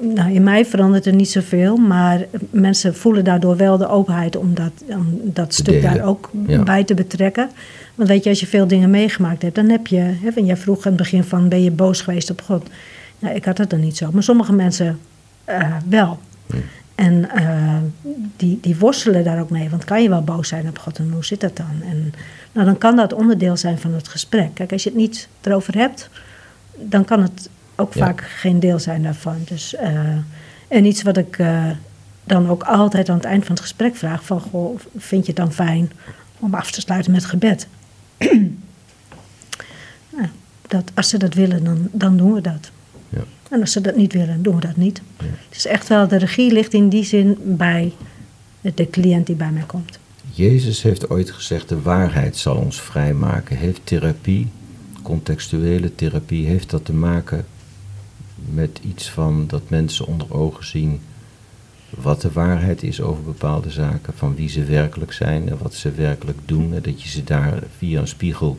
Nou, 0.00 0.32
in 0.32 0.42
mij 0.42 0.64
verandert 0.64 1.06
er 1.06 1.14
niet 1.14 1.30
zoveel, 1.30 1.76
maar 1.76 2.26
mensen 2.50 2.94
voelen 2.94 3.24
daardoor 3.24 3.56
wel 3.56 3.78
de 3.78 3.88
openheid 3.88 4.36
om 4.36 4.54
dat, 4.54 4.72
om 4.88 5.20
dat 5.24 5.54
stuk 5.54 5.82
daar 5.82 6.02
ook 6.04 6.30
bij 6.64 6.84
te 6.84 6.94
betrekken. 6.94 7.50
Want 7.94 8.08
weet 8.08 8.24
je, 8.24 8.30
als 8.30 8.40
je 8.40 8.46
veel 8.46 8.66
dingen 8.66 8.90
meegemaakt 8.90 9.42
hebt, 9.42 9.54
dan 9.54 9.68
heb 9.68 9.86
je, 9.86 9.98
hè, 9.98 10.30
jij 10.34 10.56
vroeg 10.56 10.76
aan 10.76 10.92
het 10.92 10.96
begin 10.96 11.24
van, 11.24 11.48
ben 11.48 11.62
je 11.62 11.70
boos 11.70 12.00
geweest 12.00 12.30
op 12.30 12.42
God? 12.42 12.68
Nou, 13.18 13.34
ik 13.34 13.44
had 13.44 13.56
dat 13.56 13.70
dan 13.70 13.80
niet 13.80 13.96
zo, 13.96 14.10
maar 14.12 14.22
sommige 14.22 14.52
mensen 14.52 14.98
uh, 15.48 15.76
wel. 15.88 16.18
En 16.94 17.28
uh, 17.36 17.76
die, 18.36 18.58
die 18.60 18.76
worstelen 18.76 19.24
daar 19.24 19.40
ook 19.40 19.50
mee, 19.50 19.70
want 19.70 19.84
kan 19.84 20.02
je 20.02 20.08
wel 20.08 20.22
boos 20.22 20.48
zijn 20.48 20.68
op 20.68 20.78
God 20.78 20.98
en 20.98 21.10
hoe 21.12 21.24
zit 21.24 21.40
dat 21.40 21.56
dan? 21.56 21.82
En 21.90 22.12
nou, 22.52 22.66
dan 22.66 22.78
kan 22.78 22.96
dat 22.96 23.12
onderdeel 23.12 23.56
zijn 23.56 23.78
van 23.78 23.94
het 23.94 24.08
gesprek. 24.08 24.54
Kijk, 24.54 24.72
als 24.72 24.82
je 24.82 24.88
het 24.88 24.98
niet 24.98 25.28
erover 25.40 25.76
hebt, 25.76 26.10
dan 26.76 27.04
kan 27.04 27.22
het 27.22 27.48
ook 27.80 27.92
vaak 27.92 28.20
geen 28.20 28.60
deel 28.60 28.78
zijn 28.78 29.02
daarvan. 29.02 29.36
Dus, 29.44 29.74
uh, 29.74 30.16
en 30.68 30.84
iets 30.84 31.02
wat 31.02 31.16
ik 31.16 31.38
uh, 31.38 31.70
dan 32.24 32.48
ook 32.48 32.62
altijd 32.62 33.08
aan 33.08 33.16
het 33.16 33.24
eind 33.24 33.44
van 33.44 33.54
het 33.54 33.62
gesprek 33.62 33.96
vraag: 33.96 34.24
van 34.24 34.40
goh, 34.40 34.78
vind 34.96 35.26
je 35.26 35.32
het 35.32 35.40
dan 35.40 35.52
fijn 35.52 35.92
om 36.38 36.54
af 36.54 36.70
te 36.70 36.80
sluiten 36.80 37.12
met 37.12 37.24
gebed? 37.24 37.66
nou, 40.16 40.28
dat, 40.68 40.90
als 40.94 41.08
ze 41.08 41.18
dat 41.18 41.34
willen, 41.34 41.64
dan, 41.64 41.88
dan 41.92 42.16
doen 42.16 42.34
we 42.34 42.40
dat. 42.40 42.70
Ja. 43.08 43.24
En 43.50 43.60
als 43.60 43.72
ze 43.72 43.80
dat 43.80 43.96
niet 43.96 44.12
willen, 44.12 44.42
doen 44.42 44.54
we 44.54 44.60
dat 44.60 44.76
niet. 44.76 45.02
Ja. 45.18 45.24
Het 45.24 45.56
is 45.56 45.66
echt 45.66 45.88
wel, 45.88 46.08
de 46.08 46.16
regie 46.16 46.52
ligt 46.52 46.74
in 46.74 46.88
die 46.88 47.04
zin 47.04 47.38
bij 47.44 47.92
de 48.60 48.90
cliënt 48.90 49.26
die 49.26 49.36
bij 49.36 49.50
mij 49.50 49.64
komt. 49.66 49.98
Jezus 50.32 50.82
heeft 50.82 51.10
ooit 51.10 51.30
gezegd: 51.30 51.68
de 51.68 51.82
waarheid 51.82 52.36
zal 52.36 52.56
ons 52.56 52.80
vrijmaken. 52.80 53.56
Heeft 53.56 53.80
therapie, 53.84 54.46
contextuele 55.02 55.94
therapie, 55.94 56.46
heeft 56.46 56.70
dat 56.70 56.84
te 56.84 56.92
maken 56.92 57.44
met 58.54 58.80
iets 58.82 59.10
van 59.10 59.44
dat 59.46 59.70
mensen 59.70 60.06
onder 60.06 60.34
ogen 60.34 60.66
zien 60.66 61.00
wat 61.90 62.20
de 62.20 62.32
waarheid 62.32 62.82
is 62.82 63.00
over 63.00 63.22
bepaalde 63.22 63.70
zaken, 63.70 64.12
van 64.16 64.34
wie 64.34 64.48
ze 64.48 64.64
werkelijk 64.64 65.12
zijn 65.12 65.48
en 65.48 65.58
wat 65.58 65.74
ze 65.74 65.90
werkelijk 65.90 66.38
doen, 66.44 66.74
en 66.74 66.82
dat 66.82 67.02
je 67.02 67.08
ze 67.08 67.24
daar 67.24 67.62
via 67.76 68.00
een 68.00 68.08
spiegel 68.08 68.58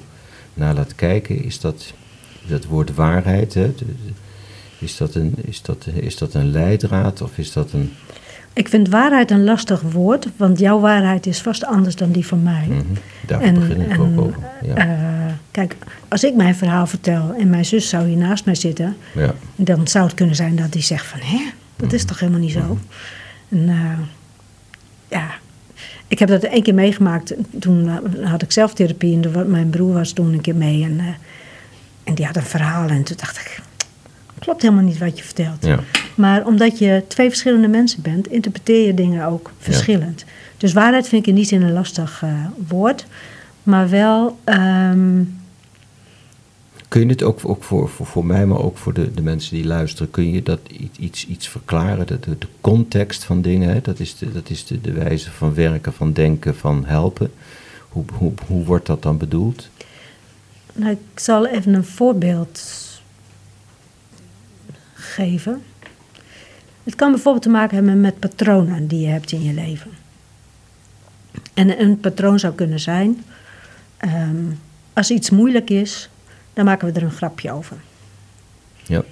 naar 0.53 0.73
laat 0.73 0.95
kijken. 0.95 1.43
Is 1.43 1.59
dat, 1.59 1.93
dat 2.47 2.65
woord 2.65 2.95
waarheid, 2.95 3.53
hè? 3.53 3.73
Is, 4.79 4.97
dat 4.97 5.15
een, 5.15 5.35
is, 5.41 5.61
dat, 5.61 5.87
is 5.93 6.17
dat 6.17 6.33
een 6.33 6.51
leidraad 6.51 7.21
of 7.21 7.37
is 7.37 7.53
dat 7.53 7.71
een. 7.71 7.91
Ik 8.59 8.69
vind 8.69 8.89
waarheid 8.89 9.31
een 9.31 9.43
lastig 9.43 9.81
woord, 9.81 10.27
want 10.35 10.59
jouw 10.59 10.79
waarheid 10.79 11.25
is 11.25 11.41
vast 11.41 11.65
anders 11.65 11.95
dan 11.95 12.11
die 12.11 12.25
van 12.25 12.43
mij. 12.43 12.65
Mm 12.67 12.77
-hmm. 12.77 12.97
Daar 13.25 13.41
en, 13.41 13.53
begin 13.53 13.81
ik 13.81 13.91
en, 13.91 13.99
ook 13.99 14.21
over. 14.21 14.39
Ja. 14.61 14.87
Uh, 14.87 15.33
kijk, 15.51 15.75
als 16.07 16.23
ik 16.23 16.35
mijn 16.35 16.55
verhaal 16.55 16.87
vertel 16.87 17.33
en 17.33 17.49
mijn 17.49 17.65
zus 17.65 17.89
zou 17.89 18.07
hier 18.07 18.17
naast 18.17 18.45
mij 18.45 18.55
zitten, 18.55 18.97
ja. 19.13 19.33
dan 19.55 19.87
zou 19.87 20.05
het 20.05 20.13
kunnen 20.13 20.35
zijn 20.35 20.55
dat 20.55 20.71
die 20.71 20.81
zegt 20.81 21.05
van, 21.05 21.19
hè, 21.19 21.39
dat 21.75 21.93
is 21.93 22.05
toch 22.05 22.19
helemaal 22.19 22.39
niet 22.39 22.51
zo. 22.51 22.77
En, 23.49 23.69
uh, 23.69 23.99
ja, 25.07 25.29
ik 26.07 26.19
heb 26.19 26.29
dat 26.29 26.43
één 26.43 26.63
keer 26.63 26.73
meegemaakt. 26.73 27.33
Toen 27.59 27.85
uh, 27.85 28.29
had 28.29 28.41
ik 28.41 28.51
zelf 28.51 28.73
therapie 28.73 29.19
en 29.21 29.51
mijn 29.51 29.69
broer 29.69 29.93
was 29.93 30.11
toen 30.11 30.33
een 30.33 30.41
keer 30.41 30.55
mee. 30.55 30.83
En, 30.83 30.99
en 32.03 32.13
die 32.13 32.25
had 32.25 32.35
een 32.35 32.41
verhaal 32.41 32.89
en 32.89 33.03
toen 33.03 33.17
dacht 33.17 33.37
ik, 33.37 33.59
klopt 34.39 34.61
helemaal 34.61 34.83
niet 34.83 34.97
wat 34.97 35.17
je 35.17 35.23
vertelt. 35.23 35.65
Ja. 35.65 35.79
Maar 36.19 36.45
omdat 36.45 36.79
je 36.79 37.03
twee 37.07 37.29
verschillende 37.29 37.67
mensen 37.67 38.01
bent, 38.01 38.27
interpreteer 38.27 38.85
je 38.85 38.93
dingen 38.93 39.25
ook 39.25 39.51
verschillend. 39.59 40.19
Ja. 40.19 40.31
Dus 40.57 40.73
waarheid 40.73 41.07
vind 41.07 41.21
ik 41.21 41.27
in 41.27 41.35
die 41.35 41.45
zin 41.45 41.61
een 41.61 41.73
lastig 41.73 42.23
woord. 42.67 43.05
Maar 43.63 43.89
wel... 43.89 44.39
Um, 44.45 45.37
Kun 46.87 47.01
je 47.01 47.07
het 47.07 47.23
ook, 47.23 47.39
ook 47.43 47.63
voor, 47.63 47.89
voor, 47.89 48.05
voor 48.05 48.25
mij, 48.25 48.45
maar 48.45 48.59
ook 48.59 48.77
voor 48.77 48.93
de, 48.93 49.13
de 49.13 49.21
mensen 49.21 49.55
die 49.55 49.65
luisteren, 49.65 50.11
kun 50.11 50.31
je 50.31 50.43
dat 50.43 50.59
iets, 50.99 51.27
iets 51.27 51.47
verklaren? 51.47 52.07
De, 52.07 52.19
de, 52.19 52.37
de 52.37 52.47
context 52.61 53.23
van 53.23 53.41
dingen, 53.41 53.69
hè? 53.69 53.81
dat 53.81 53.99
is, 53.99 54.17
de, 54.17 54.31
dat 54.31 54.49
is 54.49 54.65
de, 54.65 54.81
de 54.81 54.91
wijze 54.91 55.31
van 55.31 55.53
werken, 55.53 55.93
van 55.93 56.13
denken, 56.13 56.55
van 56.55 56.85
helpen. 56.85 57.31
Hoe, 57.89 58.03
hoe, 58.13 58.33
hoe 58.47 58.65
wordt 58.65 58.85
dat 58.85 59.03
dan 59.03 59.17
bedoeld? 59.17 59.69
Nou, 60.73 60.91
ik 60.91 61.19
zal 61.19 61.47
even 61.47 61.73
een 61.73 61.85
voorbeeld 61.85 62.61
geven. 64.93 65.61
Het 66.89 66.97
kan 66.97 67.11
bijvoorbeeld 67.11 67.43
te 67.43 67.49
maken 67.49 67.75
hebben 67.75 68.01
met 68.01 68.19
patronen 68.19 68.87
die 68.87 68.99
je 68.99 69.07
hebt 69.07 69.31
in 69.31 69.43
je 69.43 69.53
leven. 69.53 69.91
En 71.53 71.81
een 71.81 71.99
patroon 71.99 72.39
zou 72.39 72.53
kunnen 72.53 72.79
zijn: 72.79 73.23
um, 74.05 74.59
als 74.93 75.11
iets 75.11 75.29
moeilijk 75.29 75.69
is, 75.69 76.09
dan 76.53 76.65
maken 76.65 76.87
we 76.87 76.99
er 76.99 77.05
een 77.05 77.11
grapje 77.11 77.51
over. 77.51 77.77
Ja. 78.85 79.03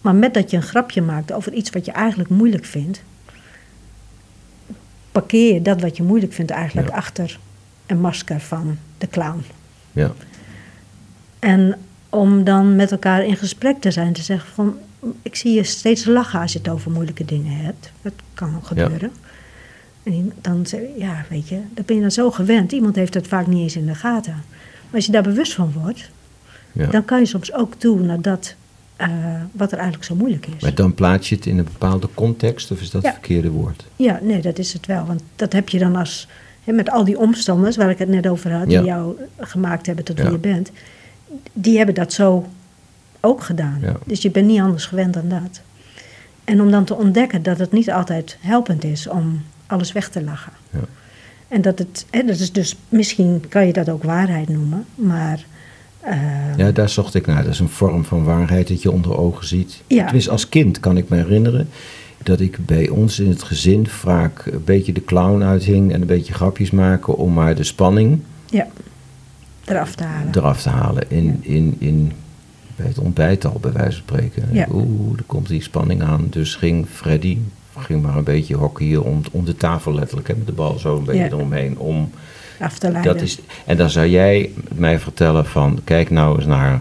Maar 0.00 0.14
met 0.14 0.34
dat 0.34 0.50
je 0.50 0.56
een 0.56 0.62
grapje 0.62 1.02
maakt 1.02 1.32
over 1.32 1.52
iets 1.52 1.70
wat 1.70 1.84
je 1.84 1.92
eigenlijk 1.92 2.30
moeilijk 2.30 2.64
vindt, 2.64 3.02
parkeer 5.12 5.54
je 5.54 5.62
dat 5.62 5.80
wat 5.80 5.96
je 5.96 6.02
moeilijk 6.02 6.32
vindt 6.32 6.50
eigenlijk 6.50 6.88
ja. 6.88 6.94
achter 6.94 7.38
en 7.86 8.00
masker 8.00 8.40
van 8.40 8.78
de 8.98 9.08
clown. 9.08 9.44
Ja. 9.92 10.12
En 11.38 11.78
om 12.08 12.44
dan 12.44 12.76
met 12.76 12.90
elkaar 12.90 13.24
in 13.24 13.36
gesprek 13.36 13.80
te 13.80 13.90
zijn, 13.90 14.12
te 14.12 14.22
zeggen 14.22 14.50
van, 14.54 14.78
ik 15.22 15.36
zie 15.36 15.52
je 15.54 15.62
steeds 15.64 16.04
lachen 16.04 16.40
als 16.40 16.52
je 16.52 16.58
het 16.58 16.68
over 16.68 16.90
moeilijke 16.90 17.24
dingen 17.24 17.56
hebt. 17.56 17.90
Dat 18.02 18.12
kan 18.34 18.60
gebeuren. 18.62 19.10
En 20.02 20.12
die- 20.12 20.32
dan 20.40 20.66
zeg 20.66 20.80
je, 20.80 20.94
ja, 20.98 21.24
weet 21.28 21.48
je, 21.48 21.60
dan 21.74 21.84
ben 21.86 21.96
je 21.96 22.02
dan 22.02 22.10
zo 22.10 22.30
gewend. 22.30 22.72
Iemand 22.72 22.96
heeft 22.96 23.14
het 23.14 23.26
vaak 23.28 23.46
niet 23.46 23.58
eens 23.62 23.76
in 23.76 23.86
de 23.86 23.94
gaten. 23.94 24.32
Maar 24.32 24.94
als 24.94 25.06
je 25.06 25.12
daar 25.12 25.22
bewust 25.22 25.54
van 25.54 25.72
wordt, 25.82 26.10
ja. 26.72 26.86
dan 26.86 27.04
kan 27.04 27.18
je 27.18 27.26
soms 27.26 27.52
ook 27.52 27.74
toe 27.74 28.00
naar 28.00 28.20
dat 28.20 28.54
eh, 28.96 29.08
wat 29.52 29.72
er 29.72 29.78
eigenlijk 29.78 30.06
zo 30.08 30.14
moeilijk 30.14 30.46
is. 30.56 30.62
Maar 30.62 30.74
dan 30.74 30.94
plaats 30.94 31.28
je 31.28 31.34
het 31.34 31.46
in 31.46 31.58
een 31.58 31.64
bepaalde 31.64 32.08
context, 32.14 32.70
of 32.70 32.80
is 32.80 32.90
dat 32.90 33.02
Ja. 33.02 33.08
het 33.08 33.18
verkeerde 33.18 33.50
woord? 33.50 33.84
Ja, 33.96 34.18
nee, 34.22 34.40
dat 34.40 34.58
is 34.58 34.72
het 34.72 34.86
wel. 34.86 35.04
Want 35.06 35.22
dat 35.36 35.52
heb 35.52 35.68
je 35.68 35.78
dan 35.78 35.96
als, 35.96 36.28
hè, 36.64 36.72
met 36.72 36.90
al 36.90 37.04
die 37.04 37.18
omstanders 37.18 37.76
waar 37.76 37.90
ik 37.90 37.98
het 37.98 38.08
net 38.08 38.26
over 38.28 38.52
had, 38.52 38.70
Ja. 38.70 38.78
die 38.80 38.88
jou 38.90 39.16
gemaakt 39.38 39.86
hebben 39.86 40.04
tot 40.04 40.16
Ja. 40.18 40.22
wie 40.22 40.32
je 40.32 40.38
bent, 40.38 40.70
die 41.52 41.76
hebben 41.76 41.94
dat 41.94 42.12
zo 42.12 42.46
ook 43.20 43.42
gedaan. 43.42 43.78
Ja. 43.80 43.96
Dus 44.04 44.22
je 44.22 44.30
bent 44.30 44.46
niet 44.46 44.60
anders 44.60 44.86
gewend 44.86 45.14
dan 45.14 45.28
dat. 45.28 45.60
En 46.44 46.60
om 46.60 46.70
dan 46.70 46.84
te 46.84 46.94
ontdekken 46.94 47.42
dat 47.42 47.58
het 47.58 47.72
niet 47.72 47.90
altijd 47.90 48.36
helpend 48.40 48.84
is 48.84 49.08
om 49.08 49.42
alles 49.66 49.92
weg 49.92 50.08
te 50.08 50.22
lachen. 50.22 50.52
Ja. 50.70 50.80
En 51.48 51.62
dat 51.62 51.78
het, 51.78 52.06
hè, 52.10 52.22
dat 52.24 52.38
is 52.38 52.52
dus, 52.52 52.76
misschien 52.88 53.44
kan 53.48 53.66
je 53.66 53.72
dat 53.72 53.88
ook 53.88 54.02
waarheid 54.02 54.48
noemen, 54.48 54.84
maar 54.94 55.44
eh, 56.00 56.56
Ja, 56.56 56.70
daar 56.70 56.88
zocht 56.88 57.14
ik 57.14 57.26
naar. 57.26 57.44
Dat 57.44 57.52
is 57.52 57.58
een 57.60 57.68
vorm 57.68 58.04
van 58.04 58.24
waarheid 58.24 58.68
dat 58.68 58.82
je 58.82 58.90
onder 58.90 59.16
ogen 59.16 59.46
ziet. 59.46 59.82
Ja. 59.86 60.04
Tenminste, 60.04 60.30
als 60.30 60.48
kind 60.48 60.80
kan 60.80 60.96
ik 60.96 61.08
me 61.08 61.16
herinneren 61.16 61.68
dat 62.22 62.40
ik 62.40 62.66
bij 62.66 62.88
ons 62.88 63.18
in 63.18 63.28
het 63.28 63.42
gezin 63.42 63.86
vaak 63.86 64.46
een 64.46 64.64
beetje 64.64 64.92
de 64.92 65.04
clown 65.04 65.42
uithing 65.42 65.92
en 65.92 66.00
een 66.00 66.06
beetje 66.06 66.32
grapjes 66.32 66.70
maken 66.70 67.16
om 67.16 67.32
maar 67.32 67.54
de 67.54 67.64
spanning 67.64 68.20
ja, 68.46 68.66
eraf 69.64 69.94
te 69.94 70.04
halen. 70.04 70.36
eraf 70.36 70.62
te 70.62 70.68
halen. 70.68 71.10
In, 71.10 71.38
in, 71.42 71.76
in, 71.78 72.12
bij 72.80 72.88
het 72.88 72.98
ontbijt 72.98 73.44
al, 73.44 73.58
bij 73.60 73.72
wijze 73.72 73.90
van 73.92 74.02
spreken. 74.18 74.48
Ja. 74.52 74.66
Oeh, 74.72 75.18
er 75.18 75.24
komt 75.26 75.48
die 75.48 75.62
spanning 75.62 76.02
aan. 76.02 76.26
Dus 76.30 76.54
ging 76.54 76.86
Freddy, 76.92 77.38
ging 77.78 78.02
maar 78.02 78.16
een 78.16 78.24
beetje 78.24 78.54
hockeyen 78.56 79.02
om, 79.04 79.20
om 79.30 79.44
de 79.44 79.56
tafel 79.56 79.94
letterlijk, 79.94 80.28
hè, 80.28 80.34
met 80.34 80.46
de 80.46 80.52
bal 80.52 80.78
zo 80.78 80.96
een 80.96 81.04
beetje 81.04 81.22
Ja. 81.22 81.26
eromheen. 81.26 81.78
Om, 81.78 82.10
af 82.60 82.78
te 82.78 82.90
leiden. 82.90 83.12
dat 83.14 83.22
is, 83.22 83.38
en 83.66 83.76
dan 83.76 83.90
zou 83.90 84.06
jij 84.06 84.50
mij 84.74 84.98
vertellen 84.98 85.46
van, 85.46 85.80
kijk 85.84 86.10
nou 86.10 86.36
eens 86.36 86.46
naar 86.46 86.80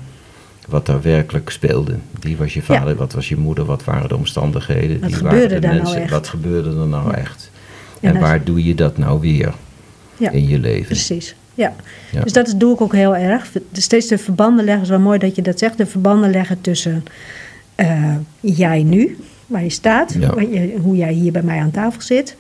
wat 0.68 0.88
er 0.88 1.02
werkelijk 1.02 1.50
speelde. 1.50 1.95
Wie 2.20 2.38
was 2.38 2.54
je 2.54 2.62
vader, 2.62 2.89
Ja. 2.89 2.95
wat 2.95 3.14
was 3.14 3.30
je 3.30 3.38
moeder, 3.38 3.66
wat 3.66 3.84
waren 3.84 4.10
de 4.10 4.16
omstandigheden? 4.18 5.00
Wat 5.00 5.10
wie 5.10 5.18
gebeurde 5.18 5.60
daar 5.60 5.76
nou 5.76 5.95
echt? 5.95 6.12
Wat 6.12 6.28
gebeurde 6.28 6.70
er 6.70 6.88
nou 6.88 7.14
echt? 7.14 7.52
En 8.00 8.16
En 8.16 8.22
waar 8.22 8.43
doe 8.43 8.64
je 8.64 8.76
dat 8.76 8.97
nou 8.97 9.20
weer 9.20 9.54
in 10.18 10.47
je 10.47 10.60
leven? 10.60 10.86
Precies, 10.86 11.36
ja. 11.60 11.76
Ja. 12.12 12.24
Dus 12.24 12.34
dat 12.34 12.47
is- 12.47 12.53
doe 12.55 12.74
ik 12.74 12.82
ook 12.82 12.93
heel 12.93 13.16
erg. 13.16 13.51
Steeds 13.72 14.07
de 14.07 14.18
verbanden 14.18 14.66
leggen, 14.66 14.84
is 14.84 14.89
wel 14.89 14.99
mooi 14.99 15.20
dat 15.20 15.36
je 15.36 15.41
dat 15.41 15.60
zegt, 15.60 15.78
de 15.78 15.86
verbanden 15.86 16.32
leggen 16.32 16.62
tussen 16.62 17.03
eh, 17.76 18.16
jij 18.39 18.84
nu, 18.84 19.18
waar 19.47 19.64
je 19.64 19.70
staat, 19.70 20.16
Ja. 20.20 20.34
waar 20.34 20.47
je- 20.49 20.78
hoe 20.82 20.95
jij 20.95 21.14
hier 21.14 21.32
bij 21.32 21.41
mij 21.43 21.60
aan 21.60 21.72
tafel 21.72 22.01
zit, 22.01 22.36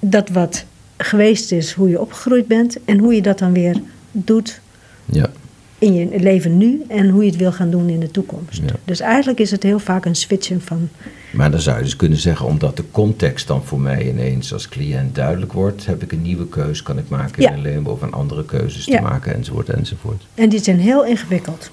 dat 0.00 0.28
wat 0.28 0.64
geweest 0.96 1.52
is, 1.52 1.72
hoe 1.72 1.88
je 1.88 2.00
opgegroeid 2.00 2.46
bent 2.46 2.76
en 2.84 2.98
hoe 2.98 3.14
je 3.14 3.22
dat 3.22 3.38
dan 3.38 3.52
weer 3.52 3.76
doet 4.12 4.60
Ja. 5.04 5.30
in 5.78 5.94
je 5.94 6.08
leven 6.20 6.56
nu 6.56 6.82
en 6.88 7.08
hoe 7.08 7.22
je 7.24 7.30
het 7.30 7.38
wil 7.38 7.52
gaan 7.52 7.70
doen 7.70 7.88
in 7.88 8.00
de 8.00 8.10
toekomst. 8.10 8.60
Ja. 8.66 8.72
Dus 8.84 9.00
eigenlijk 9.00 9.38
is 9.40 9.50
het 9.50 9.62
heel 9.62 9.78
vaak 9.78 10.04
een 10.04 10.14
switchen 10.16 10.60
van, 10.60 10.88
Maar 11.34 11.50
dan 11.50 11.60
zou 11.60 11.76
je 11.78 11.82
dus 11.84 11.96
kunnen 11.96 12.18
zeggen, 12.18 12.46
omdat 12.46 12.76
de 12.76 12.84
context 12.90 13.46
dan 13.46 13.64
voor 13.64 13.80
mij 13.80 14.08
ineens 14.08 14.52
als 14.52 14.68
cliënt 14.68 15.14
duidelijk 15.14 15.52
wordt, 15.52 15.86
heb 15.86 16.02
ik 16.02 16.12
een 16.12 16.22
nieuwe 16.22 16.48
keus, 16.48 16.82
kan 16.82 16.98
ik 16.98 17.08
maken 17.08 17.36
in 17.36 17.42
Ja. 17.42 17.50
mijn 17.50 17.62
leven 17.62 17.86
of 17.86 18.02
een 18.02 18.12
andere 18.12 18.44
keuzes 18.44 18.84
Ja. 18.84 18.96
te 18.96 19.02
maken, 19.02 19.34
enzovoort, 19.34 19.68
enzovoort. 19.68 20.26
en 20.34 20.48
die 20.48 20.62
zijn 20.62 20.80
heel 20.80 21.04
ingewikkeld. 21.04 21.70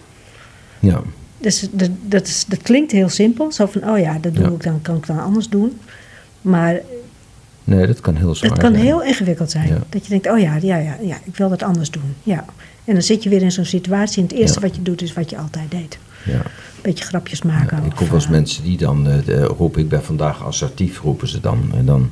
Ja, 0.79 1.01
Dus 1.37 1.67
dat, 1.71 1.89
dat, 2.05 2.27
is, 2.27 2.45
dat 2.47 2.61
klinkt 2.61 2.91
heel 2.91 3.09
simpel, 3.09 3.51
zo 3.51 3.65
van, 3.65 3.89
oh 3.89 3.99
ja, 3.99 4.17
dat 4.21 4.35
doe 4.35 4.43
Ja. 4.43 4.49
ik 4.51 4.63
dan, 4.63 4.81
kan 4.81 4.95
ik 4.95 5.07
dan 5.07 5.19
anders 5.19 5.49
doen. 5.49 5.79
Maar 6.41 6.79
nee, 7.63 7.87
dat 7.87 7.99
kan 7.99 8.15
heel 8.15 8.35
zwaar 8.35 8.49
Het 8.51 8.59
kan 8.59 8.71
zijn. 8.71 8.83
heel 8.85 9.03
ingewikkeld 9.03 9.51
zijn. 9.51 9.83
Dat 9.89 10.03
je 10.03 10.09
denkt, 10.09 10.29
oh 10.29 10.39
ja, 10.39 10.55
ja, 10.61 10.77
ja, 10.77 10.97
ja, 11.01 11.17
ik 11.23 11.35
wil 11.35 11.49
dat 11.49 11.63
anders 11.63 11.89
doen. 11.91 12.15
Ja. 12.23 12.45
En 12.85 12.93
dan 12.93 13.03
zit 13.03 13.23
je 13.23 13.29
weer 13.29 13.41
in 13.41 13.51
zo'n 13.51 13.65
situatie 13.65 14.17
en 14.23 14.27
het 14.29 14.37
eerste 14.37 14.59
wat 14.59 14.75
je 14.75 14.81
doet 14.81 15.01
is 15.01 15.13
wat 15.13 15.29
je 15.29 15.37
altijd 15.37 15.71
deed. 15.71 15.97
Ja. 16.25 16.41
Beetje 16.81 17.03
grapjes 17.03 17.41
maken. 17.41 17.77
Ja, 17.77 17.83
ik 17.83 17.95
kom 17.95 18.05
wel 18.05 18.15
eens 18.15 18.25
eh, 18.25 18.31
mensen 18.31 18.63
die 18.63 18.77
dan 18.77 19.07
eh, 19.07 19.43
roepen, 19.45 19.81
ik 19.81 19.89
ben 19.89 20.03
vandaag 20.03 20.43
assertief, 20.43 21.01
roepen 21.01 21.27
ze 21.27 21.39
dan. 21.39 21.71
En 21.75 21.85
dan, 21.85 22.09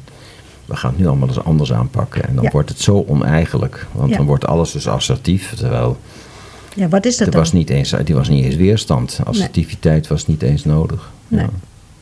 we 0.66 0.76
gaan 0.76 0.90
het 0.92 1.00
nu 1.00 1.08
allemaal 1.08 1.28
eens 1.28 1.44
anders 1.44 1.74
aanpakken. 1.74 2.28
En 2.28 2.36
dan 2.36 2.44
Ja. 2.44 2.50
wordt 2.50 2.70
het 2.70 2.80
zo 2.82 3.04
oneigenlijk. 3.08 3.88
Want 3.92 4.14
dan 4.14 4.26
wordt 4.26 4.46
alles 4.48 4.72
dus 4.72 4.88
assertief. 4.88 5.54
Terwijl 5.56 5.98
Ja, 6.76 6.88
wat 6.88 7.06
is 7.06 7.18
dat 7.18 7.28
er 7.28 7.34
dan? 7.34 7.42
was 7.42 7.52
niet 7.52 7.70
eens, 7.70 7.92
er 7.92 8.14
was 8.14 8.30
niet 8.30 8.44
eens 8.46 8.56
weerstand. 8.56 9.20
Assertiviteit 9.24 10.08
was 10.08 10.28
niet 10.28 10.42
eens 10.42 10.64
nodig. 10.66 11.12
Nee. 11.28 11.46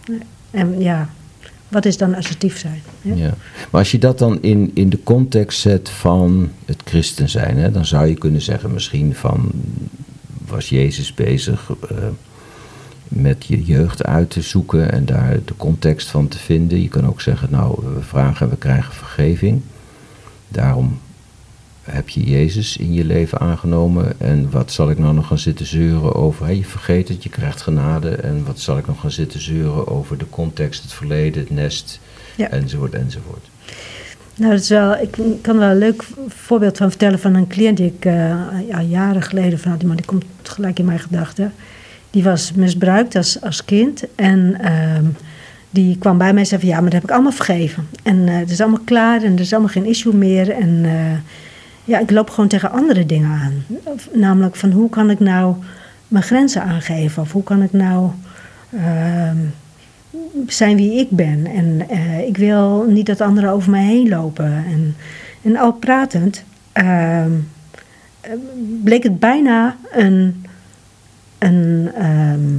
Ja. 0.06 0.14
En 0.52 0.80
ja, 0.80 1.10
wat 1.68 1.86
is 1.86 1.98
dan 1.98 2.16
assertief 2.16 2.58
zijn? 2.60 2.82
hè? 3.02 3.14
Ja. 3.14 3.34
Maar 3.70 3.82
als 3.82 3.92
je 3.92 3.98
dat 3.98 4.18
dan 4.20 4.42
in, 4.42 4.72
in 4.74 4.90
de 4.90 5.04
context 5.04 5.60
zet 5.60 5.90
van 5.90 6.50
het 6.66 6.82
christen 6.86 7.30
zijn, 7.30 7.58
hè, 7.58 7.72
dan 7.72 7.86
zou 7.86 8.08
je 8.08 8.14
kunnen 8.14 8.42
zeggen 8.42 8.74
misschien 8.74 9.16
van, 9.16 9.52
was 10.48 10.70
Jezus 10.70 11.14
bezig 11.14 11.70
eh, 11.90 11.98
met 13.08 13.46
je 13.46 13.64
jeugd 13.64 14.04
uit 14.04 14.30
te 14.30 14.42
zoeken 14.42 14.92
en 14.92 15.06
daar 15.06 15.38
de 15.46 15.56
context 15.58 16.08
van 16.08 16.28
te 16.28 16.38
vinden. 16.38 16.82
Je 16.82 16.90
kan 16.90 17.08
ook 17.08 17.22
zeggen, 17.22 17.48
nou, 17.52 17.80
we 17.96 18.02
vragen 18.02 18.46
en 18.46 18.52
we 18.52 18.58
krijgen 18.58 18.94
vergeving. 18.94 19.62
Daarom 20.48 21.00
heb 21.84 22.10
je 22.10 22.24
Jezus 22.24 22.78
in 22.78 22.94
je 22.94 23.06
leven 23.06 23.40
aangenomen 23.40 24.20
en 24.20 24.52
wat 24.52 24.72
zal 24.72 24.90
ik 24.90 24.98
nou 24.98 25.14
nog 25.14 25.28
gaan 25.28 25.38
zitten 25.38 25.66
zeuren 25.66 26.16
over, 26.16 26.52
je 26.52 26.66
vergeet 26.66 27.08
het, 27.08 27.24
je 27.24 27.30
krijgt 27.30 27.62
genade 27.62 28.10
en 28.10 28.46
wat 28.46 28.60
zal 28.60 28.78
ik 28.78 28.88
nog 28.88 29.00
gaan 29.00 29.12
zitten 29.12 29.42
zeuren 29.42 29.88
over 29.88 30.18
de 30.18 30.30
context, 30.30 30.82
het 30.82 30.94
verleden, 30.94 31.42
het 31.42 31.52
nest, 31.52 32.00
Ja. 32.36 32.50
enzovoort, 32.50 32.94
enzovoort. 32.94 33.50
Nou, 34.36 34.52
dat 34.52 34.62
is 34.62 34.70
wel, 34.70 34.98
ik 34.98 35.12
kan 35.42 35.54
er 35.54 35.60
wel 35.60 35.70
een 35.70 35.78
leuk 35.78 36.04
voorbeeld 36.28 36.78
van 36.78 36.90
vertellen 36.90 37.20
van 37.20 37.34
een 37.34 37.48
cliënt 37.48 37.78
die 37.78 37.94
ik 37.98 38.06
eh, 38.06 38.14
ja, 38.68 38.82
jaren 38.82 39.22
geleden 39.22 39.60
van 39.60 39.72
had. 39.72 39.84
Maar 39.84 39.96
die 39.96 40.06
komt 40.06 40.26
gelijk 40.44 40.80
in 40.80 40.86
mijn 40.86 41.00
gedachten. 41.00 41.54
Die 42.10 42.24
was 42.24 42.52
misbruikt 42.54 43.16
als, 43.16 43.42
als 43.42 43.66
kind. 43.66 44.04
En 44.16 44.58
ehm, 44.62 45.06
die 45.70 45.98
kwam 45.98 46.18
bij 46.18 46.34
mij 46.34 46.42
en 46.42 46.48
zei 46.48 46.66
ja, 46.66 46.76
maar 46.76 46.84
dat 46.84 46.94
heb 46.94 47.04
ik 47.04 47.12
allemaal 47.12 47.32
vergeven. 47.32 47.88
En 48.04 48.28
eh, 48.28 48.36
het 48.36 48.50
is 48.50 48.62
allemaal 48.62 48.82
klaar 48.86 49.24
en 49.24 49.34
er 49.34 49.40
is 49.40 49.54
allemaal 49.54 49.72
geen 49.72 49.86
issue 49.86 50.14
meer. 50.14 50.52
En 50.52 50.82
eh, 50.84 51.18
ja, 51.84 52.00
ik 52.00 52.12
loop 52.12 52.30
gewoon 52.30 52.50
tegen 52.50 52.72
andere 52.72 53.06
dingen 53.06 53.30
aan. 53.30 53.66
Namelijk 54.14 54.56
van 54.56 54.72
hoe 54.72 54.90
kan 54.90 55.10
ik 55.10 55.20
nou 55.20 55.56
mijn 56.08 56.24
grenzen 56.24 56.64
aangeven? 56.64 57.22
Of 57.22 57.32
hoe 57.32 57.44
kan 57.44 57.62
ik 57.62 57.74
nou... 57.74 58.10
ehm, 58.74 59.38
zijn 60.48 60.76
wie 60.76 61.00
ik 61.00 61.10
ben. 61.10 61.46
En 61.46 61.90
eh, 61.90 62.28
ik 62.28 62.38
wil 62.38 62.86
niet 62.88 63.06
dat 63.06 63.22
anderen 63.22 63.50
over 63.50 63.72
mij 63.72 63.86
heen 63.86 64.10
lopen. 64.10 64.46
En, 64.46 64.96
en 65.42 65.58
al 65.58 65.74
pratend 65.74 66.44
ehm, 66.72 67.32
eh, 68.22 68.32
bleek 68.84 69.04
het 69.04 69.20
bijna 69.20 69.76
een, 69.92 70.46
een 71.38 71.92
ehm, 71.96 72.58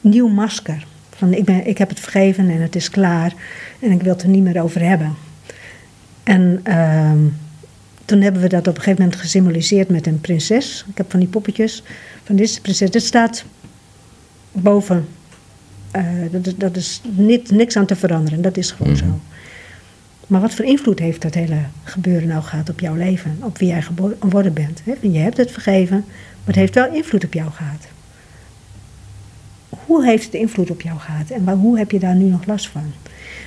nieuw 0.00 0.28
masker. 0.28 0.86
Van 1.16 1.34
ik, 1.34 1.44
ben, 1.44 1.66
ik 1.66 1.78
heb 1.78 1.88
het 1.88 2.00
vergeven 2.00 2.50
en 2.50 2.60
het 2.60 2.76
is 2.76 2.90
klaar 2.90 3.32
en 3.80 3.90
ik 3.90 4.02
wil 4.02 4.12
het 4.12 4.22
er 4.22 4.28
niet 4.28 4.42
meer 4.42 4.62
over 4.62 4.80
hebben. 4.80 5.14
En 6.22 6.60
ehm, 6.62 7.18
toen 8.04 8.20
hebben 8.20 8.42
we 8.42 8.48
dat 8.48 8.68
op 8.68 8.76
een 8.76 8.82
gegeven 8.82 9.02
moment 9.02 9.20
gesymboliseerd 9.20 9.88
met 9.88 10.06
een 10.06 10.20
prinses. 10.20 10.84
Ik 10.88 10.96
heb 10.96 11.10
van 11.10 11.20
die 11.20 11.28
poppetjes. 11.28 11.82
Van 12.24 12.36
dit 12.36 12.48
is 12.48 12.54
de 12.54 12.60
prinses. 12.60 12.90
Dit 12.90 13.02
staat 13.02 13.44
boven 14.52 15.06
eh, 15.90 16.04
dat 16.30 16.46
is, 16.46 16.56
dat 16.56 16.76
is 16.76 17.00
niet, 17.10 17.50
niks 17.50 17.76
aan 17.76 17.86
te 17.86 17.96
veranderen. 17.96 18.42
Dat 18.42 18.56
is 18.56 18.70
gewoon 18.70 18.92
Mhm. 18.92 19.04
zo. 19.04 19.20
Maar 20.26 20.40
wat 20.40 20.54
voor 20.54 20.64
invloed 20.64 20.98
heeft 20.98 21.22
dat 21.22 21.34
hele 21.34 21.58
gebeuren 21.84 22.28
nou 22.28 22.42
gehad 22.42 22.68
op 22.68 22.80
jouw 22.80 22.94
leven? 22.94 23.38
Op 23.40 23.58
wie 23.58 23.68
jij 23.68 23.82
geworden 24.20 24.52
bent? 24.52 24.82
Hè? 24.84 24.94
Je 25.00 25.18
hebt 25.18 25.36
het 25.36 25.50
vergeven, 25.50 26.04
maar 26.06 26.46
het 26.46 26.54
heeft 26.54 26.74
wel 26.74 26.92
invloed 26.94 27.24
op 27.24 27.32
jou 27.32 27.50
gehad. 27.50 27.86
Hoe 29.88 30.04
heeft 30.04 30.24
het 30.24 30.34
invloed 30.34 30.70
op 30.70 30.80
jou 30.80 30.98
gehad? 30.98 31.30
En 31.30 31.44
waar, 31.44 31.56
hoe 31.56 31.78
heb 31.78 31.90
je 31.90 31.98
daar 31.98 32.14
nu 32.14 32.24
nog 32.24 32.46
last 32.46 32.68
van? 32.68 32.92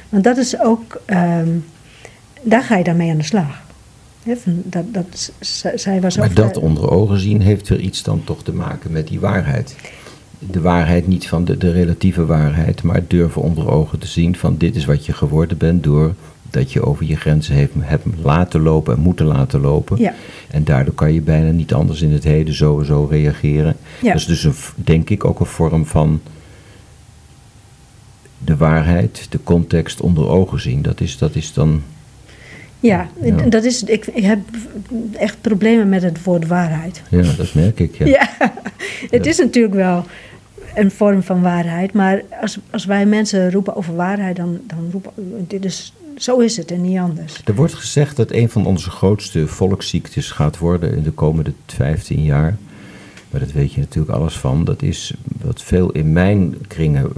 Want 0.10 0.24
dat 0.24 0.38
is 0.38 0.60
ook... 0.60 1.02
ehm, 1.06 1.50
daar 2.42 2.64
ga 2.64 2.78
je 2.78 2.84
dan 2.84 2.98
mee 2.98 3.12
aan 3.12 3.18
de 3.18 3.24
slag. 3.24 3.62
Van 4.26 4.62
dat, 4.66 4.94
dat, 4.94 5.32
zij 5.76 6.02
was 6.02 6.18
Maar 6.18 6.34
dat 6.34 6.58
eh, 6.58 6.64
onder 6.64 6.92
ogen 6.92 7.20
zien 7.20 7.42
heeft 7.42 7.70
er 7.70 7.80
iets 7.80 8.04
dan 8.04 8.24
toch 8.24 8.44
te 8.44 8.54
maken 8.54 8.92
met 8.92 9.08
die 9.08 9.20
waarheid. 9.20 9.76
De 10.40 10.62
waarheid 10.62 11.08
niet 11.08 11.28
van 11.28 11.46
de, 11.46 11.58
de 11.58 11.72
relatieve 11.72 12.26
waarheid, 12.26 12.84
maar 12.84 13.02
durven 13.08 13.42
onder 13.42 13.70
ogen 13.70 14.00
te 14.00 14.08
zien 14.08 14.36
van 14.36 14.58
dit 14.58 14.76
is 14.76 14.86
wat 14.86 15.06
je 15.06 15.14
geworden 15.14 15.58
bent 15.58 15.84
door 15.84 16.16
dat 16.52 16.72
je 16.72 16.86
over 16.86 17.06
je 17.06 17.16
grenzen 17.16 17.56
heeft, 17.56 17.72
hebt 17.80 18.06
laten 18.24 18.62
lopen 18.62 18.96
en 18.96 19.02
moeten 19.02 19.26
laten 19.26 19.62
lopen. 19.62 20.00
Ja. 20.00 20.14
En 20.50 20.64
daardoor 20.64 20.94
kan 20.94 21.14
je 21.14 21.22
bijna 21.22 21.52
niet 21.52 21.74
anders 21.74 22.02
in 22.02 22.12
het 22.12 22.24
heden 22.24 22.54
sowieso 22.54 23.08
reageren. 23.10 23.76
Ja. 24.02 24.12
Dat 24.12 24.22
is 24.22 24.26
dus 24.26 24.44
een, 24.44 24.54
denk 24.76 25.10
ik 25.10 25.26
ook 25.26 25.40
een 25.40 25.46
vorm 25.46 25.86
van 25.86 26.22
de 28.38 28.58
waarheid, 28.58 29.28
de 29.30 29.40
context 29.44 30.02
onder 30.02 30.28
ogen 30.28 30.62
zien. 30.62 30.82
Dat 30.82 31.02
is, 31.02 31.18
dat 31.18 31.36
is 31.36 31.54
dan 31.54 31.84
Ja, 32.80 33.10
Ja. 33.22 33.36
Dat 33.36 33.64
is, 33.64 33.84
ik, 33.84 34.08
ik 34.08 34.24
heb 34.24 34.40
echt 35.14 35.38
problemen 35.42 35.90
met 35.90 36.04
het 36.04 36.24
woord 36.24 36.48
waarheid. 36.48 37.02
Ja, 37.10 37.22
dat 37.38 37.54
merk 37.54 37.80
ik. 37.80 37.98
Ja. 37.98 38.06
Ja, 39.02 39.18
het 39.18 39.26
is 39.26 39.38
natuurlijk 39.38 39.74
wel 39.74 40.06
een 40.76 40.92
vorm 40.92 41.24
van 41.24 41.42
waarheid. 41.42 41.94
Maar 41.94 42.22
als, 42.42 42.60
als 42.70 42.86
wij 42.86 43.06
mensen 43.06 43.52
roepen 43.52 43.76
over 43.76 43.96
waarheid, 43.96 44.36
dan, 44.36 44.60
dan 44.68 44.90
roepen 44.92 45.12
dit 45.48 45.66
is, 45.66 45.94
zo 46.22 46.40
is 46.40 46.58
het 46.58 46.72
en 46.72 46.82
niet 46.82 46.98
anders. 46.98 47.42
Er 47.46 47.56
wordt 47.56 47.74
gezegd 47.74 48.16
dat 48.16 48.32
een 48.32 48.50
van 48.50 48.66
onze 48.66 48.90
grootste 48.90 49.48
volksziektes 49.48 50.32
gaat 50.32 50.58
worden 50.58 50.94
in 50.94 51.04
de 51.04 51.12
komende 51.12 51.54
15 51.66 52.24
jaar. 52.24 52.58
Maar 53.30 53.40
dat 53.40 53.52
weet 53.52 53.74
je 53.74 53.80
natuurlijk 53.80 54.18
alles 54.18 54.38
van. 54.38 54.64
Dat 54.64 54.82
is 54.82 55.14
wat 55.42 55.62
veel 55.62 55.92
in 55.92 56.12
mijn 56.12 56.68
kringen 56.68 57.04
eh, 57.04 57.12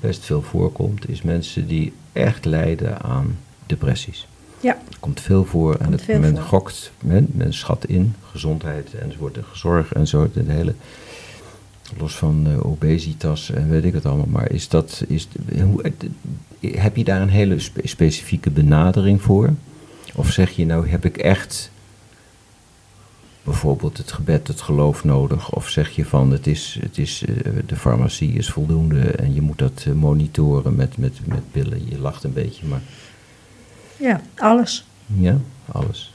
best 0.00 0.24
veel 0.24 0.42
voorkomt, 0.42 1.08
is 1.08 1.22
mensen 1.22 1.66
die 1.66 1.92
echt 2.12 2.44
lijden 2.44 3.02
aan 3.02 3.38
depressies. 3.66 4.26
Ja, 4.60 4.78
komt 5.00 5.20
veel 5.20 5.44
voor 5.44 5.74
en 5.74 5.92
het, 5.92 6.06
men 6.06 6.36
voor. 6.36 6.44
gokt, 6.44 6.92
men, 7.00 7.28
men 7.32 7.54
schat 7.54 7.84
in, 7.84 8.14
gezondheid 8.30 8.94
enzovoort, 8.94 9.36
en 9.36 9.44
zorg 9.52 9.92
en 9.92 10.06
zo, 10.06 10.22
het 10.22 10.46
hele, 10.46 10.74
los 11.98 12.16
van 12.16 12.46
eh, 12.46 12.66
obesitas 12.66 13.50
en 13.50 13.68
weet 13.68 13.84
ik 13.84 13.94
het 13.94 14.06
allemaal, 14.06 14.26
maar 14.26 14.52
is 14.52 14.68
dat, 14.68 15.02
is, 15.06 15.28
hoe, 15.62 15.92
heb 16.74 16.96
je 16.96 17.04
daar 17.04 17.20
een 17.20 17.28
hele 17.28 17.58
spe- 17.58 17.86
specifieke 17.86 18.50
benadering 18.50 19.22
voor? 19.22 19.54
Of 20.14 20.30
zeg 20.30 20.50
je 20.50 20.66
nou, 20.66 20.88
heb 20.88 21.04
ik 21.04 21.16
echt 21.16 21.70
bijvoorbeeld 23.42 23.98
het 23.98 24.12
gebed, 24.12 24.48
het 24.48 24.60
geloof 24.60 25.04
nodig? 25.04 25.52
Of 25.52 25.68
zeg 25.68 25.90
je 25.90 26.04
van, 26.04 26.30
het 26.30 26.46
is, 26.46 26.78
het 26.80 26.98
is, 26.98 27.24
eh, 27.24 27.52
de 27.66 27.76
farmacie 27.76 28.32
is 28.32 28.50
voldoende 28.50 29.00
en 29.00 29.34
je 29.34 29.40
moet 29.40 29.58
dat 29.58 29.84
eh, 29.86 29.92
monitoren 29.92 30.74
met, 30.74 30.96
met, 30.96 31.18
met 31.24 31.50
pillen? 31.50 31.88
Je 31.88 31.98
lacht 31.98 32.24
een 32.24 32.32
beetje, 32.32 32.66
maar... 32.66 32.82
ja 33.96 34.20
alles. 34.36 34.86
Ja, 35.06 35.38
alles. 35.72 36.14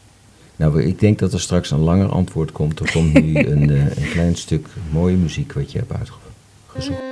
Nou, 0.56 0.84
ik 0.84 1.00
denk 1.00 1.20
dat 1.20 1.34
er 1.34 1.40
straks 1.40 1.72
een 1.72 1.80
langer 1.80 2.10
antwoord 2.10 2.52
komt. 2.52 2.80
Er 2.80 2.92
komt 2.92 3.14
nu 3.14 3.36
een, 3.54 3.70
eh, 3.70 3.98
een 3.98 4.10
klein 4.12 4.36
stuk 4.36 4.68
mooie 4.92 5.18
muziek 5.18 5.54
wat 5.54 5.72
je 5.72 5.78
hebt 5.78 5.94
uitgezocht. 5.94 7.11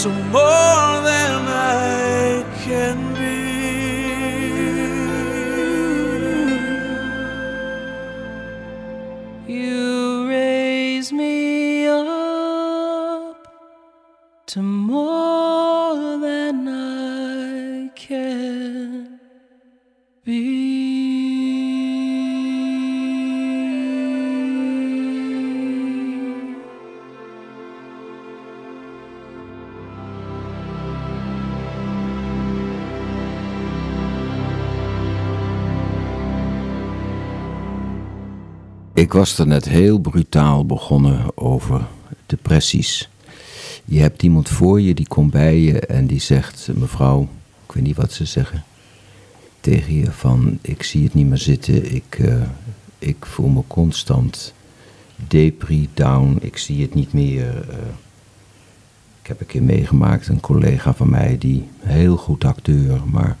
so 0.00 0.08
more. 0.32 0.69
Ik 39.10 39.16
was 39.16 39.38
er 39.38 39.46
net 39.46 39.68
heel 39.68 39.98
brutaal 39.98 40.66
begonnen 40.66 41.38
over 41.38 41.86
depressies. 42.26 43.08
Je 43.84 44.00
hebt 44.00 44.22
iemand 44.22 44.48
voor 44.48 44.80
je 44.80 44.94
die 44.94 45.08
komt 45.08 45.30
bij 45.30 45.58
je 45.58 45.80
en 45.80 46.06
die 46.06 46.20
zegt: 46.20 46.68
Mevrouw, 46.74 47.28
ik 47.66 47.72
weet 47.72 47.82
niet 47.82 47.96
wat 47.96 48.12
ze 48.12 48.24
zeggen. 48.24 48.64
Tegen 49.60 49.94
je 49.94 50.12
van: 50.12 50.58
Ik 50.62 50.82
zie 50.82 51.04
het 51.04 51.14
niet 51.14 51.28
meer 51.28 51.38
zitten. 51.38 51.94
Ik, 51.94 52.18
eh, 52.18 52.42
ik 52.98 53.26
voel 53.26 53.48
me 53.48 53.62
constant 53.66 54.54
depri, 55.28 55.88
down. 55.94 56.38
Ik 56.40 56.56
zie 56.56 56.82
het 56.82 56.94
niet 56.94 57.12
meer. 57.12 57.68
eh. 57.70 57.76
ik 59.22 59.26
heb 59.26 59.40
een 59.40 59.46
keer 59.46 59.62
meegemaakt, 59.62 60.28
een 60.28 60.40
collega 60.40 60.94
van 60.94 61.10
mij, 61.10 61.38
die 61.38 61.68
heel 61.78 62.16
goed 62.16 62.44
acteur, 62.44 63.00
maar 63.06 63.36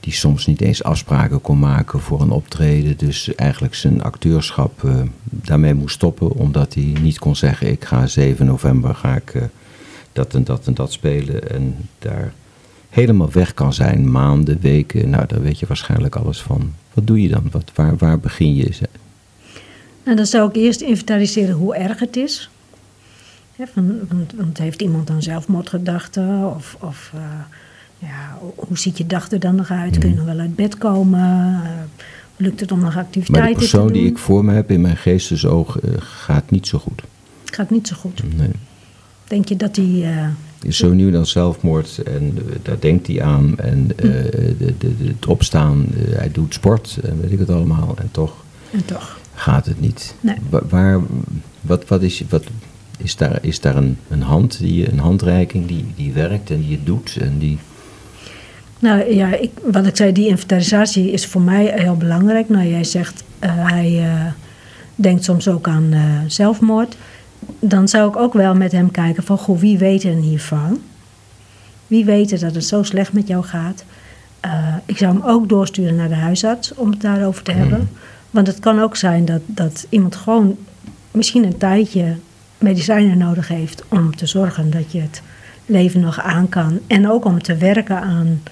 die 0.00 0.12
soms 0.12 0.46
niet 0.46 0.60
eens 0.60 0.82
afspraken 0.82 1.40
kon 1.40 1.58
maken 1.58 2.00
voor 2.00 2.20
een 2.20 2.30
optreden. 2.30 2.96
Dus 2.96 3.34
eigenlijk 3.34 3.74
zijn 3.74 4.02
acteurschap 4.02 4.84
eh, 4.84 5.02
daarmee 5.24 5.74
moest 5.74 5.94
stoppen, 5.94 6.32
omdat 6.32 6.74
hij 6.74 6.92
niet 7.02 7.18
kon 7.18 7.36
zeggen: 7.36 7.70
Ik 7.70 7.84
ga 7.84 8.06
7 8.06 8.46
november 8.46 8.94
ga 8.94 9.16
ik 9.16 9.34
eh, 9.34 9.42
dat 10.12 10.34
en 10.34 10.44
dat 10.44 10.66
en 10.66 10.74
dat 10.74 10.92
spelen. 10.92 11.50
En 11.50 11.76
daar 11.98 12.32
helemaal 12.88 13.30
weg 13.30 13.54
kan 13.54 13.72
zijn, 13.72 14.10
maanden, 14.10 14.60
weken. 14.60 15.10
Nou, 15.10 15.26
daar 15.26 15.42
weet 15.42 15.58
je 15.58 15.66
waarschijnlijk 15.66 16.16
alles 16.16 16.42
van. 16.42 16.74
Wat 16.94 17.06
doe 17.06 17.22
je 17.22 17.28
dan? 17.28 17.48
Wat, 17.50 17.70
waar, 17.74 17.96
waar 17.96 18.18
begin 18.18 18.54
je? 18.54 18.72
En 20.02 20.16
dan 20.16 20.26
zou 20.26 20.48
ik 20.48 20.56
eerst 20.56 20.80
inventariseren 20.80 21.54
hoe 21.54 21.74
erg 21.74 21.98
het 21.98 22.16
is. 22.16 22.50
Van, 23.72 23.98
want, 24.36 24.58
heeft 24.58 24.82
iemand 24.82 25.06
dan 25.06 25.22
zelfmoordgedachten? 25.22 26.54
Of, 26.54 26.76
of 26.80 27.10
eh, 27.14 27.20
ja, 28.00 28.38
hoe 28.56 28.78
ziet 28.78 28.98
je 28.98 29.06
dag 29.06 29.30
er 29.30 29.40
dan 29.40 29.54
nog 29.54 29.70
uit? 29.70 29.98
Kun 29.98 30.08
je 30.08 30.14
nog 30.16 30.24
wel 30.24 30.38
uit 30.38 30.54
bed 30.56 30.78
komen? 30.78 31.20
Eh, 31.64 31.70
lukt 32.36 32.60
het 32.60 32.72
om 32.72 32.80
nog 32.80 32.94
Maar 32.94 33.02
activiteiten 33.04 33.52
de 33.52 33.58
persoon 33.58 33.86
te 33.86 33.92
doen? 33.92 34.02
die 34.02 34.10
ik 34.10 34.18
voor 34.18 34.44
me 34.44 34.52
heb 34.52 34.70
in 34.70 34.80
mijn 34.80 34.96
geestesoog 34.96 35.78
eh, 35.80 35.90
gaat 35.98 36.50
niet 36.50 36.66
zo 36.66 36.78
goed. 36.78 37.02
Gaat 37.44 37.70
niet 37.70 37.88
zo 37.88 37.96
goed. 37.96 38.36
Nee. 38.36 38.50
Denk 39.24 39.48
je 39.48 39.56
dat 39.56 39.74
die... 39.74 40.04
eh, 40.04 40.26
is 40.62 40.76
zo 40.76 40.92
nu 40.92 41.10
dan 41.10 41.26
zelfmoord 41.26 41.98
en 41.98 42.38
daar 42.62 42.80
denkt 42.80 43.06
hij 43.06 43.22
aan. 43.22 43.58
En 43.58 43.86
de, 43.86 43.94
de, 44.58 44.74
de, 44.78 44.94
het 45.04 45.26
opstaan, 45.26 45.86
hij 46.10 46.30
doet 46.32 46.54
sport 46.54 46.98
en 47.02 47.20
weet 47.20 47.32
ik 47.32 47.38
het 47.38 47.50
allemaal. 47.50 47.94
En 47.98 48.08
toch 48.10 48.44
en 48.70 48.84
toch. 48.84 49.18
gaat 49.34 49.66
het 49.66 49.80
niet. 49.80 50.14
Nee. 50.20 50.36
Wa- 50.50 50.62
Waar, 50.68 51.00
wat, 51.60 51.88
wat 51.88 52.02
is, 52.02 52.22
wat, 52.28 52.44
is 52.98 53.16
daar, 53.16 53.38
is 53.42 53.60
daar 53.60 53.76
een, 53.76 53.96
een 54.08 54.22
hand, 54.22 54.58
die, 54.58 54.92
een 54.92 54.98
handreiking 54.98 55.66
die, 55.66 55.84
die 55.96 56.12
werkt 56.12 56.50
en 56.50 56.60
die 56.60 56.70
het 56.76 56.86
doet? 56.86 57.16
En 57.20 57.38
die, 57.38 57.58
Nou 58.80 59.14
ja, 59.14 59.34
ik, 59.34 59.50
wat 59.62 59.86
ik 59.86 59.96
zei, 59.96 60.12
die 60.12 60.28
inventarisatie 60.28 61.10
is 61.10 61.26
voor 61.26 61.40
mij 61.40 61.72
heel 61.76 61.96
belangrijk. 61.96 62.48
Nou, 62.48 62.66
jij 62.66 62.84
zegt, 62.84 63.24
eh, 63.38 63.50
hij 63.54 63.98
eh, 63.98 64.26
denkt 64.94 65.24
soms 65.24 65.48
ook 65.48 65.68
aan 65.68 65.88
eh, 65.92 66.00
zelfmoord. 66.26 66.96
Dan 67.58 67.88
zou 67.88 68.08
ik 68.08 68.16
ook 68.16 68.32
wel 68.32 68.54
met 68.54 68.72
hem 68.72 68.90
kijken 68.90 69.22
van, 69.22 69.38
goh, 69.38 69.58
wie 69.58 69.78
weet 69.78 70.02
er 70.02 70.14
hiervan? 70.14 70.80
Wie 71.86 72.04
weet 72.04 72.40
dat 72.40 72.54
het 72.54 72.64
zo 72.64 72.82
slecht 72.82 73.12
met 73.12 73.28
jou 73.28 73.44
gaat? 73.44 73.84
Ik 74.84 74.98
zou 74.98 75.12
hem 75.12 75.22
ook 75.22 75.48
doorsturen 75.48 75.96
naar 75.96 76.08
de 76.08 76.14
huisarts 76.14 76.74
om 76.74 76.90
het 76.90 77.00
daarover 77.00 77.42
te 77.42 77.52
hebben. 77.52 77.90
Want 78.30 78.46
het 78.46 78.58
kan 78.58 78.80
ook 78.80 78.96
zijn 78.96 79.24
dat, 79.24 79.40
dat 79.46 79.86
iemand 79.88 80.16
gewoon 80.16 80.56
misschien 81.10 81.44
een 81.44 81.58
tijdje 81.58 82.16
medicijnen 82.58 83.18
nodig 83.18 83.48
heeft 83.48 83.84
om 83.88 84.16
te 84.16 84.26
zorgen 84.26 84.70
dat 84.70 84.92
je 84.92 85.00
het 85.00 85.22
leven 85.66 86.00
nog 86.00 86.20
aan 86.20 86.48
kan. 86.48 86.78
En 86.86 87.10
ook 87.10 87.24
om 87.24 87.42
te 87.42 87.56
werken 87.56 88.00
aan 88.00 88.42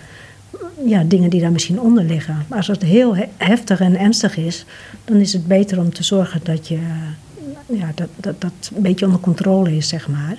ja, 0.86 1.02
dingen 1.02 1.30
die 1.30 1.40
daar 1.40 1.52
misschien 1.52 1.80
onder 1.80 2.04
liggen. 2.04 2.44
Maar 2.48 2.58
als 2.58 2.66
het 2.66 2.82
heel 2.82 3.16
he- 3.16 3.28
heftig 3.36 3.80
en 3.80 3.98
ernstig 3.98 4.36
is, 4.36 4.64
dan 5.04 5.16
is 5.16 5.32
het 5.32 5.46
beter 5.46 5.78
om 5.78 5.92
te 5.92 6.02
zorgen 6.02 6.40
dat 6.42 6.68
je 6.68 6.74
eh, 6.74 7.78
ja, 7.78 7.92
dat, 7.94 8.08
dat, 8.16 8.40
dat 8.40 8.70
een 8.74 8.82
beetje 8.82 9.04
onder 9.06 9.20
controle 9.20 9.76
is, 9.76 9.88
zeg 9.88 10.08
maar. 10.08 10.36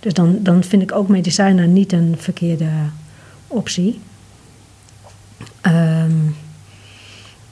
Dus 0.00 0.14
dan, 0.14 0.38
dan 0.42 0.64
vind 0.64 0.82
ik 0.82 0.92
ook 0.92 1.08
medicijnen 1.08 1.72
niet 1.72 1.92
een 1.92 2.14
verkeerde 2.18 2.68
optie. 3.46 4.00
Ehm, 5.60 6.16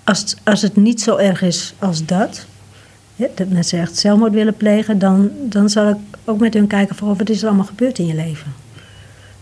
als, 0.05 0.37
als 0.45 0.63
het 0.63 0.77
niet 0.77 1.01
zo 1.01 1.17
erg 1.17 1.43
is 1.43 1.75
als 1.79 2.05
dat, 2.05 2.47
dat 3.35 3.49
mensen 3.49 3.81
echt 3.81 3.97
zelfmoord 3.97 4.33
willen 4.33 4.57
plegen, 4.57 4.99
dan, 4.99 5.31
dan 5.43 5.69
zal 5.69 5.89
ik 5.89 5.97
ook 6.25 6.41
met 6.41 6.55
hun 6.55 6.67
kijken 6.67 6.97
van 6.97 7.17
wat 7.17 7.29
is 7.29 7.43
er 7.43 7.49
allemaal 7.49 7.67
gebeurd 7.67 7.99
in 7.99 8.07
je 8.07 8.15
leven. 8.15 8.53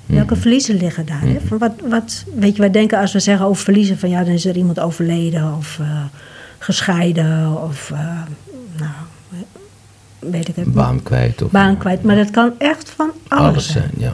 Welke 0.07 0.37
verliezen 0.37 0.77
liggen 0.77 1.07
daar? 1.07 1.21
Hè? 1.21 1.37
Van 1.47 1.59
wat, 1.59 1.73
wat, 1.89 2.25
weet 2.35 2.55
je, 2.55 2.61
wij 2.61 2.71
denken 2.71 2.99
als 2.99 3.13
we 3.13 3.21
zeggen 3.21 3.47
over 3.47 3.65
verliezen, 3.65 3.99
van 3.99 4.09
ja, 4.09 4.25
dan 4.25 4.33
is 4.33 4.45
er 4.47 4.57
iemand 4.57 4.81
overleden 4.81 5.55
of 5.57 5.79
eh, 5.81 6.05
gescheiden 6.59 7.63
of, 7.63 7.91
eh, 7.91 8.23
nou, 8.79 8.93
weet 10.19 10.49
ik 10.49 10.57
het 10.57 10.73
baan 10.73 11.03
kwijt. 11.03 11.43
Of, 11.43 11.51
Baan 11.51 11.79
kwijt. 11.79 12.03
Maar 12.03 12.17
dat 12.17 12.31
kan 12.31 12.53
echt 12.59 12.91
van 12.91 13.11
alles, 13.29 13.47
Alles 13.49 13.73
zijn. 13.73 13.91
ja. 13.99 14.13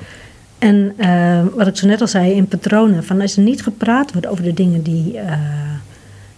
En 0.59 0.93
eh, 0.97 1.41
wat 1.55 1.67
ik 1.67 1.77
zo 1.77 1.87
net 1.87 2.01
al 2.01 2.07
zei 2.09 2.33
in 2.33 2.47
patronen, 2.47 3.05
van 3.05 3.21
als 3.21 3.37
er 3.37 3.43
niet 3.43 3.63
gepraat 3.63 4.13
wordt 4.13 4.27
over 4.27 4.45
de 4.45 4.55
dingen 4.55 4.83
die, 4.83 5.19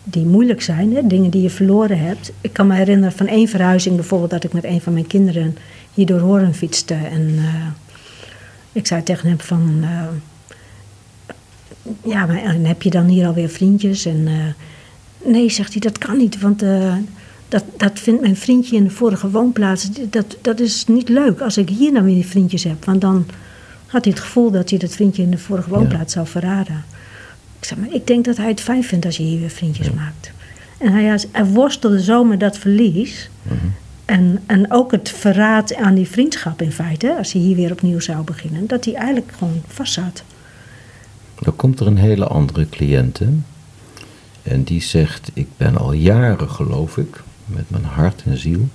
die 0.04 0.26
moeilijk 0.26 0.62
zijn, 0.62 0.94
hè, 0.94 1.06
dingen 1.06 1.30
die 1.30 1.42
je 1.42 1.50
verloren 1.50 1.98
hebt. 1.98 2.32
Ik 2.40 2.52
kan 2.52 2.66
me 2.66 2.74
herinneren 2.74 3.12
van 3.16 3.26
één 3.26 3.48
verhuizing 3.48 3.94
bijvoorbeeld 3.96 4.30
dat 4.30 4.44
ik 4.44 4.52
met 4.52 4.64
een 4.64 4.80
van 4.80 4.92
mijn 4.92 5.06
kinderen 5.06 5.56
hier 5.94 6.06
door 6.06 6.20
Horen 6.20 6.54
fietste. 6.54 6.94
En 6.94 7.38
ik 8.74 8.86
zei 8.86 9.02
tegen 9.02 9.28
hem 9.28 9.40
van, 9.40 9.78
eh, 9.82 10.06
ja, 12.04 12.26
maar 12.26 12.42
en 12.42 12.64
heb 12.64 12.82
je 12.82 12.90
dan 12.90 13.06
hier 13.06 13.26
alweer 13.26 13.48
vriendjes? 13.48 14.04
En 14.04 14.26
eh, 14.26 15.32
nee, 15.32 15.50
zegt 15.50 15.72
hij, 15.72 15.80
dat 15.80 15.98
kan 15.98 16.16
niet, 16.16 16.40
want 16.40 16.62
eh, 16.62 16.96
dat, 17.48 17.64
dat 17.76 17.98
vindt 17.98 18.20
mijn 18.20 18.36
vriendje 18.36 18.76
in 18.76 18.84
de 18.84 18.90
vorige 18.90 19.30
woonplaats, 19.30 19.90
dat, 20.10 20.36
dat 20.40 20.60
is 20.60 20.86
niet 20.86 21.08
leuk 21.08 21.40
als 21.40 21.56
ik 21.56 21.68
hier 21.68 21.92
dan 21.92 22.04
weer 22.04 22.24
vriendjes 22.24 22.64
heb. 22.64 22.84
Want 22.84 23.00
dan 23.00 23.26
had 23.86 24.04
hij 24.04 24.12
het 24.12 24.22
gevoel 24.22 24.50
dat 24.50 24.70
hij 24.70 24.78
dat 24.78 24.90
vriendje 24.90 25.22
in 25.22 25.30
de 25.30 25.38
vorige 25.38 25.70
woonplaats 25.70 26.12
zou 26.12 26.26
verraden. 26.26 26.84
Ik 27.58 27.64
zei, 27.64 27.80
maar 27.80 27.94
ik 27.94 28.06
denk 28.06 28.24
dat 28.24 28.36
hij 28.36 28.48
het 28.48 28.60
fijn 28.60 28.84
vindt 28.84 29.06
als 29.06 29.16
je 29.16 29.22
hier 29.22 29.40
weer 29.40 29.50
vriendjes 29.50 29.90
maakt. 29.90 30.30
En 30.78 30.92
hij, 30.92 31.20
hij 31.30 31.44
worstelde 31.44 32.02
zo 32.02 32.24
met 32.24 32.40
dat 32.40 32.58
verlies. 32.58 33.30
En, 34.04 34.42
en 34.46 34.72
ook 34.72 34.90
het 34.92 35.10
verraad 35.10 35.74
aan 35.74 35.94
die 35.94 36.08
vriendschap 36.08 36.62
in 36.62 36.72
feite, 36.72 37.16
als 37.18 37.32
hij 37.32 37.42
hier 37.42 37.56
weer 37.56 37.72
opnieuw 37.72 38.00
zou 38.00 38.24
beginnen, 38.24 38.66
dat 38.66 38.84
hij 38.84 38.94
eigenlijk 38.94 39.32
gewoon 39.38 39.62
vast 39.66 39.92
zat. 39.92 40.22
Dan 41.40 41.56
komt 41.56 41.80
er 41.80 41.86
een 41.86 41.96
hele 41.96 42.26
andere 42.26 42.68
cliënt. 42.68 43.18
hè. 43.18 43.28
En 44.42 44.62
die 44.62 44.82
zegt, 44.82 45.30
ik 45.34 45.48
ben 45.56 45.76
al 45.76 45.92
jaren 45.92 46.50
geloof 46.50 46.96
ik, 46.96 47.22
met 47.46 47.70
mijn 47.70 47.84
hart 47.84 48.22
en 48.24 48.38
ziel. 48.38 48.68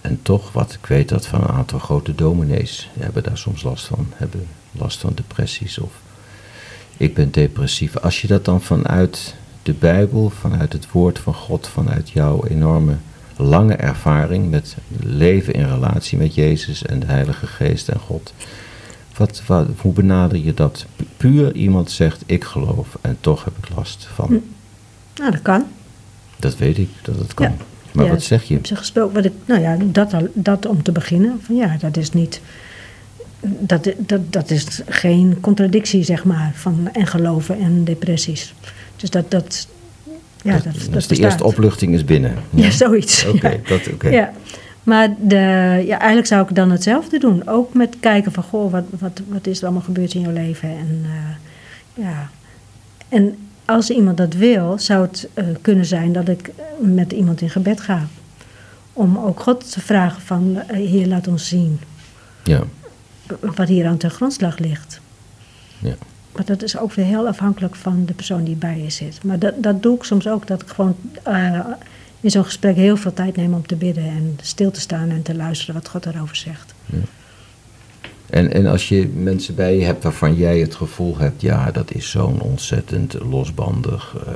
En 0.00 0.18
toch, 0.22 0.52
wat 0.52 0.72
ik 0.72 0.86
weet 0.86 1.08
dat 1.08 1.26
van 1.26 1.40
een 1.40 1.48
aantal 1.48 1.78
grote 1.78 2.14
dominees 2.14 2.90
hebben 2.98 3.22
daar 3.22 3.38
soms 3.38 3.62
last 3.62 3.84
van. 3.84 4.06
Hebben 4.14 4.46
last 4.72 5.00
van 5.00 5.12
depressies 5.14 5.78
of 5.78 5.92
ik 6.96 7.14
ben 7.14 7.30
depressief. 7.30 7.96
Als 7.96 8.20
je 8.20 8.26
dat 8.26 8.44
dan 8.44 8.62
vanuit 8.62 9.34
de 9.62 9.72
Bijbel, 9.72 10.30
vanuit 10.30 10.72
het 10.72 10.90
woord 10.90 11.18
van 11.18 11.34
God, 11.34 11.68
vanuit 11.68 12.10
jouw 12.10 12.44
enorme 12.44 12.96
lange 13.36 13.74
ervaring 13.74 14.50
met 14.50 14.76
leven 15.02 15.54
in 15.54 15.66
relatie 15.68 16.18
met 16.18 16.34
Jezus 16.34 16.86
en 16.86 17.00
de 17.00 17.06
Heilige 17.06 17.46
Geest 17.46 17.88
en 17.88 17.98
God. 17.98 18.34
Wat, 19.16 19.42
wat, 19.46 19.66
hoe 19.78 19.92
benader 19.92 20.38
je 20.38 20.54
dat? 20.54 20.86
Pu- 20.96 21.04
Puur 21.16 21.54
iemand 21.54 21.90
zegt 21.90 22.22
ik 22.26 22.44
geloof 22.44 22.98
en 23.00 23.16
toch 23.20 23.44
heb 23.44 23.52
ik 23.62 23.76
last 23.76 24.08
van. 24.14 24.42
Nou, 25.14 25.30
dat 25.30 25.42
kan. 25.42 25.64
Dat 26.38 26.56
weet 26.56 26.78
ik 26.78 26.88
dat 27.02 27.16
het 27.18 27.34
kan. 27.34 27.46
Ja. 27.46 27.56
Maar 27.92 28.04
Ja, 28.04 28.10
wat 28.10 28.22
zeg 28.22 28.42
je? 28.42 28.48
Ik 28.48 28.56
heb 28.56 28.66
ze 28.66 28.76
gesproken, 28.76 29.14
wat 29.14 29.24
ik, 29.24 29.32
nou 29.44 29.60
ja, 29.60 29.76
dat, 29.84 30.14
dat 30.32 30.66
om 30.66 30.82
te 30.82 30.92
beginnen. 30.92 31.40
Van 31.42 31.54
ja, 31.54 31.76
dat 31.80 31.96
is 31.96 32.12
niet. 32.12 32.40
Dat, 33.40 33.92
dat, 33.98 34.32
dat 34.32 34.50
is 34.50 34.80
geen 34.88 35.40
contradictie, 35.40 36.02
zeg 36.02 36.24
maar, 36.24 36.52
van 36.54 36.88
en 36.92 37.06
geloven 37.06 37.58
en 37.60 37.84
depressies. 37.84 38.54
Dus 38.96 39.10
dat, 39.10 39.30
dat, 39.30 39.68
ja, 40.42 40.52
dat, 40.52 40.64
dat, 40.64 40.92
dus 40.92 41.06
de 41.06 41.16
eerste 41.16 41.44
opluchting 41.44 41.94
is 41.94 42.04
binnen. 42.04 42.34
Ja, 42.50 42.70
zoiets. 42.70 43.26
Oké, 43.26 43.48
ja. 43.48 43.56
dat 43.68 43.88
oké. 43.92 44.08
Ja. 44.08 44.32
Maar 44.82 45.14
de, 45.20 45.36
ja, 45.86 45.98
eigenlijk 45.98 46.26
zou 46.26 46.48
ik 46.48 46.54
dan 46.54 46.70
hetzelfde 46.70 47.18
doen. 47.18 47.48
Ook 47.48 47.74
met 47.74 47.96
kijken 48.00 48.32
van, 48.32 48.42
goh, 48.42 48.72
wat, 48.72 48.84
wat, 48.98 49.20
wat 49.28 49.46
is 49.46 49.58
er 49.58 49.64
allemaal 49.64 49.82
gebeurd 49.82 50.14
in 50.14 50.20
jouw 50.20 50.32
leven? 50.32 50.68
En, 50.68 51.04
uh, 51.04 52.04
ja. 52.04 52.30
en 53.08 53.36
als 53.64 53.90
iemand 53.90 54.16
dat 54.16 54.34
wil, 54.34 54.78
zou 54.78 55.02
het 55.06 55.28
uh, 55.34 55.44
kunnen 55.60 55.86
zijn 55.86 56.12
dat 56.12 56.28
ik 56.28 56.50
met 56.80 57.12
iemand 57.12 57.40
in 57.40 57.50
gebed 57.50 57.80
ga. 57.80 58.06
Om 58.92 59.18
ook 59.18 59.40
God 59.40 59.72
te 59.72 59.80
vragen 59.80 60.22
van, 60.22 60.62
uh, 60.70 60.76
Heer, 60.76 61.06
laat 61.06 61.28
ons 61.28 61.48
zien. 61.48 61.80
Ja. 62.44 62.60
Wat 63.40 63.68
hier 63.68 63.86
aan 63.86 63.96
ten 63.96 64.10
grondslag 64.10 64.58
ligt. 64.58 65.00
Ja. 65.78 65.94
Maar 66.32 66.44
dat 66.44 66.62
is 66.62 66.78
ook 66.78 66.92
weer 66.92 67.04
heel 67.04 67.26
afhankelijk 67.26 67.74
van 67.74 68.04
de 68.04 68.14
persoon 68.14 68.44
die 68.44 68.56
bij 68.56 68.80
je 68.82 68.90
zit. 68.90 69.24
Maar 69.24 69.38
dat, 69.38 69.54
dat 69.56 69.82
doe 69.82 69.96
ik 69.96 70.02
soms 70.02 70.28
ook, 70.28 70.46
dat 70.46 70.62
ik 70.62 70.68
gewoon 70.68 70.96
in 72.20 72.30
zo'n 72.30 72.44
gesprek 72.44 72.76
heel 72.76 72.96
veel 72.96 73.12
tijd 73.12 73.36
nemen 73.36 73.56
om 73.56 73.66
te 73.66 73.76
bidden 73.76 74.04
en 74.04 74.38
stil 74.42 74.70
te 74.70 74.80
staan 74.80 75.10
en 75.10 75.22
te 75.22 75.34
luisteren 75.34 75.74
wat 75.74 75.88
God 75.88 76.02
daarover 76.02 76.36
zegt. 76.36 76.74
En, 78.30 78.52
en 78.52 78.66
als 78.66 78.88
je 78.88 79.08
mensen 79.08 79.54
bij 79.54 79.76
je 79.76 79.84
hebt 79.84 80.02
waarvan 80.02 80.34
jij 80.34 80.58
het 80.58 80.74
gevoel 80.74 81.18
hebt, 81.18 81.40
ja, 81.40 81.70
dat 81.70 81.94
is 81.94 82.10
zo'n 82.10 82.40
ontzettend 82.40 83.14
losbandig, 83.30 84.16
uh, 84.28 84.34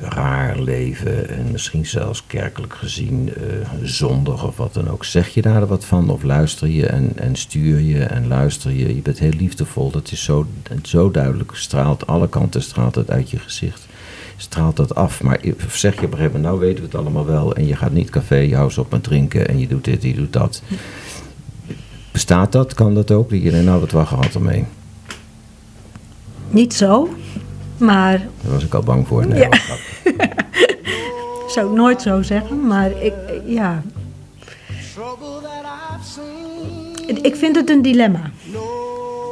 raar 0.00 0.58
leven 0.58 1.28
en 1.28 1.50
misschien 1.52 1.86
zelfs 1.86 2.24
kerkelijk 2.26 2.74
gezien 2.74 3.28
uh, 3.28 3.66
zondig 3.82 4.46
of 4.46 4.56
wat 4.56 4.74
dan 4.74 4.88
ook. 4.88 5.04
Zeg 5.04 5.28
je 5.28 5.42
daar 5.42 5.66
wat 5.66 5.84
van 5.84 6.10
of 6.10 6.22
luister 6.22 6.68
je 6.68 6.86
en, 6.86 7.12
en 7.14 7.36
stuur 7.36 7.80
je 7.80 8.04
en 8.04 8.26
luister 8.26 8.70
je? 8.70 8.94
Je 8.94 9.02
bent 9.02 9.18
heel 9.18 9.32
liefdevol, 9.38 9.90
dat 9.90 10.12
is 10.12 10.24
zo, 10.24 10.46
zo 10.82 11.10
duidelijk, 11.10 11.50
straalt 11.54 12.06
alle 12.06 12.28
kanten 12.28 12.62
straalt 12.62 12.94
het 12.94 13.10
uit 13.10 13.30
je 13.30 13.38
gezicht 13.38 13.88
straalt 14.42 14.76
dat 14.76 14.94
af. 14.94 15.22
Maar 15.22 15.40
zeg 15.68 15.94
je 15.94 16.06
op 16.06 16.12
een 16.12 16.18
gegeven 16.18 16.24
moment, 16.24 16.42
nou 16.42 16.58
weten 16.58 16.78
we 16.78 16.84
het 16.84 16.94
allemaal 16.94 17.26
wel. 17.26 17.54
En 17.54 17.66
je 17.66 17.76
gaat 17.76 17.92
niet 17.92 18.10
café, 18.10 18.36
je 18.36 18.56
houdt 18.56 18.78
op 18.78 18.90
met 18.90 19.02
drinken 19.02 19.48
en 19.48 19.58
je 19.58 19.66
doet 19.66 19.84
dit, 19.84 20.02
je 20.02 20.14
doet 20.14 20.32
dat. 20.32 20.62
Bestaat 22.12 22.52
dat? 22.52 22.74
Kan 22.74 22.94
dat 22.94 23.10
ook? 23.10 23.30
Denkt, 23.30 23.64
nou 23.64 23.80
wat 23.80 23.90
wacht 23.90 24.08
gehad 24.08 24.34
ermee? 24.34 24.64
Niet 26.50 26.74
zo, 26.74 27.08
maar... 27.76 28.18
Daar 28.18 28.52
was 28.52 28.64
ik 28.64 28.74
al 28.74 28.82
bang 28.82 29.06
voor. 29.06 29.26
Nee, 29.26 29.38
ja. 29.38 29.48
Zou 31.52 31.70
ik 31.70 31.76
nooit 31.76 32.02
zo 32.02 32.22
zeggen, 32.22 32.66
maar 32.66 32.90
ik, 33.02 33.14
ja... 33.46 33.82
Ik 37.22 37.36
vind 37.36 37.56
het 37.56 37.70
een 37.70 37.82
dilemma. 37.82 38.30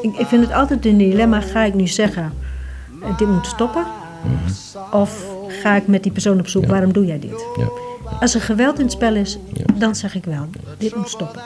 Ik, 0.03 0.17
ik 0.17 0.27
vind 0.27 0.45
het 0.45 0.53
altijd 0.55 0.87
een 0.87 0.99
dilemma. 0.99 1.41
Ga 1.41 1.63
ik 1.65 1.75
nu 1.75 1.87
zeggen, 1.87 2.33
dit 3.17 3.29
moet 3.29 3.47
stoppen? 3.47 3.85
Of 4.93 5.25
ga 5.49 5.75
ik 5.75 5.87
met 5.87 6.03
die 6.03 6.13
persoon 6.13 6.39
op 6.39 6.49
zoek, 6.49 6.63
Ja. 6.63 6.69
waarom 6.69 6.93
doe 6.93 7.05
jij 7.07 7.19
dit? 7.19 7.45
Ja. 7.57 7.69
Als 8.21 8.35
er 8.35 8.41
geweld 8.41 8.77
in 8.79 8.85
het 8.85 8.93
spel 8.93 9.15
is, 9.15 9.39
Ja. 9.53 9.65
dan 9.75 9.95
zeg 9.95 10.15
ik 10.15 10.25
wel, 10.25 10.47
dit 10.79 10.97
moet 10.97 11.09
stoppen. 11.09 11.43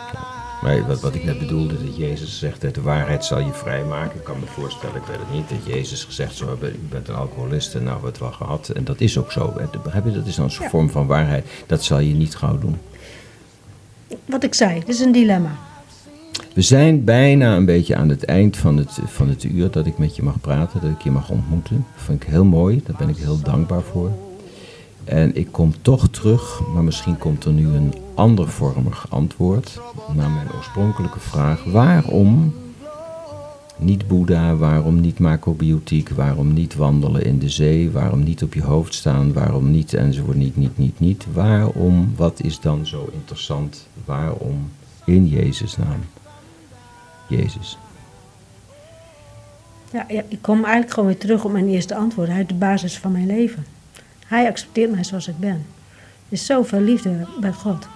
Maar 0.62 0.86
wat, 0.86 1.00
wat 1.00 1.14
ik 1.14 1.24
net 1.24 1.38
bedoelde, 1.38 1.84
dat 1.84 1.96
Jezus 1.96 2.38
zegt, 2.38 2.60
dat 2.60 2.74
de 2.74 2.80
waarheid 2.80 3.24
zal 3.24 3.38
je 3.38 3.52
vrijmaken. 3.52 4.18
Ik 4.18 4.24
kan 4.24 4.40
me 4.40 4.46
voorstellen, 4.46 4.96
ik 4.96 5.02
weet 5.06 5.16
het 5.18 5.32
niet, 5.32 5.48
dat 5.48 5.74
Jezus 5.74 6.04
gezegd 6.04 6.36
zo 6.36 6.48
hebben, 6.48 6.68
u 6.72 6.78
bent 6.90 7.08
een 7.08 7.14
alcoholist 7.14 7.74
en 7.74 7.82
nou 7.84 8.00
wat 8.02 8.18
wel 8.18 8.32
gehad. 8.32 8.68
En 8.68 8.84
dat 8.84 9.00
is 9.00 9.18
ook 9.18 9.32
zo. 9.32 9.52
Begrijp 9.82 10.04
je? 10.04 10.12
Dat 10.12 10.26
is 10.26 10.34
dan 10.34 10.44
een 10.44 10.52
Ja. 10.60 10.68
vorm 10.68 10.90
van 10.90 11.06
waarheid. 11.06 11.46
Dat 11.66 11.84
zal 11.84 11.98
je 11.98 12.14
niet 12.14 12.36
gauw 12.36 12.58
doen. 12.58 12.76
Wat 14.24 14.42
ik 14.42 14.54
zei, 14.54 14.78
het 14.78 14.88
is 14.88 15.00
een 15.00 15.12
dilemma. 15.12 15.50
We 16.54 16.62
zijn 16.62 17.04
bijna 17.04 17.56
een 17.56 17.64
beetje 17.64 17.96
aan 17.96 18.08
het 18.08 18.24
eind 18.24 18.56
van 18.56 18.76
het, 18.76 18.98
van 19.04 19.28
het 19.28 19.44
uur 19.44 19.70
dat 19.70 19.86
ik 19.86 19.98
met 19.98 20.16
je 20.16 20.22
mag 20.22 20.40
praten, 20.40 20.80
dat 20.80 20.90
ik 20.90 21.00
je 21.02 21.10
mag 21.10 21.30
ontmoeten. 21.30 21.86
Dat 21.94 22.04
vind 22.04 22.22
ik 22.22 22.28
heel 22.28 22.44
mooi, 22.44 22.82
daar 22.86 22.96
ben 22.98 23.08
ik 23.08 23.16
heel 23.16 23.40
dankbaar 23.40 23.82
voor. 23.82 24.10
En 25.04 25.36
ik 25.36 25.48
kom 25.50 25.74
toch 25.82 26.08
terug, 26.10 26.60
maar 26.74 26.82
misschien 26.84 27.18
komt 27.18 27.44
er 27.44 27.52
nu 27.52 27.66
een 27.66 27.94
andervormig 28.14 29.06
antwoord 29.10 29.80
naar 30.14 30.30
mijn 30.30 30.52
oorspronkelijke 30.56 31.20
vraag. 31.20 31.64
Waarom 31.64 32.54
niet 33.76 34.08
Boeddha, 34.08 34.56
waarom 34.56 35.00
niet 35.00 35.18
macrobiotiek, 35.18 36.08
waarom 36.08 36.52
niet 36.52 36.74
wandelen 36.74 37.24
in 37.24 37.38
de 37.38 37.48
zee, 37.48 37.90
waarom 37.90 38.22
niet 38.22 38.42
op 38.42 38.54
je 38.54 38.62
hoofd 38.62 38.94
staan, 38.94 39.32
waarom 39.32 39.70
niet 39.70 39.94
enzovoort, 39.94 40.36
niet, 40.36 40.56
niet, 40.56 40.78
niet, 40.78 41.00
niet. 41.00 41.26
Waarom, 41.32 42.12
wat 42.16 42.40
is 42.42 42.60
dan 42.60 42.86
zo 42.86 43.08
interessant, 43.12 43.86
waarom 44.04 44.70
in 45.04 45.28
Jezus' 45.28 45.76
naam? 45.76 46.00
Jezus. 47.28 47.78
Ja, 49.92 50.08
ik 50.08 50.38
kom 50.40 50.64
eigenlijk 50.64 50.92
gewoon 50.92 51.08
weer 51.08 51.18
terug 51.18 51.44
op 51.44 51.52
mijn 51.52 51.68
eerste 51.68 51.94
antwoord. 51.94 52.28
Hij 52.28 52.46
de 52.46 52.54
basis 52.54 52.98
van 52.98 53.12
mijn 53.12 53.26
leven. 53.26 53.66
Hij 54.26 54.46
accepteert 54.46 54.90
mij 54.90 55.04
zoals 55.04 55.28
ik 55.28 55.38
ben. 55.38 55.66
Er 56.28 56.38
is 56.38 56.46
zoveel 56.46 56.80
liefde 56.80 57.26
bij 57.40 57.52
God. 57.52 57.86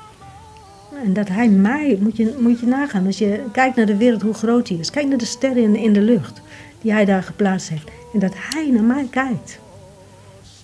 En 1.05 1.12
dat 1.12 1.28
hij 1.28 1.49
mij, 1.49 1.99
moet 2.01 2.16
je, 2.16 2.36
moet 2.40 2.61
je 2.61 2.66
nagaan, 2.66 3.07
als 3.07 3.18
je 3.18 3.44
kijkt 3.53 3.76
naar 3.76 3.86
de 3.86 3.97
wereld, 3.97 4.22
hoe 4.22 4.34
groot 4.34 4.66
die 4.66 4.78
is. 4.78 4.90
Kijk 4.90 5.09
naar 5.09 5.18
de 5.18 5.24
sterren 5.24 5.76
in, 5.76 5.92
de 5.92 6.01
lucht, 6.01 6.40
die 6.80 6.92
hij 6.92 7.05
daar 7.05 7.22
geplaatst 7.22 7.68
heeft. 7.68 7.90
En 8.12 8.18
dat 8.18 8.32
hij 8.36 8.70
naar 8.70 8.82
mij 8.82 9.07
kijkt. 9.11 9.59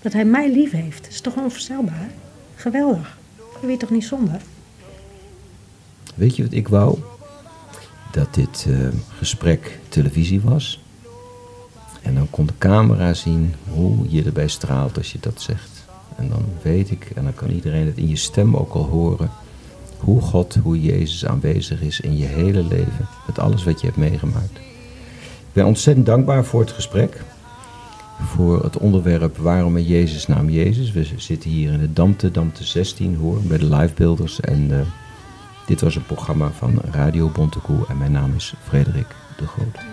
Dat 0.03 0.12
hij 0.12 0.24
mij 0.24 0.53
lief 0.53 0.70
heeft. 0.70 1.09
Is 1.09 1.20
toch 1.20 1.37
onvoorstelbaar? 1.37 2.11
Geweldig. 2.55 3.18
Dat 3.37 3.61
weet 3.61 3.70
je 3.70 3.76
toch 3.76 3.91
niet 3.91 4.05
zonder? 4.05 4.41
Weet 6.14 6.37
je 6.37 6.43
wat 6.43 6.53
ik 6.53 6.68
wou? 6.68 6.99
Dat 8.11 8.35
dit 8.35 8.66
eh, 8.68 8.89
gesprek 9.16 9.78
televisie 9.89 10.41
was. 10.41 10.83
En 12.03 12.14
dan 12.14 12.30
kon 12.30 12.47
de 12.47 12.53
camera 12.59 13.14
zien 13.14 13.55
hoe 13.68 13.97
je 14.09 14.24
erbij 14.24 14.49
straalt 14.49 14.97
als 14.97 15.12
je 15.12 15.18
dat 15.20 15.43
zegt. 15.43 15.85
En 16.16 16.28
dan 16.28 16.45
weet 16.62 16.91
ik, 16.91 17.11
en 17.14 17.24
dan 17.24 17.35
kan 17.35 17.51
iedereen 17.51 17.87
het 17.87 17.97
in 17.97 18.09
je 18.09 18.16
stem 18.16 18.57
ook 18.57 18.72
al 18.72 18.85
horen, 18.85 19.30
hoe 20.05 20.21
God, 20.21 20.55
hoe 20.63 20.81
Jezus 20.81 21.27
aanwezig 21.27 21.81
is 21.81 22.01
in 22.01 22.17
je 22.17 22.25
hele 22.25 22.65
leven. 22.65 23.09
Met 23.27 23.39
alles 23.39 23.65
wat 23.65 23.81
je 23.81 23.87
hebt 23.87 23.99
meegemaakt. 23.99 24.57
Ik 25.53 25.53
ben 25.53 25.67
ontzettend 25.67 26.07
dankbaar 26.07 26.45
voor 26.45 26.61
het 26.61 26.71
gesprek. 26.71 27.21
Voor 28.21 28.63
het 28.63 28.79
onderwerp 28.79 29.37
waarom 29.37 29.77
in 29.77 29.85
Jezus 29.85 30.27
naam 30.27 30.51
Jezus. 30.51 30.93
We 30.93 31.07
zitten 31.17 31.51
hier 31.51 31.73
in 31.73 31.81
de 31.81 31.93
Damte, 31.93 32.31
Damte 32.31 32.65
16 32.65 33.17
hoor, 33.17 33.39
bij 33.43 33.59
de 33.59 33.75
livebeelders. 33.75 34.41
En 34.41 34.71
eh, 34.71 34.87
dit 35.67 35.81
was 35.81 35.97
een 35.97 36.07
programma 36.07 36.51
van 36.51 36.81
Radio 36.91 37.29
Bontekoe 37.29 37.87
en 37.89 37.99
mijn 37.99 38.13
naam 38.13 38.35
is 38.35 38.55
Frederik 38.63 39.15
de 39.37 39.47
Groot. 39.47 39.91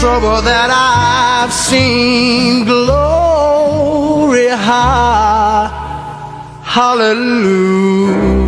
Trouble 0.00 0.40
that 0.40 0.70
I've 0.72 1.52
seen. 1.52 2.64
Glory, 2.64 4.48
ha- 4.48 5.68
hallelujah. 6.64 8.39